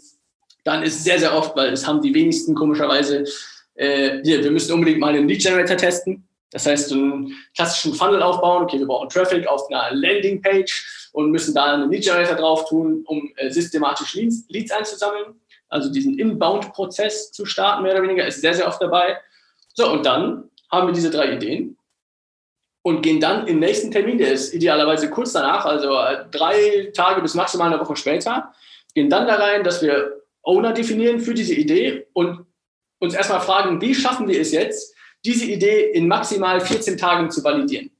Dann 0.64 0.84
ist 0.84 1.04
sehr, 1.04 1.20
sehr 1.20 1.34
oft, 1.34 1.56
weil 1.56 1.74
es 1.74 1.86
haben 1.88 2.02
die 2.02 2.14
wenigsten 2.14 2.56
komischerweise, 2.56 3.26
äh, 3.76 4.22
hier, 4.24 4.44
wir 4.44 4.52
müssen 4.52 4.74
unbedingt 4.74 5.00
mal 5.00 5.14
den 5.14 5.28
Lead 5.28 5.42
Generator 5.42 5.78
testen. 5.78 6.27
Das 6.52 6.66
heißt, 6.66 6.94
einen 6.94 7.34
klassischen 7.56 7.94
Funnel 7.94 8.22
aufbauen, 8.22 8.64
okay, 8.64 8.80
wir 8.80 8.88
brauchen 8.88 9.10
Traffic 9.10 9.46
auf 9.48 9.70
einer 9.70 9.94
Landingpage 9.94 11.10
und 11.12 11.32
müssen 11.32 11.54
da 11.54 11.74
einen 11.74 11.92
Lead 11.92 12.04
Generator 12.04 12.36
drauf 12.36 12.66
tun, 12.70 13.04
um 13.08 13.32
äh, 13.36 13.50
systematisch 13.50 14.14
Leads, 14.14 14.46
Leads 14.48 14.72
einzusammeln. 14.72 15.42
Also 15.70 15.92
diesen 15.92 16.18
Inbound-Prozess 16.18 17.32
zu 17.32 17.46
starten, 17.46 17.84
mehr 17.84 17.94
oder 17.94 18.04
weniger, 18.04 18.26
ist 18.26 18.40
sehr, 18.40 18.54
sehr 18.54 18.68
oft 18.68 18.82
dabei. 18.82 19.18
So, 19.74 19.92
und 19.92 20.06
dann 20.06 20.50
haben 20.72 20.88
wir 20.88 20.94
diese 20.94 21.12
drei 21.12 21.34
Ideen 21.34 21.78
und 22.82 23.02
gehen 23.02 23.20
dann 23.20 23.48
im 23.48 23.60
nächsten 23.60 23.92
Termin, 23.92 24.18
der 24.18 24.32
ist 24.32 24.54
idealerweise 24.54 25.10
kurz 25.10 25.34
danach, 25.34 25.66
also 25.66 25.94
äh, 26.00 26.26
drei 26.32 26.90
Tage 26.94 27.22
bis 27.22 27.34
maximal 27.34 27.68
eine 27.68 27.82
Woche 27.82 27.98
später, 27.98 28.54
gehen 28.96 29.10
dann 29.10 29.28
da 29.28 29.36
rein, 29.36 29.66
dass 29.66 29.82
wir 29.82 30.22
Owner 30.42 30.72
definieren 30.72 31.20
für 31.20 31.34
diese 31.34 31.54
Idee 31.54 32.08
und 32.14 32.46
uns 33.00 33.14
erstmal 33.14 33.42
fragen, 33.42 33.82
wie 33.82 33.94
schaffen 33.94 34.30
wir 34.30 34.40
es 34.40 34.54
jetzt, 34.54 34.96
diese 35.26 35.46
Idee 35.46 35.92
in 35.92 36.08
maximal 36.08 36.60
14 36.62 36.98
Tagen 36.98 37.30
zu 37.32 37.44
validieren. 37.44 37.92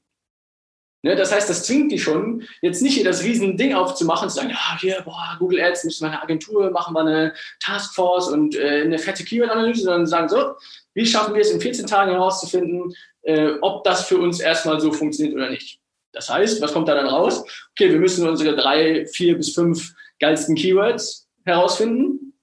Ne, 1.02 1.14
das 1.14 1.32
heißt, 1.32 1.48
das 1.48 1.62
zwingt 1.62 1.92
die 1.92 1.98
schon, 1.98 2.42
jetzt 2.60 2.82
nicht 2.82 2.94
hier 2.94 3.04
das 3.04 3.22
riesen 3.22 3.56
Ding 3.56 3.72
aufzumachen, 3.72 4.28
zu 4.28 4.36
sagen, 4.36 4.50
ja, 4.50 4.78
hier, 4.80 5.00
boah, 5.04 5.36
Google 5.38 5.60
Ads, 5.60 5.84
müssen 5.84 6.04
wir 6.04 6.10
eine 6.10 6.22
Agentur, 6.22 6.72
machen 6.72 6.92
wir 6.92 7.02
eine 7.02 7.34
Taskforce 7.60 8.28
und 8.30 8.56
äh, 8.56 8.82
eine 8.82 8.98
fette 8.98 9.22
Keyword-Analyse, 9.22 9.84
sondern 9.84 10.06
sagen 10.06 10.28
so, 10.28 10.56
wie 10.94 11.06
schaffen 11.06 11.34
wir 11.34 11.42
es 11.42 11.52
in 11.52 11.60
14 11.60 11.86
Tagen 11.86 12.10
herauszufinden, 12.10 12.92
äh, 13.22 13.52
ob 13.60 13.84
das 13.84 14.06
für 14.06 14.18
uns 14.18 14.40
erstmal 14.40 14.80
so 14.80 14.92
funktioniert 14.92 15.36
oder 15.36 15.50
nicht. 15.50 15.78
Das 16.10 16.30
heißt, 16.30 16.60
was 16.60 16.72
kommt 16.72 16.88
da 16.88 16.96
dann 16.96 17.06
raus? 17.06 17.44
Okay, 17.70 17.92
wir 17.92 18.00
müssen 18.00 18.26
unsere 18.26 18.56
drei, 18.56 19.06
vier 19.06 19.36
bis 19.36 19.54
fünf 19.54 19.94
geilsten 20.18 20.56
Keywords 20.56 21.28
herausfinden, 21.44 22.34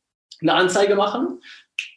eine 0.42 0.54
Anzeige 0.54 0.96
machen, 0.96 1.42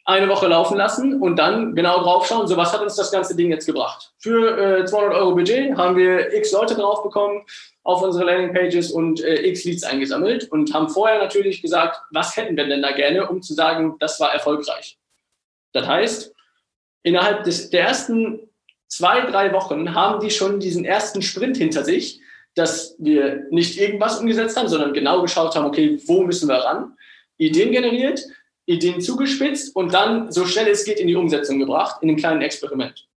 eine 0.09 0.27
Woche 0.27 0.47
laufen 0.47 0.77
lassen 0.77 1.21
und 1.21 1.37
dann 1.37 1.75
genau 1.75 2.01
drauf 2.01 2.25
schauen, 2.27 2.47
so 2.47 2.57
was 2.57 2.73
hat 2.73 2.81
uns 2.81 2.95
das 2.95 3.11
ganze 3.11 3.35
Ding 3.35 3.51
jetzt 3.51 3.65
gebracht. 3.65 4.11
Für 4.17 4.79
äh, 4.79 4.85
200 4.85 5.13
Euro 5.13 5.35
Budget 5.35 5.77
haben 5.77 5.95
wir 5.95 6.33
x 6.33 6.51
Leute 6.51 6.73
drauf 6.73 7.03
bekommen 7.03 7.43
auf 7.83 8.01
unsere 8.01 8.25
Landingpages 8.25 8.91
und 8.91 9.23
äh, 9.23 9.47
x 9.47 9.65
Leads 9.65 9.83
eingesammelt 9.83 10.51
und 10.51 10.73
haben 10.73 10.89
vorher 10.89 11.19
natürlich 11.19 11.61
gesagt, 11.61 12.01
was 12.11 12.35
hätten 12.35 12.57
wir 12.57 12.67
denn 12.67 12.81
da 12.81 12.91
gerne, 12.91 13.29
um 13.29 13.41
zu 13.41 13.53
sagen, 13.53 13.97
das 13.99 14.19
war 14.19 14.33
erfolgreich. 14.33 14.97
Das 15.73 15.85
heißt, 15.85 16.33
innerhalb 17.03 17.43
des, 17.43 17.69
der 17.69 17.83
ersten 17.83 18.49
zwei, 18.87 19.21
drei 19.21 19.53
Wochen 19.53 19.93
haben 19.93 20.19
die 20.19 20.31
schon 20.31 20.59
diesen 20.59 20.85
ersten 20.85 21.21
Sprint 21.21 21.57
hinter 21.57 21.83
sich, 21.83 22.19
dass 22.55 22.95
wir 22.97 23.45
nicht 23.51 23.79
irgendwas 23.79 24.19
umgesetzt 24.19 24.57
haben, 24.57 24.67
sondern 24.67 24.93
genau 24.93 25.21
geschaut 25.21 25.55
haben, 25.55 25.65
okay, 25.65 25.99
wo 26.07 26.23
müssen 26.23 26.49
wir 26.49 26.55
ran? 26.55 26.97
Ideen 27.37 27.71
generiert, 27.71 28.25
Ideen 28.69 29.01
zugespitzt 29.01 29.75
und 29.75 29.93
dann 29.93 30.31
so 30.31 30.45
schnell 30.45 30.67
es 30.67 30.85
geht 30.85 30.99
in 30.99 31.07
die 31.07 31.15
Umsetzung 31.15 31.59
gebracht, 31.59 32.01
in 32.01 32.09
einem 32.09 32.17
kleinen 32.17 32.41
Experiment. 32.41 33.07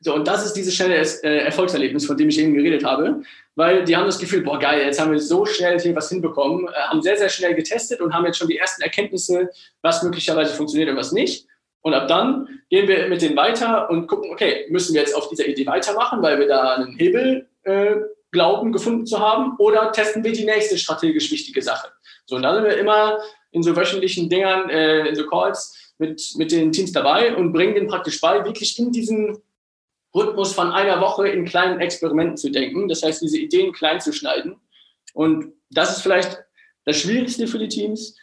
So, 0.00 0.14
und 0.14 0.28
das 0.28 0.44
ist 0.44 0.52
dieses 0.52 0.74
schnelle 0.74 0.96
äh, 0.96 1.38
Erfolgserlebnis, 1.38 2.04
von 2.04 2.16
dem 2.18 2.28
ich 2.28 2.38
eben 2.38 2.52
geredet 2.52 2.84
habe, 2.84 3.22
weil 3.54 3.84
die 3.84 3.96
haben 3.96 4.04
das 4.04 4.18
Gefühl, 4.18 4.42
boah, 4.42 4.58
geil, 4.58 4.82
jetzt 4.82 5.00
haben 5.00 5.10
wir 5.10 5.18
so 5.18 5.46
schnell 5.46 5.80
hier 5.80 5.96
was 5.96 6.10
hinbekommen, 6.10 6.68
äh, 6.68 6.72
haben 6.72 7.00
sehr, 7.00 7.16
sehr 7.16 7.30
schnell 7.30 7.54
getestet 7.54 8.02
und 8.02 8.12
haben 8.12 8.26
jetzt 8.26 8.36
schon 8.36 8.48
die 8.48 8.58
ersten 8.58 8.82
Erkenntnisse, 8.82 9.48
was 9.80 10.02
möglicherweise 10.02 10.52
funktioniert 10.52 10.90
und 10.90 10.96
was 10.96 11.12
nicht. 11.12 11.46
Und 11.80 11.94
ab 11.94 12.08
dann 12.08 12.60
gehen 12.68 12.86
wir 12.88 13.08
mit 13.08 13.22
denen 13.22 13.36
weiter 13.36 13.88
und 13.88 14.08
gucken, 14.08 14.30
okay, 14.30 14.66
müssen 14.68 14.92
wir 14.92 15.00
jetzt 15.00 15.14
auf 15.14 15.30
dieser 15.30 15.46
Idee 15.46 15.66
weitermachen, 15.66 16.20
weil 16.20 16.38
wir 16.38 16.48
da 16.48 16.74
einen 16.74 16.96
Hebel 16.98 17.48
äh, 17.62 17.96
glauben, 18.32 18.72
gefunden 18.72 19.06
zu 19.06 19.20
haben, 19.20 19.56
oder 19.58 19.92
testen 19.92 20.22
wir 20.22 20.32
die 20.32 20.44
nächste 20.44 20.76
strategisch 20.76 21.30
wichtige 21.30 21.62
Sache. 21.62 21.88
So, 22.26 22.36
und 22.36 22.42
dann 22.42 22.56
sind 22.56 22.64
wir 22.64 22.76
immer 22.76 23.18
in 23.52 23.62
so 23.62 23.74
wöchentlichen 23.74 24.28
Dingern, 24.28 24.68
äh, 24.68 25.08
in 25.08 25.14
so 25.14 25.26
Calls 25.26 25.94
mit, 25.98 26.34
mit 26.36 26.52
den 26.52 26.72
Teams 26.72 26.92
dabei 26.92 27.34
und 27.34 27.52
bringen 27.52 27.74
denen 27.74 27.88
praktisch 27.88 28.20
bei, 28.20 28.44
wirklich 28.44 28.78
in 28.78 28.92
diesem 28.92 29.40
Rhythmus 30.14 30.52
von 30.52 30.70
einer 30.70 31.00
Woche 31.00 31.28
in 31.28 31.44
kleinen 31.44 31.80
Experimenten 31.80 32.36
zu 32.36 32.50
denken. 32.50 32.88
Das 32.88 33.02
heißt, 33.02 33.22
diese 33.22 33.38
Ideen 33.38 33.72
klein 33.72 34.00
zu 34.00 34.12
schneiden. 34.12 34.56
Und 35.14 35.52
das 35.70 35.96
ist 35.96 36.02
vielleicht 36.02 36.38
das 36.84 36.98
Schwierigste 36.98 37.46
für 37.46 37.58
die 37.58 37.68
Teams, 37.68 38.16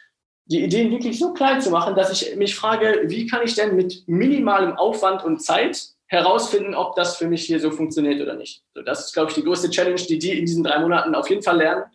die 0.45 0.63
Ideen 0.63 0.91
wirklich 0.91 1.19
so 1.19 1.33
klein 1.33 1.61
zu 1.61 1.69
machen, 1.69 1.95
dass 1.95 2.11
ich 2.11 2.35
mich 2.35 2.55
frage, 2.55 3.03
wie 3.05 3.27
kann 3.27 3.43
ich 3.43 3.55
denn 3.55 3.75
mit 3.75 4.03
minimalem 4.07 4.73
Aufwand 4.73 5.23
und 5.23 5.41
Zeit 5.41 5.81
herausfinden, 6.07 6.75
ob 6.75 6.95
das 6.95 7.17
für 7.17 7.27
mich 7.27 7.45
hier 7.45 7.59
so 7.59 7.71
funktioniert 7.71 8.21
oder 8.21 8.35
nicht. 8.35 8.63
So, 8.75 8.81
das 8.81 9.05
ist, 9.05 9.13
glaube 9.13 9.29
ich, 9.29 9.35
die 9.35 9.43
größte 9.43 9.69
Challenge, 9.69 9.95
die 9.95 10.19
die 10.19 10.37
in 10.37 10.45
diesen 10.45 10.63
drei 10.63 10.79
Monaten 10.79 11.15
auf 11.15 11.29
jeden 11.29 11.41
Fall 11.41 11.57
lernen. 11.57 11.85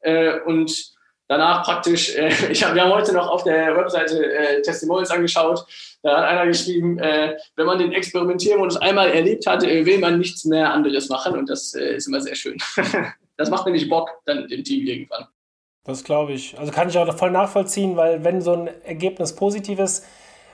Äh, 0.00 0.40
und 0.40 0.95
danach 1.28 1.64
praktisch, 1.64 2.16
äh, 2.16 2.30
ich 2.50 2.62
hab, 2.64 2.74
wir 2.74 2.82
haben 2.82 2.92
heute 2.92 3.12
noch 3.12 3.28
auf 3.28 3.44
der 3.44 3.76
Webseite 3.76 4.32
äh, 4.32 4.62
Testimonials 4.62 5.10
angeschaut, 5.10 5.64
da 6.02 6.18
hat 6.18 6.24
einer 6.24 6.46
geschrieben, 6.46 6.98
äh, 6.98 7.36
wenn 7.56 7.66
man 7.66 7.78
den 7.78 7.92
Experimentiermodus 7.92 8.76
einmal 8.76 9.10
erlebt 9.10 9.46
hat, 9.46 9.64
äh, 9.64 9.84
will 9.84 9.98
man 9.98 10.18
nichts 10.18 10.44
mehr 10.44 10.72
anderes 10.72 11.08
machen 11.08 11.36
und 11.36 11.48
das 11.48 11.74
äh, 11.74 11.96
ist 11.96 12.06
immer 12.06 12.20
sehr 12.20 12.36
schön. 12.36 12.58
das 13.36 13.50
macht 13.50 13.66
nämlich 13.66 13.88
Bock 13.88 14.10
dann 14.24 14.48
im 14.48 14.64
Team 14.64 14.86
irgendwann. 14.86 15.26
Das 15.84 16.02
glaube 16.02 16.32
ich. 16.32 16.58
Also 16.58 16.72
kann 16.72 16.88
ich 16.88 16.98
auch 16.98 17.16
voll 17.16 17.30
nachvollziehen, 17.30 17.96
weil 17.96 18.24
wenn 18.24 18.40
so 18.40 18.52
ein 18.52 18.70
Ergebnis 18.84 19.34
positiv 19.34 19.78
ist, 19.78 20.04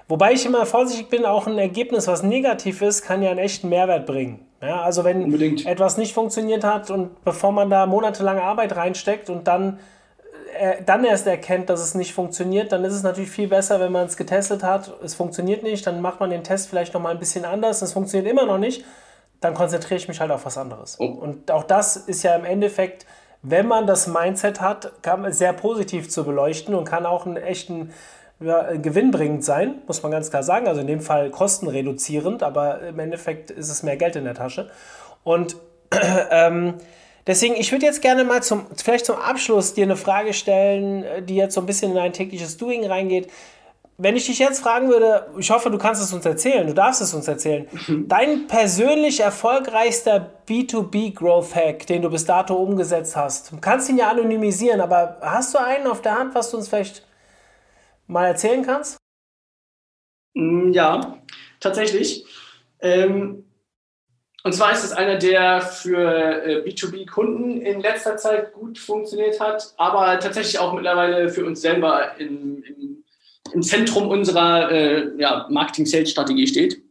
wobei 0.08 0.32
ich 0.32 0.44
immer 0.44 0.66
vorsichtig 0.66 1.08
bin, 1.08 1.24
auch 1.24 1.46
ein 1.46 1.58
Ergebnis, 1.58 2.06
was 2.06 2.22
negativ 2.22 2.82
ist, 2.82 3.02
kann 3.02 3.22
ja 3.22 3.30
einen 3.30 3.38
echten 3.38 3.68
Mehrwert 3.70 4.06
bringen. 4.06 4.46
Ja, 4.60 4.82
also 4.82 5.04
wenn 5.04 5.24
Unbedingt. 5.24 5.66
etwas 5.66 5.96
nicht 5.96 6.12
funktioniert 6.12 6.64
hat 6.64 6.90
und 6.90 7.24
bevor 7.24 7.50
man 7.50 7.68
da 7.68 7.86
monatelange 7.86 8.42
Arbeit 8.42 8.76
reinsteckt 8.76 9.28
und 9.28 9.48
dann 9.48 9.80
dann 10.84 11.04
erst 11.04 11.26
erkennt, 11.26 11.70
dass 11.70 11.80
es 11.80 11.94
nicht 11.94 12.12
funktioniert, 12.14 12.72
dann 12.72 12.84
ist 12.84 12.92
es 12.92 13.02
natürlich 13.02 13.30
viel 13.30 13.48
besser, 13.48 13.80
wenn 13.80 13.92
man 13.92 14.06
es 14.06 14.16
getestet 14.16 14.62
hat. 14.62 14.92
Es 15.02 15.14
funktioniert 15.14 15.62
nicht, 15.62 15.86
dann 15.86 16.00
macht 16.00 16.20
man 16.20 16.30
den 16.30 16.44
Test 16.44 16.68
vielleicht 16.68 16.94
nochmal 16.94 17.12
ein 17.12 17.18
bisschen 17.18 17.44
anders. 17.44 17.82
Es 17.82 17.92
funktioniert 17.92 18.30
immer 18.30 18.46
noch 18.46 18.58
nicht, 18.58 18.84
dann 19.40 19.54
konzentriere 19.54 19.96
ich 19.96 20.08
mich 20.08 20.20
halt 20.20 20.30
auf 20.30 20.44
was 20.44 20.58
anderes. 20.58 20.96
Oh. 21.00 21.06
Und 21.06 21.50
auch 21.50 21.64
das 21.64 21.96
ist 21.96 22.22
ja 22.22 22.34
im 22.34 22.44
Endeffekt, 22.44 23.06
wenn 23.42 23.66
man 23.66 23.86
das 23.86 24.06
Mindset 24.06 24.60
hat, 24.60 24.92
sehr 25.28 25.52
positiv 25.52 26.08
zu 26.08 26.24
beleuchten 26.24 26.74
und 26.74 26.84
kann 26.84 27.06
auch 27.06 27.26
einen 27.26 27.36
echten 27.36 27.92
ja, 28.40 28.72
gewinnbringend 28.76 29.44
sein, 29.44 29.76
muss 29.86 30.02
man 30.02 30.12
ganz 30.12 30.30
klar 30.30 30.42
sagen. 30.42 30.68
Also 30.68 30.80
in 30.80 30.86
dem 30.86 31.00
Fall 31.00 31.30
kostenreduzierend, 31.30 32.42
aber 32.42 32.80
im 32.82 32.98
Endeffekt 32.98 33.50
ist 33.50 33.68
es 33.68 33.82
mehr 33.82 33.96
Geld 33.96 34.16
in 34.16 34.24
der 34.24 34.34
Tasche. 34.34 34.70
Und 35.24 35.56
ähm, 36.30 36.74
deswegen, 37.26 37.54
ich 37.54 37.72
würde 37.72 37.86
jetzt 37.86 38.02
gerne 38.02 38.24
mal 38.24 38.42
zum, 38.42 38.66
vielleicht 38.76 39.06
zum 39.06 39.16
Abschluss 39.16 39.74
dir 39.74 39.84
eine 39.84 39.96
Frage 39.96 40.32
stellen, 40.32 41.26
die 41.26 41.36
jetzt 41.36 41.54
so 41.54 41.60
ein 41.60 41.66
bisschen 41.66 41.92
in 41.92 41.98
ein 41.98 42.12
tägliches 42.12 42.56
Doing 42.56 42.86
reingeht. 42.86 43.30
Wenn 43.98 44.16
ich 44.16 44.26
dich 44.26 44.38
jetzt 44.38 44.60
fragen 44.60 44.88
würde, 44.88 45.26
ich 45.38 45.50
hoffe, 45.50 45.70
du 45.70 45.78
kannst 45.78 46.02
es 46.02 46.12
uns 46.12 46.24
erzählen, 46.24 46.66
du 46.66 46.74
darfst 46.74 47.00
es 47.02 47.14
uns 47.14 47.28
erzählen, 47.28 47.66
dein 48.08 48.46
persönlich 48.46 49.20
erfolgreichster 49.20 50.30
B2B 50.48 51.14
Growth 51.14 51.54
Hack, 51.54 51.86
den 51.86 52.02
du 52.02 52.10
bis 52.10 52.24
dato 52.24 52.54
umgesetzt 52.54 53.14
hast, 53.16 53.52
du 53.52 53.58
kannst 53.60 53.88
ihn 53.90 53.98
ja 53.98 54.10
anonymisieren, 54.10 54.80
aber 54.80 55.18
hast 55.20 55.54
du 55.54 55.58
einen 55.58 55.86
auf 55.86 56.02
der 56.02 56.18
Hand, 56.18 56.34
was 56.34 56.50
du 56.50 56.56
uns 56.56 56.68
vielleicht 56.68 57.06
mal 58.06 58.26
erzählen 58.26 58.64
kannst? 58.64 58.96
Mm, 60.34 60.72
ja, 60.72 61.18
tatsächlich. 61.60 62.24
Ähm, 62.80 63.44
und 64.44 64.52
zwar 64.52 64.72
ist 64.72 64.84
es 64.84 64.92
einer, 64.92 65.16
der 65.16 65.60
für 65.60 66.44
äh, 66.44 66.68
B2B-Kunden 66.68 67.60
in 67.60 67.80
letzter 67.80 68.16
Zeit 68.16 68.52
gut 68.52 68.78
funktioniert 68.78 69.38
hat, 69.38 69.72
aber 69.76 70.18
tatsächlich 70.18 70.58
auch 70.58 70.72
mittlerweile 70.72 71.28
für 71.28 71.44
uns 71.44 71.60
selber 71.60 72.18
in, 72.18 72.62
in, 72.62 73.04
im 73.52 73.62
Zentrum 73.62 74.08
unserer 74.08 74.70
äh, 74.70 75.10
ja, 75.16 75.46
Marketing-Sales-Strategie 75.48 76.48
steht. 76.48 76.82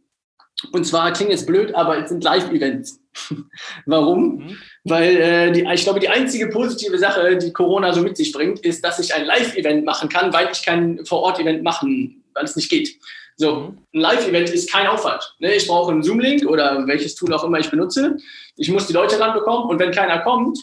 Und 0.70 0.84
zwar 0.86 1.12
klingt 1.12 1.30
jetzt 1.30 1.46
blöd, 1.46 1.74
aber 1.74 1.98
es 1.98 2.08
sind 2.08 2.24
Live-Events. 2.24 3.00
Warum? 3.86 4.36
Mhm. 4.36 4.58
Weil 4.84 5.16
äh, 5.16 5.52
die, 5.52 5.66
ich 5.72 5.82
glaube, 5.82 6.00
die 6.00 6.08
einzige 6.08 6.48
positive 6.48 6.98
Sache, 6.98 7.36
die 7.36 7.52
Corona 7.52 7.92
so 7.92 8.00
mit 8.00 8.16
sich 8.16 8.32
bringt, 8.32 8.60
ist, 8.60 8.84
dass 8.84 8.98
ich 8.98 9.14
ein 9.14 9.26
Live-Event 9.26 9.84
machen 9.84 10.08
kann, 10.08 10.32
weil 10.32 10.48
ich 10.52 10.64
kein 10.64 11.04
Vor-Ort-Event 11.04 11.62
machen, 11.62 12.24
weil 12.32 12.44
es 12.44 12.56
nicht 12.56 12.70
geht. 12.70 12.96
So, 13.42 13.56
mhm. 13.56 13.78
ein 13.92 14.00
Live-Event 14.00 14.50
ist 14.50 14.70
kein 14.70 14.86
Aufwand. 14.86 15.34
Ne? 15.40 15.52
Ich 15.52 15.66
brauche 15.66 15.90
einen 15.90 16.04
Zoom-Link 16.04 16.46
oder 16.46 16.86
welches 16.86 17.16
Tool 17.16 17.34
auch 17.34 17.42
immer 17.42 17.58
ich 17.58 17.70
benutze. 17.70 18.16
Ich 18.56 18.70
muss 18.70 18.86
die 18.86 18.92
Leute 18.92 19.18
ranbekommen 19.18 19.68
und 19.68 19.80
wenn 19.80 19.90
keiner 19.90 20.20
kommt, 20.20 20.60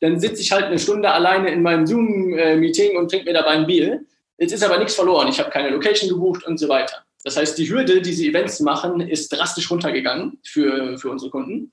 dann 0.00 0.18
sitze 0.18 0.42
ich 0.42 0.50
halt 0.50 0.64
eine 0.64 0.80
Stunde 0.80 1.08
alleine 1.08 1.50
in 1.50 1.62
meinem 1.62 1.86
Zoom-Meeting 1.86 2.98
und 2.98 3.12
trinke 3.12 3.26
mir 3.26 3.32
dabei 3.32 3.50
ein 3.50 3.66
Bier. 3.68 4.00
Jetzt 4.38 4.52
ist 4.52 4.64
aber 4.64 4.76
nichts 4.78 4.96
verloren. 4.96 5.28
Ich 5.28 5.38
habe 5.38 5.50
keine 5.50 5.70
Location 5.70 6.10
gebucht 6.10 6.44
und 6.44 6.58
so 6.58 6.68
weiter. 6.68 7.04
Das 7.22 7.36
heißt, 7.36 7.56
die 7.58 7.70
Hürde, 7.70 8.02
diese 8.02 8.24
Events 8.24 8.56
zu 8.56 8.64
machen, 8.64 9.00
ist 9.00 9.28
drastisch 9.28 9.70
runtergegangen 9.70 10.40
für, 10.44 10.98
für 10.98 11.10
unsere 11.10 11.30
Kunden. 11.30 11.70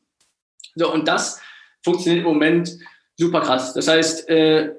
So, 0.76 0.94
und 0.94 1.08
das 1.08 1.42
funktioniert 1.84 2.24
im 2.24 2.32
Moment 2.32 2.78
super 3.18 3.42
krass. 3.42 3.74
Das 3.74 3.88
heißt, 3.88 4.30
äh, 4.30 4.70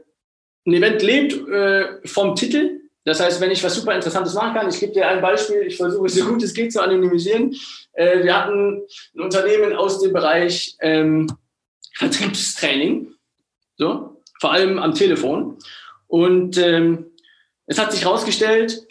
ein 0.66 0.72
Event 0.72 1.02
lebt 1.02 1.48
äh, 1.48 2.06
vom 2.06 2.36
Titel. 2.36 2.73
Das 3.04 3.20
heißt, 3.20 3.40
wenn 3.40 3.50
ich 3.50 3.62
was 3.62 3.74
super 3.74 3.94
Interessantes 3.94 4.34
machen 4.34 4.54
kann, 4.54 4.68
ich 4.68 4.80
gebe 4.80 4.92
dir 4.92 5.08
ein 5.08 5.20
Beispiel, 5.20 5.62
ich 5.62 5.76
versuche 5.76 6.06
es 6.06 6.14
so 6.14 6.24
gut 6.24 6.42
es 6.42 6.54
geht 6.54 6.72
zu 6.72 6.82
anonymisieren. 6.82 7.54
Äh, 7.92 8.24
wir 8.24 8.36
hatten 8.36 8.82
ein 9.14 9.20
Unternehmen 9.20 9.74
aus 9.74 10.00
dem 10.00 10.12
Bereich 10.12 10.76
ähm, 10.80 11.26
Vertriebstraining, 11.94 13.08
so, 13.76 14.22
vor 14.40 14.52
allem 14.52 14.78
am 14.78 14.94
Telefon. 14.94 15.58
Und 16.06 16.56
ähm, 16.58 17.06
es 17.66 17.78
hat 17.78 17.92
sich 17.92 18.04
herausgestellt, 18.04 18.86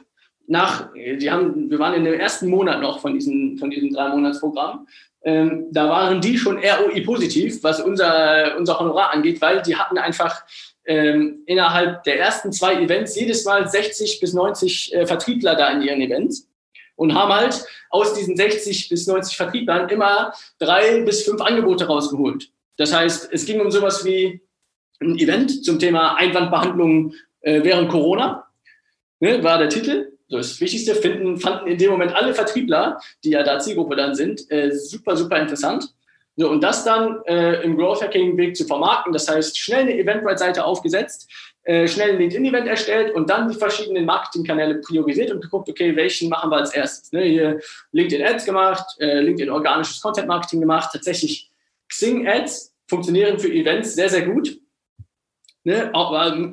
nach, 0.46 0.90
die 0.94 1.32
haben, 1.32 1.70
wir 1.70 1.80
waren 1.80 1.94
in 1.94 2.04
dem 2.04 2.20
ersten 2.20 2.50
Monat 2.50 2.82
noch 2.82 3.00
von 3.00 3.14
diesem, 3.14 3.58
von 3.58 3.70
diesem 3.70 3.94
drei 3.94 4.10
Monatsprogramm 4.10 4.86
ähm, 5.24 5.68
da 5.72 5.90
waren 5.90 6.20
die 6.20 6.38
schon 6.38 6.58
ROI 6.58 7.02
positiv, 7.02 7.64
was 7.64 7.80
unser, 7.80 8.58
unser 8.58 8.80
Honorar 8.80 9.14
angeht, 9.14 9.42
weil 9.42 9.62
die 9.62 9.76
hatten 9.76 9.98
einfach 9.98 10.44
ähm, 10.86 11.44
innerhalb 11.46 12.04
der 12.04 12.20
ersten 12.20 12.52
zwei 12.52 12.76
Events 12.82 13.16
jedes 13.16 13.46
Mal 13.46 13.68
60 13.68 14.20
bis 14.20 14.34
90 14.34 14.94
äh, 14.94 15.08
Vertriebler 15.08 15.56
da 15.56 15.70
in 15.70 15.82
ihren 15.82 16.02
Events 16.02 16.50
und 16.96 17.14
haben 17.14 17.34
halt 17.34 17.66
aus 17.90 18.14
diesen 18.14 18.36
60 18.36 18.90
bis 18.90 19.08
90 19.08 19.38
Vertrieblern 19.38 19.90
immer 19.90 20.34
drei 20.60 21.02
bis 21.02 21.24
fünf 21.24 21.42
Angebote 21.42 21.86
rausgeholt. 21.86 22.50
Das 22.78 22.94
heißt, 22.94 23.30
es 23.32 23.46
ging 23.46 23.62
um 23.62 23.72
sowas 23.72 24.04
wie 24.06 24.42
ein 25.02 25.18
Event 25.18 25.64
zum 25.64 25.80
Thema 25.80 26.16
Einwandbehandlung 26.16 27.14
äh, 27.42 27.64
während 27.64 27.90
Corona, 27.90 28.48
ne, 29.20 29.44
war 29.44 29.58
der 29.58 29.70
Titel. 29.70 30.12
Das 30.30 30.60
Wichtigste 30.60 30.96
finden, 30.96 31.38
fanden 31.38 31.68
in 31.68 31.78
dem 31.78 31.92
Moment 31.92 32.16
alle 32.16 32.34
Vertriebler, 32.34 33.00
die 33.24 33.32
ja 33.32 33.44
da 33.44 33.60
Zielgruppe 33.60 33.96
dann 33.96 34.16
sind, 34.16 34.50
äh, 34.50 34.72
super, 34.72 35.16
super 35.16 35.40
interessant. 35.40 35.94
So, 36.36 36.50
und 36.50 36.64
das 36.64 36.84
dann 36.84 37.22
äh, 37.26 37.62
im 37.64 37.78
Growth 37.78 38.02
Hacking 38.02 38.38
Weg 38.38 38.56
zu 38.56 38.66
vermarkten, 38.66 39.14
das 39.14 39.28
heißt, 39.28 39.58
schnell 39.58 39.82
eine 39.82 39.98
Eventbrite-Seite 39.98 40.66
aufgesetzt, 40.66 41.30
äh, 41.64 41.88
schnell 41.88 42.12
ein 42.12 42.18
LinkedIn-Event 42.18 42.68
erstellt 42.68 43.14
und 43.14 43.30
dann 43.30 43.50
die 43.50 43.56
verschiedenen 43.56 44.06
Marketingkanäle 44.06 44.76
priorisiert 44.82 45.32
und 45.32 45.42
geguckt, 45.42 45.70
okay, 45.70 45.96
welchen 45.96 46.30
machen 46.30 46.50
wir 46.50 46.58
als 46.58 46.74
erstes? 46.74 47.12
Ne, 47.12 47.24
hier 47.24 47.60
LinkedIn 47.92 48.26
Ads 48.26 48.46
gemacht, 48.46 48.86
äh, 49.00 49.22
LinkedIn 49.22 49.52
organisches 49.52 50.02
Content 50.02 50.28
Marketing 50.28 50.60
gemacht, 50.60 50.90
tatsächlich 50.92 51.52
Xing 51.88 52.28
Ads 52.28 52.74
funktionieren 52.88 53.38
für 53.40 53.52
Events 53.52 53.96
sehr, 53.96 54.10
sehr 54.10 54.24
gut. 54.24 54.60
Ne, 55.66 55.94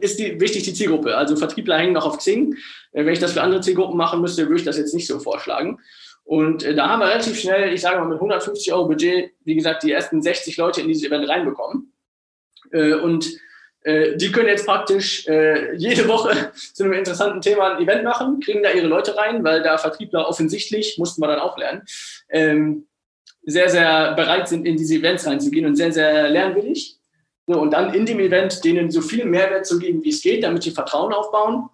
ist 0.01 0.21
die, 0.21 0.41
wichtig 0.41 0.63
die 0.63 0.75
Zielgruppe. 0.75 1.17
Also 1.17 1.35
Vertriebler 1.35 1.79
hängen 1.79 1.95
noch 1.95 2.07
auf 2.07 2.19
Xing. 2.19 2.55
Äh, 2.93 3.05
wenn 3.05 3.13
ich 3.13 3.19
das 3.19 3.33
für 3.33 3.43
andere 3.43 3.63
Zielgruppen 3.63 3.97
machen 3.97 4.21
müsste, 4.21 4.43
würde 4.43 4.57
ich 4.57 4.65
das 4.65 4.79
jetzt 4.79 4.95
nicht 4.95 5.07
so 5.07 5.19
vorschlagen. 5.19 5.81
Und 6.25 6.63
äh, 6.63 6.75
da 6.75 6.89
haben 6.89 7.01
wir 7.01 7.09
relativ 7.09 7.39
schnell, 7.39 7.73
ich 7.73 7.81
sage 7.81 7.99
mal 7.99 8.09
mit 8.09 8.17
150 8.17 8.73
Euro 8.73 8.89
Budget, 8.89 9.33
wie 9.45 9.55
gesagt, 9.55 9.83
die 9.83 9.93
ersten 9.93 10.23
60 10.23 10.57
Leute 10.57 10.81
in 10.81 10.89
dieses 10.89 11.05
Event 11.05 11.29
reinbekommen. 11.29 11.93
Äh, 12.73 12.95
und 12.95 13.31
die 13.83 14.31
können 14.31 14.49
jetzt 14.49 14.67
praktisch 14.67 15.25
jede 15.25 16.07
Woche 16.07 16.53
zu 16.75 16.85
einem 16.85 16.93
interessanten 16.93 17.41
Thema 17.41 17.77
ein 17.77 17.83
Event 17.83 18.05
machen, 18.05 18.39
kriegen 18.41 18.63
da 18.63 18.71
ihre 18.73 18.89
Leute 18.89 19.17
rein, 19.17 19.43
weil 19.43 19.63
da 19.63 19.79
Vertriebler 19.79 20.29
offensichtlich, 20.29 20.99
mussten 20.99 21.23
wir 21.23 21.29
dann 21.29 21.39
auch 21.39 21.57
lernen, 21.57 21.87
ähm, 22.29 22.87
sehr, 23.43 23.69
sehr 23.69 24.13
bereit 24.15 24.49
sind, 24.49 24.67
in 24.67 24.77
diese 24.77 24.97
Events 24.97 25.27
reinzugehen 25.27 25.67
und 25.67 25.77
sehr, 25.77 25.93
sehr 25.93 26.29
lernwillig. 26.29 26.99
Und 27.47 27.73
dann 27.73 27.95
in 27.95 28.07
dem 28.07 28.21
Event 28.21 28.65
denen 28.65 28.91
so 28.91 29.01
viel 29.01 29.25
Mehrwert 29.25 29.67
zu 29.67 29.79
geben, 29.79 30.05
wie 30.05 30.11
es 30.11 30.23
geht, 30.23 30.45
damit 30.45 30.63
sie 30.63 30.71
Vertrauen 30.71 31.13
aufbauen 31.13 31.69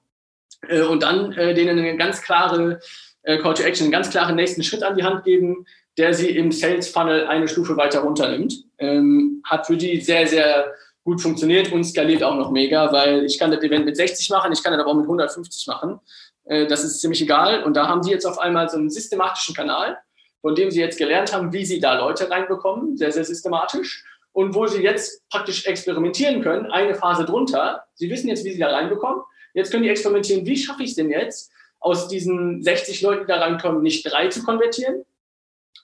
äh, 0.69 0.83
und 0.83 1.03
dann 1.03 1.33
äh, 1.33 1.55
denen 1.55 1.79
eine 1.79 1.97
ganz 1.97 2.23
klare 2.23 2.81
äh, 3.27 3.39
Call 3.39 3.55
to 3.55 3.63
Action, 3.63 3.85
einen 3.85 3.93
ganz 3.93 4.11
klaren 4.11 4.37
nächsten 4.37 4.63
Schritt 4.63 4.83
an 4.83 4.97
die 4.97 5.03
Hand 5.03 5.25
geben, 5.25 5.67
der 5.99 6.15
sie 6.15 6.31
im 6.31 6.53
Sales 6.53 6.89
Funnel 6.89 7.27
eine 7.27 7.49
Stufe 7.49 7.77
weiter 7.77 8.01
runternimmt. 8.01 8.55
Ähm, 8.79 9.43
hat 9.45 9.67
für 9.67 9.77
die 9.77 10.01
sehr, 10.01 10.27
sehr 10.27 10.73
gut 11.05 11.21
funktioniert 11.21 11.73
und 11.73 11.85
skaliert 11.85 12.23
auch 12.23 12.37
noch 12.37 12.51
mega, 12.51 12.93
weil 12.93 13.25
ich 13.25 13.39
kann 13.39 13.51
das 13.51 13.63
Event 13.63 13.85
mit 13.85 13.97
60 13.97 14.31
machen, 14.31 14.53
ich 14.53 14.63
kann 14.63 14.73
das 14.73 14.81
aber 14.81 14.91
auch 14.91 14.97
mit 14.97 15.05
150 15.05 15.67
machen. 15.67 16.01
Äh, 16.45 16.67
das 16.67 16.85
ist 16.85 17.01
ziemlich 17.01 17.21
egal. 17.23 17.65
Und 17.65 17.77
da 17.77 17.89
haben 17.89 18.03
die 18.03 18.11
jetzt 18.11 18.27
auf 18.27 18.39
einmal 18.39 18.69
so 18.69 18.77
einen 18.77 18.91
systematischen 18.91 19.55
Kanal, 19.55 19.99
von 20.41 20.55
dem 20.55 20.71
sie 20.71 20.81
jetzt 20.81 20.99
gelernt 20.99 21.33
haben, 21.33 21.53
wie 21.53 21.65
sie 21.65 21.81
da 21.81 21.99
Leute 21.99 22.31
reinbekommen, 22.31 22.97
sehr, 22.97 23.11
sehr 23.11 23.25
systematisch. 23.25 24.05
Und 24.33 24.55
wo 24.55 24.67
sie 24.67 24.83
jetzt 24.83 25.27
praktisch 25.31 25.67
experimentieren 25.67 26.43
können, 26.43 26.67
eine 26.67 26.95
Phase 26.95 27.25
drunter. 27.25 27.85
Sie 27.95 28.11
wissen 28.11 28.29
jetzt, 28.29 28.45
wie 28.45 28.53
sie 28.53 28.59
da 28.59 28.69
reinbekommen. 28.69 29.23
Jetzt 29.55 29.71
können 29.71 29.83
die 29.83 29.89
experimentieren, 29.89 30.45
wie 30.45 30.59
schaffe 30.59 30.83
ich 30.83 30.91
es 30.91 30.97
denn 30.97 31.09
jetzt, 31.09 31.51
aus 31.87 32.09
diesen 32.09 32.63
60 32.65 33.01
Leuten, 33.03 33.21
die 33.23 33.29
da 33.29 33.39
reinkommen, 33.39 33.81
nicht 33.81 34.11
drei 34.11 34.27
zu 34.27 34.43
konvertieren, 34.43 35.05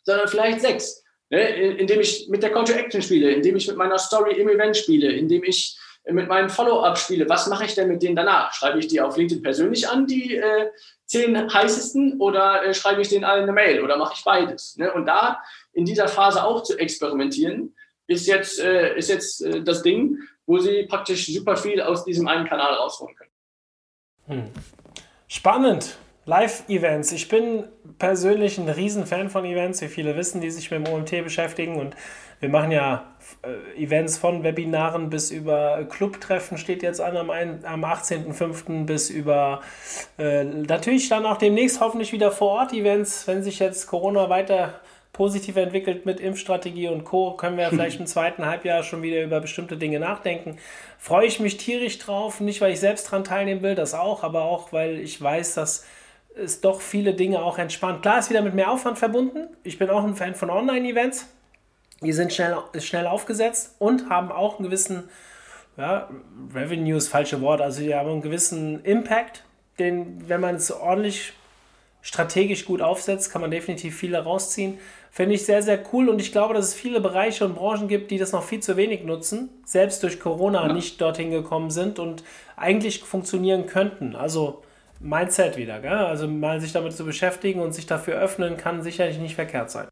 sondern 0.03 0.27
vielleicht 0.27 0.61
sechs. 0.61 1.05
Ne? 1.31 1.49
Indem 1.77 2.01
ich 2.01 2.29
mit 2.29 2.43
der 2.43 2.51
Call 2.51 2.65
to 2.65 2.73
Action 2.73 3.01
spiele, 3.01 3.31
indem 3.31 3.55
ich 3.55 3.69
mit 3.69 3.77
meiner 3.77 3.99
Story 3.99 4.35
im 4.35 4.49
Event 4.49 4.77
spiele, 4.77 5.13
indem 5.13 5.45
ich 5.45 5.79
mit 6.11 6.27
meinem 6.27 6.51
Follow-up 6.51 6.99
spiele. 6.99 7.29
Was 7.29 7.47
mache 7.47 7.67
ich 7.67 7.77
denn 7.77 7.87
mit 7.87 8.03
denen 8.03 8.17
danach? 8.17 8.53
Schreibe 8.53 8.81
ich 8.81 8.89
die 8.89 9.01
auf 9.01 9.17
LinkedIn 9.17 9.45
persönlich 9.45 9.89
an, 9.89 10.09
die 10.09 10.35
äh, 10.35 10.71
zehn 11.07 11.53
heißesten, 11.55 12.21
oder 12.21 12.65
äh, 12.65 12.75
schreibe 12.75 13.01
ich 13.01 13.09
denen 13.09 13.25
allen 13.25 13.45
eine 13.45 13.53
Mail 13.53 13.85
oder 13.85 13.97
mache 13.97 14.15
ich 14.17 14.25
beides? 14.25 14.77
Ne? 14.77 14.93
Und 14.93 15.07
da 15.07 15.41
in 15.73 15.85
dieser 15.85 16.09
Phase 16.09 16.43
auch 16.43 16.65
zu 16.65 16.77
experimentieren, 16.77 17.77
ist 18.09 18.27
jetzt, 18.27 18.59
äh, 18.59 18.97
ist 18.97 19.09
jetzt 19.09 19.43
äh, 19.43 19.63
das 19.63 19.83
Ding, 19.85 20.19
wo 20.47 20.59
sie 20.59 20.87
praktisch 20.89 21.27
super 21.27 21.57
viel 21.57 21.81
aus 21.81 22.05
diesem 22.05 22.27
einen 22.27 22.49
Kanal 22.49 22.75
rausholen 22.75 23.15
können. 23.15 23.31
Hm. 24.27 24.51
Spannend. 25.33 25.97
Live-Events. 26.27 27.11
Ich 27.13 27.27
bin 27.31 27.65
persönlich 27.99 28.59
ein 28.59 28.69
Riesenfan 28.69 29.31
von 29.31 29.47
Events, 29.47 29.81
wie 29.81 29.89
viele 29.89 30.15
wissen, 30.15 30.43
die 30.43 30.51
sich 30.51 30.71
mit 30.71 30.87
dem 30.87 30.93
OMT 30.93 31.25
beschäftigen. 31.25 31.77
Und 31.77 31.97
wir 32.41 32.51
machen 32.51 32.71
ja 32.71 33.07
äh, 33.43 33.83
Events 33.83 34.19
von 34.19 34.45
Webinaren 34.45 35.09
bis 35.09 35.31
über 35.31 35.87
Clubtreffen 35.89 36.59
steht 36.59 36.83
jetzt 36.83 37.01
an 37.01 37.17
am, 37.17 37.31
am 37.31 37.83
18.05. 37.83 38.85
bis 38.85 39.09
über 39.09 39.63
äh, 40.19 40.45
natürlich 40.45 41.09
dann 41.09 41.25
auch 41.25 41.39
demnächst 41.39 41.81
hoffentlich 41.81 42.13
wieder 42.13 42.31
vor 42.31 42.51
Ort 42.51 42.75
Events, 42.75 43.27
wenn 43.27 43.43
sich 43.43 43.59
jetzt 43.59 43.87
Corona 43.87 44.29
weiter 44.29 44.75
positiv 45.13 45.57
entwickelt 45.57 46.07
mit 46.07 46.21
Impfstrategie 46.21 46.89
und 46.89 47.05
Co. 47.05 47.33
Können 47.37 47.59
wir 47.59 47.69
vielleicht 47.69 48.01
im 48.01 48.07
zweiten 48.09 48.47
Halbjahr 48.47 48.83
schon 48.83 49.03
wieder 49.03 49.23
über 49.23 49.41
bestimmte 49.41 49.77
Dinge 49.77 50.01
nachdenken. 50.01 50.59
Freue 50.99 51.27
ich 51.27 51.41
mich 51.41 51.59
tierisch 51.59 51.99
drauf, 51.99 52.41
nicht 52.41 52.61
weil 52.61 52.73
ich 52.73 52.81
selbst 52.81 53.07
daran 53.07 53.25
teilnehmen 53.25 53.63
will, 53.63 53.75
das 53.75 53.95
auch, 53.95 54.23
aber 54.23 54.43
auch 54.43 54.73
weil 54.73 54.99
ich 54.99 55.21
weiß, 55.21 55.55
dass 55.55 55.85
es 56.35 56.63
doch 56.63 56.81
viele 56.81 57.13
Dinge 57.13 57.43
auch 57.43 57.59
entspannt. 57.59 58.03
Klar 58.03 58.19
ist 58.19 58.31
wieder 58.31 58.41
mit 58.41 58.55
mehr 58.55 58.71
Aufwand 58.71 58.99
verbunden. 58.99 59.49
Ich 59.65 59.79
bin 59.79 59.91
auch 59.91 60.03
ein 60.03 60.17
Fan 60.17 60.35
von 60.35 60.49
Online-Events. 60.49 61.27
Die 62.01 62.13
sind 62.13 62.33
schnell, 62.33 62.57
schnell 62.79 63.07
aufgesetzt 63.07 63.77
und 63.79 64.09
haben 64.09 64.33
auch 64.33 64.59
einen 64.59 64.65
gewissen, 64.65 65.09
ja, 65.77 66.09
Revenue 66.55 66.97
ist 66.97 67.09
falsche 67.09 67.41
Wort, 67.41 67.61
also 67.61 67.81
die 67.81 67.95
haben 67.95 68.11
einen 68.11 68.23
gewissen 68.23 68.85
Impact, 68.85 69.45
den, 69.79 70.29
wenn 70.29 70.41
man 70.41 70.57
es 70.57 70.73
ordentlich 70.73 71.33
strategisch 72.01 72.65
gut 72.65 72.83
aufsetzt, 72.83 73.31
kann 73.31 73.41
man 73.41 73.51
definitiv 73.51 73.97
viele 73.97 74.23
rausziehen. 74.23 74.79
Finde 75.15 75.35
ich 75.35 75.45
sehr, 75.45 75.61
sehr 75.61 75.79
cool 75.93 76.09
und 76.09 76.23
ich 76.23 76.33
glaube, 76.33 76.55
dass 76.55 76.69
es 76.69 76.75
viele 76.75 76.99
Bereiche 76.99 77.45
und 77.45 77.55
Branchen 77.55 77.87
gibt, 77.87 78.11
die 78.11 78.17
das 78.17 78.33
noch 78.33 78.43
viel 78.43 78.61
zu 78.61 78.79
wenig 78.79 79.05
nutzen, 79.05 79.51
selbst 79.63 80.03
durch 80.03 80.19
Corona 80.19 80.69
ja. 80.69 80.73
nicht 80.73 80.99
dorthin 81.03 81.31
gekommen 81.31 81.71
sind 81.71 81.99
und 81.99 82.25
eigentlich 82.57 83.01
funktionieren 83.01 83.67
könnten. 83.67 84.17
Also 84.17 84.63
Mindset 85.01 85.59
wieder, 85.59 85.81
gell? 85.81 85.93
also 85.93 86.27
mal 86.27 86.63
sich 86.63 86.73
damit 86.73 86.95
zu 86.95 87.05
beschäftigen 87.05 87.61
und 87.61 87.75
sich 87.75 87.85
dafür 87.85 88.15
öffnen, 88.15 88.57
kann 88.57 88.83
sicherlich 88.83 89.19
nicht 89.19 89.35
verkehrt 89.35 89.71
sein. 89.71 89.87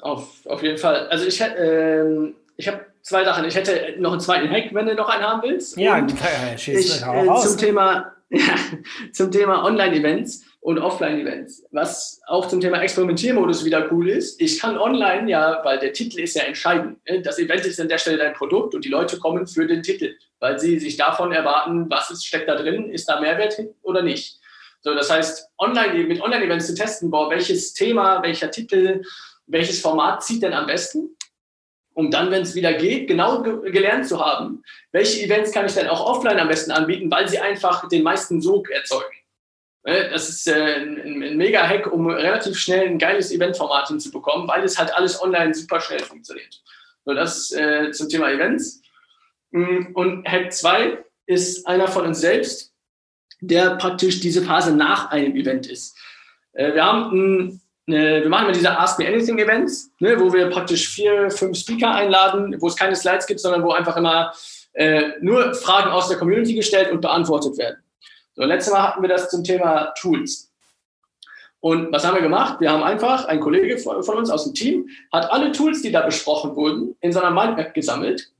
Auf, 0.00 0.44
auf 0.46 0.64
jeden 0.64 0.78
Fall. 0.78 1.06
Also 1.10 1.26
ich, 1.26 1.40
äh, 1.40 2.32
ich 2.56 2.66
habe 2.66 2.86
zwei 3.02 3.24
Sachen. 3.24 3.44
Ich 3.44 3.54
hätte 3.54 3.94
noch 4.00 4.10
einen 4.10 4.20
zweiten 4.20 4.50
Hack, 4.50 4.74
wenn 4.74 4.86
du 4.86 4.96
noch 4.96 5.08
einen 5.08 5.22
haben 5.22 5.42
willst. 5.42 5.76
Ja, 5.76 5.96
und 5.98 6.12
ich, 6.56 6.68
äh, 6.68 6.96
zum 7.36 7.56
Thema, 7.56 8.12
ja, 8.30 8.54
zum 9.12 9.30
Thema 9.30 9.64
Online-Events 9.64 10.44
und 10.60 10.78
Offline-Events. 10.78 11.64
Was 11.70 12.20
auch 12.26 12.46
zum 12.46 12.60
Thema 12.60 12.82
Experimentiermodus 12.82 13.64
wieder 13.64 13.90
cool 13.92 14.10
ist. 14.10 14.40
Ich 14.40 14.60
kann 14.60 14.76
online 14.76 15.28
ja, 15.30 15.60
weil 15.64 15.78
der 15.78 15.92
Titel 15.92 16.20
ist 16.20 16.36
ja 16.36 16.42
entscheidend. 16.42 16.98
Ne? 17.08 17.22
Das 17.22 17.38
Event 17.38 17.64
ist 17.64 17.80
an 17.80 17.88
der 17.88 17.98
Stelle 17.98 18.18
dein 18.18 18.34
Produkt 18.34 18.74
und 18.74 18.84
die 18.84 18.90
Leute 18.90 19.18
kommen 19.18 19.46
für 19.46 19.66
den 19.66 19.82
Titel, 19.82 20.14
weil 20.38 20.58
sie 20.58 20.78
sich 20.78 20.96
davon 20.96 21.32
erwarten, 21.32 21.88
was 21.88 22.10
ist, 22.10 22.26
steckt 22.26 22.48
da 22.48 22.56
drin, 22.56 22.90
ist 22.90 23.08
da 23.08 23.20
Mehrwert 23.20 23.58
oder 23.82 24.02
nicht. 24.02 24.38
So, 24.82 24.94
das 24.94 25.10
heißt, 25.10 25.48
online, 25.58 26.04
mit 26.04 26.20
Online-Events 26.20 26.66
zu 26.66 26.74
testen, 26.74 27.10
boah, 27.10 27.30
welches 27.30 27.72
Thema, 27.72 28.22
welcher 28.22 28.50
Titel, 28.50 29.02
welches 29.46 29.80
Format 29.80 30.22
zieht 30.22 30.42
denn 30.42 30.52
am 30.52 30.66
besten? 30.66 31.16
Um 31.94 32.10
dann, 32.10 32.30
wenn 32.30 32.42
es 32.42 32.54
wieder 32.54 32.74
geht, 32.74 33.08
genau 33.08 33.42
ge 33.42 33.70
gelernt 33.72 34.06
zu 34.06 34.24
haben, 34.24 34.62
welche 34.92 35.22
Events 35.22 35.52
kann 35.52 35.66
ich 35.66 35.74
denn 35.74 35.88
auch 35.88 36.04
offline 36.04 36.38
am 36.38 36.48
besten 36.48 36.70
anbieten, 36.70 37.10
weil 37.10 37.28
sie 37.28 37.38
einfach 37.38 37.88
den 37.88 38.02
meisten 38.02 38.40
Sog 38.40 38.70
erzeugen. 38.70 39.19
Ne, 39.84 40.10
das 40.10 40.28
ist 40.28 40.46
äh, 40.46 40.76
ein, 40.76 41.36
Mega-Hack, 41.36 41.90
um 41.90 42.06
relativ 42.06 42.58
schnell 42.58 42.86
ein 42.86 42.98
geiles 42.98 43.32
Eventformat 43.32 43.88
hinzubekommen, 43.88 44.46
weil 44.46 44.62
es 44.62 44.78
halt 44.78 44.94
alles 44.94 45.20
online 45.22 45.54
super 45.54 45.80
schnell 45.80 46.00
funktioniert. 46.00 46.62
So, 47.06 47.14
das 47.14 47.50
äh, 47.52 47.90
zum 47.92 48.08
Thema 48.08 48.30
Events. 48.30 48.82
Mm, 49.52 49.94
und 49.94 50.28
Hack 50.28 50.52
2 50.52 51.02
ist 51.26 51.66
einer 51.66 51.88
von 51.88 52.04
uns 52.04 52.20
selbst, 52.20 52.74
der 53.40 53.76
praktisch 53.76 54.20
diese 54.20 54.42
Phase 54.42 54.76
nach 54.76 55.10
einem 55.12 55.34
Event 55.34 55.66
ist. 55.66 55.96
Äh, 56.52 56.74
wir 56.74 56.84
haben 56.84 57.10
ein, 57.12 57.60
eine, 57.86 58.22
wir 58.22 58.28
machen 58.28 58.44
immer 58.44 58.52
diese 58.52 58.78
Ask 58.78 58.98
Me 58.98 59.08
Anything 59.08 59.38
Events, 59.38 59.90
ne, 59.98 60.20
wo 60.20 60.30
wir 60.30 60.50
praktisch 60.50 60.90
vier, 60.90 61.30
fünf 61.30 61.56
Speaker 61.56 61.94
einladen, 61.94 62.54
wo 62.58 62.66
es 62.66 62.76
keine 62.76 62.94
Slides 62.94 63.26
gibt, 63.26 63.40
sondern 63.40 63.62
wo 63.62 63.72
einfach 63.72 63.96
immer 63.96 64.32
nur 65.20 65.52
Fragen 65.54 65.90
aus 65.90 66.08
der 66.08 66.16
Community 66.16 66.54
gestellt 66.54 66.92
und 66.92 67.00
beantwortet 67.00 67.58
werden. 67.58 67.82
So, 68.40 68.46
letztes 68.46 68.72
Mal 68.72 68.82
hatten 68.82 69.02
wir 69.02 69.08
das 69.10 69.28
zum 69.28 69.44
Thema 69.44 69.92
Tools. 70.00 70.50
Und 71.60 71.92
was 71.92 72.06
haben 72.06 72.14
wir 72.14 72.22
gemacht? 72.22 72.58
Wir 72.60 72.70
haben 72.72 72.82
einfach, 72.82 73.26
ein 73.26 73.38
Kollege 73.38 73.76
von, 73.76 73.96
uns 73.96 74.30
aus 74.30 74.44
dem 74.44 74.54
Team 74.54 74.88
hat 75.12 75.30
alle 75.30 75.52
Tools, 75.52 75.82
die 75.82 75.92
da 75.92 76.00
besprochen 76.00 76.56
wurden, 76.56 76.96
in 77.02 77.12
so 77.12 77.20
einer 77.20 77.30
Mindmap 77.30 77.74
gesammelt. 77.74 78.32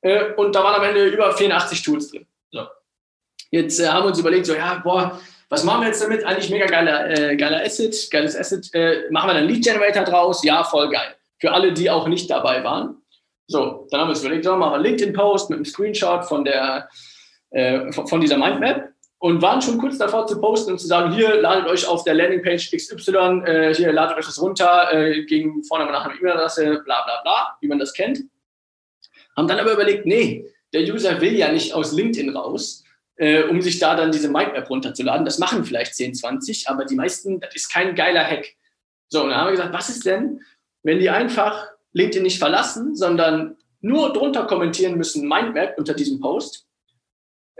Äh, 0.00 0.32
und 0.32 0.56
da 0.56 0.64
waren 0.64 0.74
am 0.74 0.82
Ende 0.82 1.06
über 1.06 1.32
84 1.32 1.84
Tools 1.84 2.10
drin. 2.10 2.26
So. 2.50 2.66
Jetzt 3.52 3.78
äh, 3.78 3.86
haben 3.86 4.02
wir 4.02 4.08
uns 4.08 4.18
überlegt, 4.18 4.46
so, 4.46 4.56
ja, 4.56 4.80
boah, 4.82 5.20
was 5.50 5.62
machen 5.62 5.82
wir 5.82 5.88
jetzt 5.88 6.02
damit? 6.02 6.24
Eigentlich 6.24 6.50
mega 6.50 6.66
geiler, 6.66 7.10
äh, 7.10 7.36
geiler 7.36 7.62
Asset, 7.62 7.94
geiles 8.10 8.36
Asset. 8.36 8.74
Äh, 8.74 9.08
machen 9.10 9.28
wir 9.30 9.36
einen 9.36 9.48
Lead 9.48 9.62
Generator 9.62 10.02
draus? 10.02 10.42
Ja, 10.42 10.64
voll 10.64 10.90
geil. 10.90 11.14
Für 11.38 11.52
alle, 11.52 11.72
die 11.72 11.88
auch 11.88 12.08
nicht 12.08 12.28
dabei 12.28 12.64
waren. 12.64 13.00
So, 13.46 13.86
dann 13.92 14.00
haben 14.00 14.08
wir 14.08 14.14
uns 14.14 14.22
überlegt, 14.22 14.46
so, 14.46 14.56
machen 14.56 14.72
wir 14.72 14.74
einen 14.74 14.84
LinkedIn-Post 14.84 15.50
mit 15.50 15.58
einem 15.58 15.64
Screenshot 15.64 16.24
von 16.24 16.44
der, 16.44 16.88
äh, 17.50 17.92
von 17.92 18.20
dieser 18.20 18.38
Mindmap 18.38 18.92
und 19.18 19.42
waren 19.42 19.60
schon 19.60 19.78
kurz 19.78 19.98
davor 19.98 20.26
zu 20.26 20.40
posten 20.40 20.72
und 20.72 20.78
zu 20.78 20.86
sagen, 20.86 21.12
hier 21.12 21.40
ladet 21.40 21.66
euch 21.68 21.86
auf 21.86 22.04
der 22.04 22.14
Landingpage 22.14 22.70
XY, 22.70 23.42
äh, 23.44 23.74
hier 23.74 23.92
ladet 23.92 24.16
euch 24.16 24.24
das 24.24 24.40
runter, 24.40 24.92
äh, 24.92 25.24
gegen 25.24 25.62
nach 25.70 26.06
einer 26.06 26.14
E-Mail-Adresse, 26.14 26.80
bla 26.84 27.02
bla 27.02 27.20
bla, 27.22 27.56
wie 27.60 27.68
man 27.68 27.78
das 27.78 27.92
kennt. 27.92 28.20
Haben 29.36 29.46
dann 29.46 29.60
aber 29.60 29.74
überlegt, 29.74 30.06
nee, 30.06 30.46
der 30.72 30.82
User 30.82 31.20
will 31.20 31.36
ja 31.36 31.52
nicht 31.52 31.74
aus 31.74 31.92
LinkedIn 31.92 32.34
raus, 32.34 32.82
äh, 33.16 33.42
um 33.42 33.60
sich 33.60 33.78
da 33.78 33.94
dann 33.94 34.10
diese 34.10 34.30
Mindmap 34.30 34.70
runterzuladen. 34.70 35.26
Das 35.26 35.38
machen 35.38 35.64
vielleicht 35.64 35.94
10, 35.94 36.14
20, 36.14 36.68
aber 36.70 36.86
die 36.86 36.96
meisten, 36.96 37.40
das 37.40 37.54
ist 37.54 37.70
kein 37.70 37.94
geiler 37.94 38.24
Hack. 38.24 38.46
So, 39.08 39.22
und 39.22 39.30
dann 39.30 39.38
haben 39.38 39.48
wir 39.48 39.52
gesagt, 39.52 39.74
was 39.74 39.90
ist 39.90 40.06
denn, 40.06 40.40
wenn 40.82 40.98
die 40.98 41.10
einfach 41.10 41.68
LinkedIn 41.92 42.22
nicht 42.22 42.38
verlassen, 42.38 42.96
sondern 42.96 43.58
nur 43.82 44.14
drunter 44.14 44.46
kommentieren 44.46 44.96
müssen, 44.96 45.28
Mindmap 45.28 45.76
unter 45.76 45.92
diesem 45.92 46.20
Post 46.20 46.69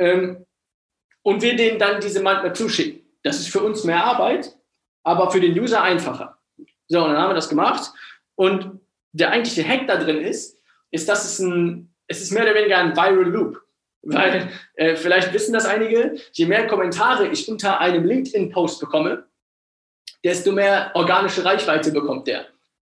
ähm, 0.00 0.46
und 1.22 1.42
wir 1.42 1.54
denen 1.54 1.78
dann 1.78 2.00
diese 2.00 2.22
Mindmap 2.22 2.56
zuschicken. 2.56 3.02
Das 3.22 3.38
ist 3.38 3.48
für 3.48 3.60
uns 3.60 3.84
mehr 3.84 4.02
Arbeit, 4.02 4.56
aber 5.04 5.30
für 5.30 5.40
den 5.40 5.58
User 5.58 5.82
einfacher. 5.82 6.38
So, 6.88 7.04
und 7.04 7.12
dann 7.12 7.18
haben 7.18 7.30
wir 7.30 7.34
das 7.34 7.50
gemacht. 7.50 7.92
Und 8.34 8.80
der 9.12 9.30
eigentliche 9.30 9.66
Hack 9.66 9.86
da 9.86 9.96
drin 9.96 10.22
ist, 10.22 10.58
ist, 10.90 11.08
dass 11.08 11.24
es 11.24 11.38
ein, 11.38 11.94
es 12.06 12.22
ist 12.22 12.32
mehr 12.32 12.42
oder 12.42 12.54
weniger 12.54 12.78
ein 12.78 12.96
Viral 12.96 13.30
Loop. 13.30 13.62
Weil 14.02 14.50
äh, 14.76 14.96
vielleicht 14.96 15.34
wissen 15.34 15.52
das 15.52 15.66
einige, 15.66 16.16
je 16.32 16.46
mehr 16.46 16.66
Kommentare 16.66 17.28
ich 17.28 17.46
unter 17.50 17.80
einem 17.80 18.06
LinkedIn-Post 18.06 18.80
bekomme, 18.80 19.26
desto 20.24 20.52
mehr 20.52 20.90
organische 20.94 21.44
Reichweite 21.44 21.92
bekommt 21.92 22.26
der. 22.26 22.46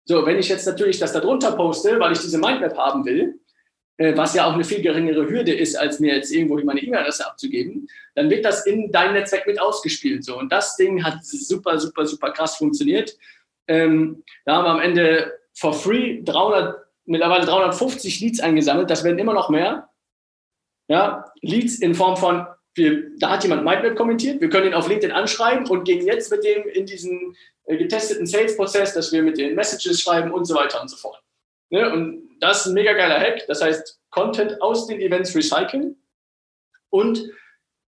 So, 0.07 0.25
wenn 0.25 0.39
ich 0.39 0.49
jetzt 0.49 0.67
natürlich 0.67 0.99
das 0.99 1.13
darunter 1.13 1.53
poste, 1.53 2.01
weil 2.01 2.13
ich 2.13 2.21
diese 2.21 2.39
Mindmap 2.39 2.77
haben 2.79 3.05
will, 3.05 3.39
was 3.97 4.35
ja 4.35 4.47
auch 4.47 4.55
eine 4.55 4.65
viel 4.65 4.83
geringere 4.83 5.29
Hürde 5.29 5.55
ist, 5.55 5.77
als 5.77 6.01
mir 6.01 6.17
jetzt 6.17 6.33
irgendwo 6.33 6.59
meine 6.59 6.81
E-Mail-Adresse 6.81 7.27
abzugeben, 7.27 7.89
dann 8.15 8.29
wird 8.29 8.45
das 8.45 8.67
in 8.67 8.91
dein 8.91 9.13
Netzwerk 9.13 9.47
mit 9.47 9.61
ausgespielt. 9.61 10.25
So. 10.25 10.39
Und 10.39 10.51
das 10.51 10.77
Ding 10.77 11.05
hat 11.05 11.25
super, 11.25 11.79
super, 11.79 12.05
super 12.07 12.33
krass 12.33 12.57
funktioniert. 12.57 13.17
Ähm, 13.69 14.25
da 14.45 14.57
haben 14.57 14.65
wir 14.65 14.71
am 14.71 14.81
Ende 14.81 15.33
for 15.55 15.73
free 15.73 16.23
300, 16.25 16.85
mittlerweile 17.07 17.45
350 17.45 18.21
Leads 18.21 18.41
eingesammelt. 18.41 18.91
Das 18.91 19.05
werden 19.05 19.19
immer 19.19 19.35
noch 19.35 19.49
mehr. 19.49 19.89
Ja, 20.89 21.33
Leads 21.41 21.79
in 21.79 21.95
Form 21.95 22.17
von, 22.17 22.47
wir, 22.75 23.17
da 23.19 23.31
hat 23.31 23.43
jemand 23.45 23.65
MindMap 23.65 23.97
kommentiert, 23.97 24.41
wir 24.41 24.51
können 24.51 24.67
ihn 24.67 24.75
auf 24.75 24.89
LinkedIn 24.89 25.13
anschreiben 25.13 25.67
und 25.69 25.85
gehen 25.85 26.05
jetzt 26.05 26.31
mit 26.31 26.45
dem 26.45 26.69
in 26.69 26.85
diesen 26.85 27.37
äh, 27.65 27.77
getesteten 27.79 28.27
Sales-Prozess, 28.27 28.93
dass 28.93 29.13
wir 29.13 29.23
mit 29.23 29.39
den 29.39 29.55
Messages 29.55 30.01
schreiben 30.01 30.31
und 30.31 30.45
so 30.45 30.55
weiter 30.55 30.83
und 30.83 30.89
so 30.89 30.97
fort. 30.97 31.24
Ne? 31.71 31.93
Und 31.93 32.37
das 32.41 32.61
ist 32.61 32.67
ein 32.67 32.75
mega 32.75 32.93
geiler 32.93 33.19
Hack. 33.19 33.47
Das 33.47 33.63
heißt, 33.63 34.01
Content 34.11 34.61
aus 34.63 34.87
den 34.87 35.01
Events 35.01 35.35
recyceln 35.35 35.97
und 36.91 37.31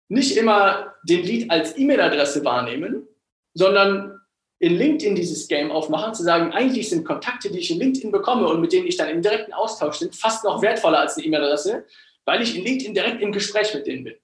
nicht 0.08 0.36
immer 0.36 0.94
den 1.04 1.24
Lead 1.24 1.50
als 1.50 1.76
E-Mail-Adresse 1.76 2.44
wahrnehmen, 2.44 3.08
sondern 3.54 4.20
in 4.58 4.76
LinkedIn 4.76 5.16
dieses 5.16 5.48
Game 5.48 5.72
aufmachen, 5.72 6.14
zu 6.14 6.22
sagen, 6.22 6.52
eigentlich 6.52 6.88
sind 6.88 7.04
Kontakte, 7.04 7.50
die 7.50 7.58
ich 7.58 7.70
in 7.70 7.78
LinkedIn 7.78 8.12
bekomme 8.12 8.46
und 8.46 8.60
mit 8.60 8.72
denen 8.72 8.86
ich 8.86 8.96
dann 8.96 9.08
im 9.08 9.20
direkten 9.20 9.52
Austausch 9.52 9.98
bin, 9.98 10.12
fast 10.12 10.44
noch 10.44 10.62
wertvoller 10.62 11.00
als 11.00 11.16
eine 11.16 11.26
E-Mail-Adresse, 11.26 11.84
weil 12.24 12.42
ich 12.42 12.56
in 12.56 12.62
LinkedIn 12.62 12.94
direkt 12.94 13.20
im 13.20 13.32
Gespräch 13.32 13.74
mit 13.74 13.86
denen 13.86 14.04
bin. 14.04 14.14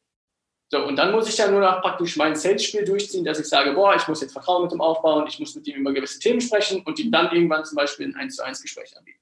So, 0.70 0.84
und 0.84 0.96
dann 0.96 1.12
muss 1.12 1.28
ich 1.28 1.38
ja 1.38 1.50
nur 1.50 1.60
noch 1.60 1.80
praktisch 1.80 2.16
mein 2.16 2.36
Sales-Spiel 2.36 2.84
durchziehen, 2.84 3.24
dass 3.24 3.40
ich 3.40 3.46
sage, 3.46 3.72
boah, 3.72 3.96
ich 3.96 4.06
muss 4.06 4.20
jetzt 4.20 4.32
Vertrauen 4.32 4.62
mit 4.62 4.70
dem 4.70 4.80
aufbauen, 4.80 5.26
ich 5.26 5.40
muss 5.40 5.54
mit 5.54 5.66
ihm 5.66 5.76
über 5.76 5.92
gewisse 5.92 6.18
Themen 6.20 6.40
sprechen 6.40 6.82
und 6.84 6.98
ihm 6.98 7.10
dann 7.10 7.32
irgendwann 7.32 7.64
zum 7.64 7.76
Beispiel 7.76 8.06
ein 8.06 8.14
1 8.14 8.36
zu 8.36 8.44
1 8.44 8.62
Gespräch 8.62 8.96
anbieten. 8.96 9.18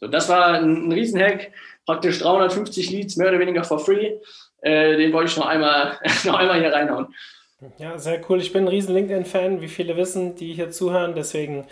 So, 0.00 0.08
das 0.08 0.28
war 0.28 0.54
ein, 0.54 0.88
ein 0.88 0.92
Riesenhack, 0.92 1.52
praktisch 1.86 2.20
350 2.20 2.90
Leads, 2.90 3.16
mehr 3.16 3.28
oder 3.28 3.38
weniger 3.38 3.64
for 3.64 3.78
free. 3.78 4.16
Äh, 4.60 4.96
den 4.96 5.12
wollte 5.12 5.30
ich 5.30 5.36
noch 5.36 5.46
einmal, 5.46 5.98
noch 6.24 6.38
einmal 6.38 6.60
hier 6.60 6.72
reinhauen. 6.72 7.14
Ja, 7.78 7.98
sehr 7.98 8.20
cool. 8.28 8.40
Ich 8.40 8.52
bin 8.52 8.64
ein 8.64 8.68
riesen 8.68 8.94
LinkedIn-Fan, 8.94 9.60
wie 9.60 9.66
viele 9.66 9.96
wissen, 9.96 10.36
die 10.36 10.52
hier 10.54 10.70
zuhören. 10.70 11.14
Deswegen 11.16 11.64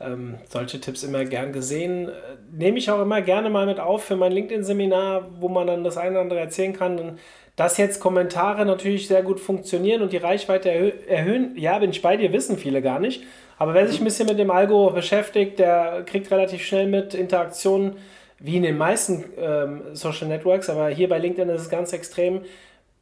ähm, 0.00 0.36
solche 0.48 0.80
Tipps 0.80 1.02
immer 1.02 1.24
gern 1.24 1.52
gesehen. 1.52 2.08
Äh, 2.08 2.12
nehme 2.52 2.78
ich 2.78 2.88
auch 2.92 3.02
immer 3.02 3.22
gerne 3.22 3.50
mal 3.50 3.66
mit 3.66 3.80
auf 3.80 4.04
für 4.04 4.14
mein 4.14 4.30
LinkedIn-Seminar, 4.30 5.40
wo 5.40 5.48
man 5.48 5.66
dann 5.66 5.82
das 5.82 5.96
eine 5.96 6.12
oder 6.12 6.20
andere 6.20 6.38
erzählen 6.38 6.72
kann. 6.72 7.18
Dass 7.56 7.76
jetzt 7.76 7.98
Kommentare 7.98 8.64
natürlich 8.64 9.08
sehr 9.08 9.24
gut 9.24 9.40
funktionieren 9.40 10.02
und 10.02 10.12
die 10.12 10.18
Reichweite 10.18 10.70
erhö 10.70 10.92
erhöhen, 11.08 11.56
ja, 11.56 11.76
bin 11.80 11.90
ich 11.90 12.02
bei 12.02 12.16
dir, 12.16 12.32
wissen 12.32 12.56
viele 12.56 12.80
gar 12.80 13.00
nicht. 13.00 13.24
Aber 13.58 13.74
wer 13.74 13.88
sich 13.88 14.00
ein 14.00 14.04
bisschen 14.04 14.28
mit 14.28 14.38
dem 14.38 14.50
Algo 14.52 14.90
beschäftigt, 14.90 15.58
der 15.58 16.04
kriegt 16.06 16.30
relativ 16.30 16.64
schnell 16.64 16.86
mit 16.86 17.14
Interaktionen, 17.14 17.96
wie 18.38 18.56
in 18.56 18.62
den 18.62 18.78
meisten 18.78 19.24
ähm, 19.38 19.82
Social 19.92 20.28
Networks, 20.28 20.70
aber 20.70 20.88
hier 20.88 21.08
bei 21.08 21.18
LinkedIn 21.18 21.48
ist 21.48 21.62
es 21.62 21.70
ganz 21.70 21.92
extrem, 21.92 22.42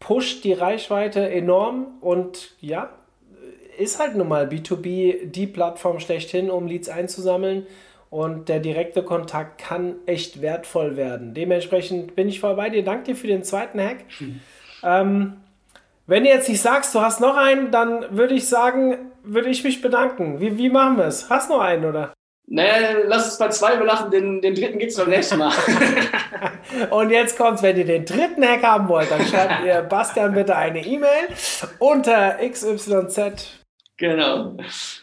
pusht 0.00 0.42
die 0.42 0.52
Reichweite 0.52 1.30
enorm 1.30 1.86
und 2.00 2.56
ja, 2.60 2.90
ist 3.78 3.98
halt 3.98 4.16
nun 4.16 4.28
mal 4.28 4.48
B2B 4.48 5.26
die 5.26 5.46
Plattform 5.46 6.00
schlechthin, 6.00 6.50
um 6.50 6.66
Leads 6.66 6.88
einzusammeln. 6.88 7.66
Und 8.10 8.48
der 8.48 8.58
direkte 8.58 9.04
Kontakt 9.04 9.58
kann 9.58 9.94
echt 10.04 10.42
wertvoll 10.42 10.96
werden. 10.96 11.32
Dementsprechend 11.32 12.16
bin 12.16 12.28
ich 12.28 12.40
voll 12.40 12.56
bei 12.56 12.68
dir. 12.68 12.82
Danke 12.82 13.04
dir 13.04 13.16
für 13.16 13.28
den 13.28 13.44
zweiten 13.44 13.80
Hack. 13.80 13.98
Mhm. 14.18 14.40
Ähm, 14.82 15.36
wenn 16.08 16.24
du 16.24 16.30
jetzt 16.30 16.48
nicht 16.48 16.60
sagst, 16.60 16.92
du 16.92 17.00
hast 17.00 17.20
noch 17.20 17.36
einen, 17.36 17.70
dann 17.70 18.16
würde 18.16 18.34
ich 18.34 18.48
sagen, 18.48 19.12
würde 19.22 19.48
ich 19.48 19.62
mich 19.62 19.80
bedanken. 19.80 20.40
Wie, 20.40 20.58
wie 20.58 20.68
machen 20.68 20.96
wir 20.96 21.04
es? 21.04 21.30
Hast 21.30 21.48
du 21.48 21.54
noch 21.54 21.60
einen, 21.60 21.84
oder? 21.84 22.12
Naja, 22.52 22.98
lass 23.06 23.28
es 23.28 23.38
bei 23.38 23.48
zwei 23.48 23.76
belachen, 23.76 24.10
den, 24.10 24.42
den 24.42 24.56
dritten 24.56 24.80
gibt 24.80 24.90
es 24.90 24.98
beim 24.98 25.08
nächsten 25.08 25.38
Mal. 25.38 25.52
Und 26.90 27.10
jetzt 27.10 27.38
kommt's, 27.38 27.62
wenn 27.62 27.76
ihr 27.76 27.84
den 27.84 28.04
dritten 28.04 28.44
Hack 28.44 28.64
haben 28.64 28.88
wollt, 28.88 29.08
dann 29.08 29.24
schreibt 29.24 29.64
ihr 29.64 29.82
Bastian 29.82 30.34
bitte 30.34 30.56
eine 30.56 30.84
E-Mail 30.84 31.28
unter 31.78 32.38
xyz 32.38 32.90
Genau. 33.98 34.56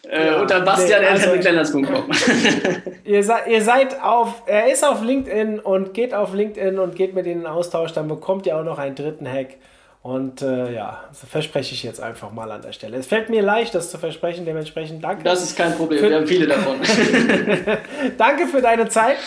Äh, 0.09 0.25
ja, 0.25 0.41
unter 0.41 0.59
bastian.kleiners.com. 0.59 2.09
Also, 2.09 2.31
ihr, 3.05 3.47
ihr 3.47 3.61
seid 3.61 4.03
auf, 4.03 4.43
er 4.47 4.69
ist 4.69 4.83
auf 4.83 5.01
LinkedIn 5.01 5.59
und 5.59 5.93
geht 5.93 6.13
auf 6.13 6.33
LinkedIn 6.33 6.77
und 6.79 6.95
geht 6.95 7.13
mit 7.13 7.27
ihnen 7.27 7.41
in 7.41 7.47
Austausch, 7.47 7.93
dann 7.93 8.09
bekommt 8.09 8.45
ihr 8.45 8.57
auch 8.57 8.63
noch 8.63 8.77
einen 8.77 8.95
dritten 8.95 9.31
Hack. 9.31 9.55
Und 10.07 10.41
äh, 10.41 10.73
ja, 10.73 11.03
das 11.09 11.29
verspreche 11.29 11.73
ich 11.73 11.83
jetzt 11.83 11.99
einfach 11.99 12.31
mal 12.31 12.49
an 12.49 12.61
der 12.61 12.71
Stelle. 12.71 12.95
Es 12.95 13.07
fällt 13.07 13.29
mir 13.29 13.41
leicht, 13.41 13.75
das 13.75 13.91
zu 13.91 13.97
versprechen, 13.97 14.45
dementsprechend 14.45 15.03
danke. 15.03 15.25
Das 15.25 15.43
ist 15.43 15.57
kein 15.57 15.75
Problem, 15.75 16.01
wir 16.01 16.15
haben 16.15 16.25
viele 16.25 16.47
davon. 16.47 16.77
danke 18.17 18.47
für 18.47 18.61
deine 18.61 18.87
Zeit. 18.87 19.17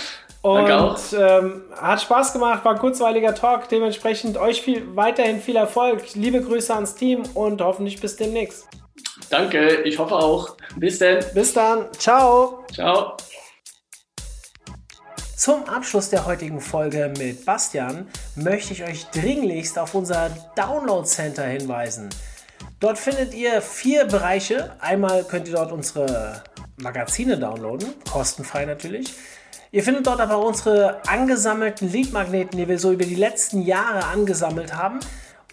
Und 0.40 0.98
ähm, 1.18 1.64
hat 1.78 2.00
Spaß 2.00 2.32
gemacht, 2.32 2.64
war 2.64 2.72
ein 2.72 2.78
kurzweiliger 2.78 3.34
Talk. 3.34 3.68
Dementsprechend 3.68 4.38
euch 4.38 4.62
viel, 4.62 4.96
weiterhin 4.96 5.38
viel 5.38 5.56
Erfolg. 5.56 6.14
Liebe 6.14 6.40
Grüße 6.40 6.74
ans 6.74 6.94
Team 6.94 7.24
und 7.34 7.60
hoffentlich 7.60 8.00
bis 8.00 8.16
demnächst. 8.16 8.66
Danke, 9.28 9.82
ich 9.82 9.98
hoffe 9.98 10.14
auch. 10.14 10.56
Bis 10.76 10.98
dann. 10.98 11.18
Bis 11.34 11.52
dann. 11.52 11.92
Ciao. 11.92 12.64
Ciao. 12.72 13.18
Zum 15.40 15.64
Abschluss 15.64 16.10
der 16.10 16.26
heutigen 16.26 16.60
Folge 16.60 17.10
mit 17.16 17.46
Bastian 17.46 18.06
möchte 18.36 18.74
ich 18.74 18.84
euch 18.84 19.06
dringlichst 19.06 19.78
auf 19.78 19.94
unser 19.94 20.28
Download 20.54 21.08
Center 21.08 21.44
hinweisen. 21.44 22.10
Dort 22.78 22.98
findet 22.98 23.32
ihr 23.32 23.62
vier 23.62 24.04
Bereiche. 24.04 24.72
Einmal 24.80 25.24
könnt 25.24 25.48
ihr 25.48 25.54
dort 25.54 25.72
unsere 25.72 26.42
Magazine 26.76 27.38
downloaden, 27.38 27.88
kostenfrei 28.12 28.66
natürlich. 28.66 29.14
Ihr 29.72 29.82
findet 29.82 30.06
dort 30.06 30.20
aber 30.20 30.44
unsere 30.44 31.00
angesammelten 31.08 31.90
Leadmagneten, 31.90 32.58
die 32.58 32.68
wir 32.68 32.78
so 32.78 32.92
über 32.92 33.06
die 33.06 33.14
letzten 33.14 33.62
Jahre 33.62 34.04
angesammelt 34.04 34.76
haben. 34.76 35.00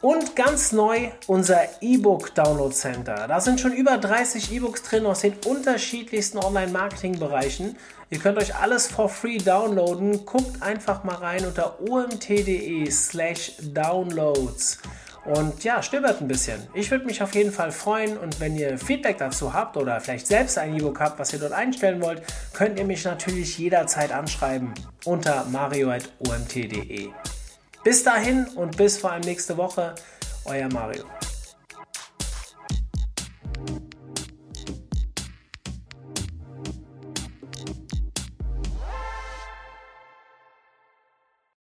Und 0.01 0.35
ganz 0.35 0.73
neu 0.73 1.11
unser 1.27 1.61
E-Book 1.79 2.35
Download 2.35 2.75
Center. 2.75 3.25
Da 3.29 3.39
sind 3.39 3.61
schon 3.61 3.71
über 3.71 3.97
30 3.97 4.51
E-Books 4.51 4.83
drin 4.83 5.05
aus 5.05 5.21
den 5.21 5.33
unterschiedlichsten 5.45 6.39
Online-Marketing-Bereichen. 6.39 7.77
Ihr 8.09 8.19
könnt 8.19 8.37
euch 8.37 8.55
alles 8.55 8.87
for 8.87 9.09
free 9.09 9.37
downloaden. 9.37 10.25
Guckt 10.25 10.61
einfach 10.61 11.03
mal 11.03 11.15
rein 11.15 11.45
unter 11.45 11.81
omt.de 11.81 12.89
slash 12.89 13.53
downloads. 13.61 14.79
Und 15.25 15.65
ja, 15.65 15.83
stöbert 15.83 16.21
ein 16.21 16.29
bisschen. 16.29 16.65
Ich 16.73 16.89
würde 16.89 17.05
mich 17.05 17.21
auf 17.21 17.35
jeden 17.35 17.51
Fall 17.51 17.73
freuen 17.73 18.17
und 18.17 18.39
wenn 18.39 18.55
ihr 18.55 18.77
Feedback 18.77 19.17
dazu 19.17 19.53
habt 19.53 19.75
oder 19.75 19.99
vielleicht 19.99 20.25
selbst 20.25 20.57
ein 20.57 20.73
E-Book 20.77 21.01
habt, 21.01 21.19
was 21.19 21.33
ihr 21.33 21.39
dort 21.39 21.51
einstellen 21.51 22.01
wollt, 22.01 22.21
könnt 22.53 22.79
ihr 22.79 22.85
mich 22.85 23.03
natürlich 23.03 23.57
jederzeit 23.57 24.13
anschreiben 24.13 24.73
unter 25.03 25.43
mario.omt.de. 25.51 27.09
Bis 27.83 28.03
dahin 28.03 28.45
und 28.55 28.77
bis 28.77 28.97
vor 28.97 29.11
allem 29.11 29.23
nächste 29.23 29.57
Woche, 29.57 29.95
euer 30.45 30.69
Mario. 30.69 31.03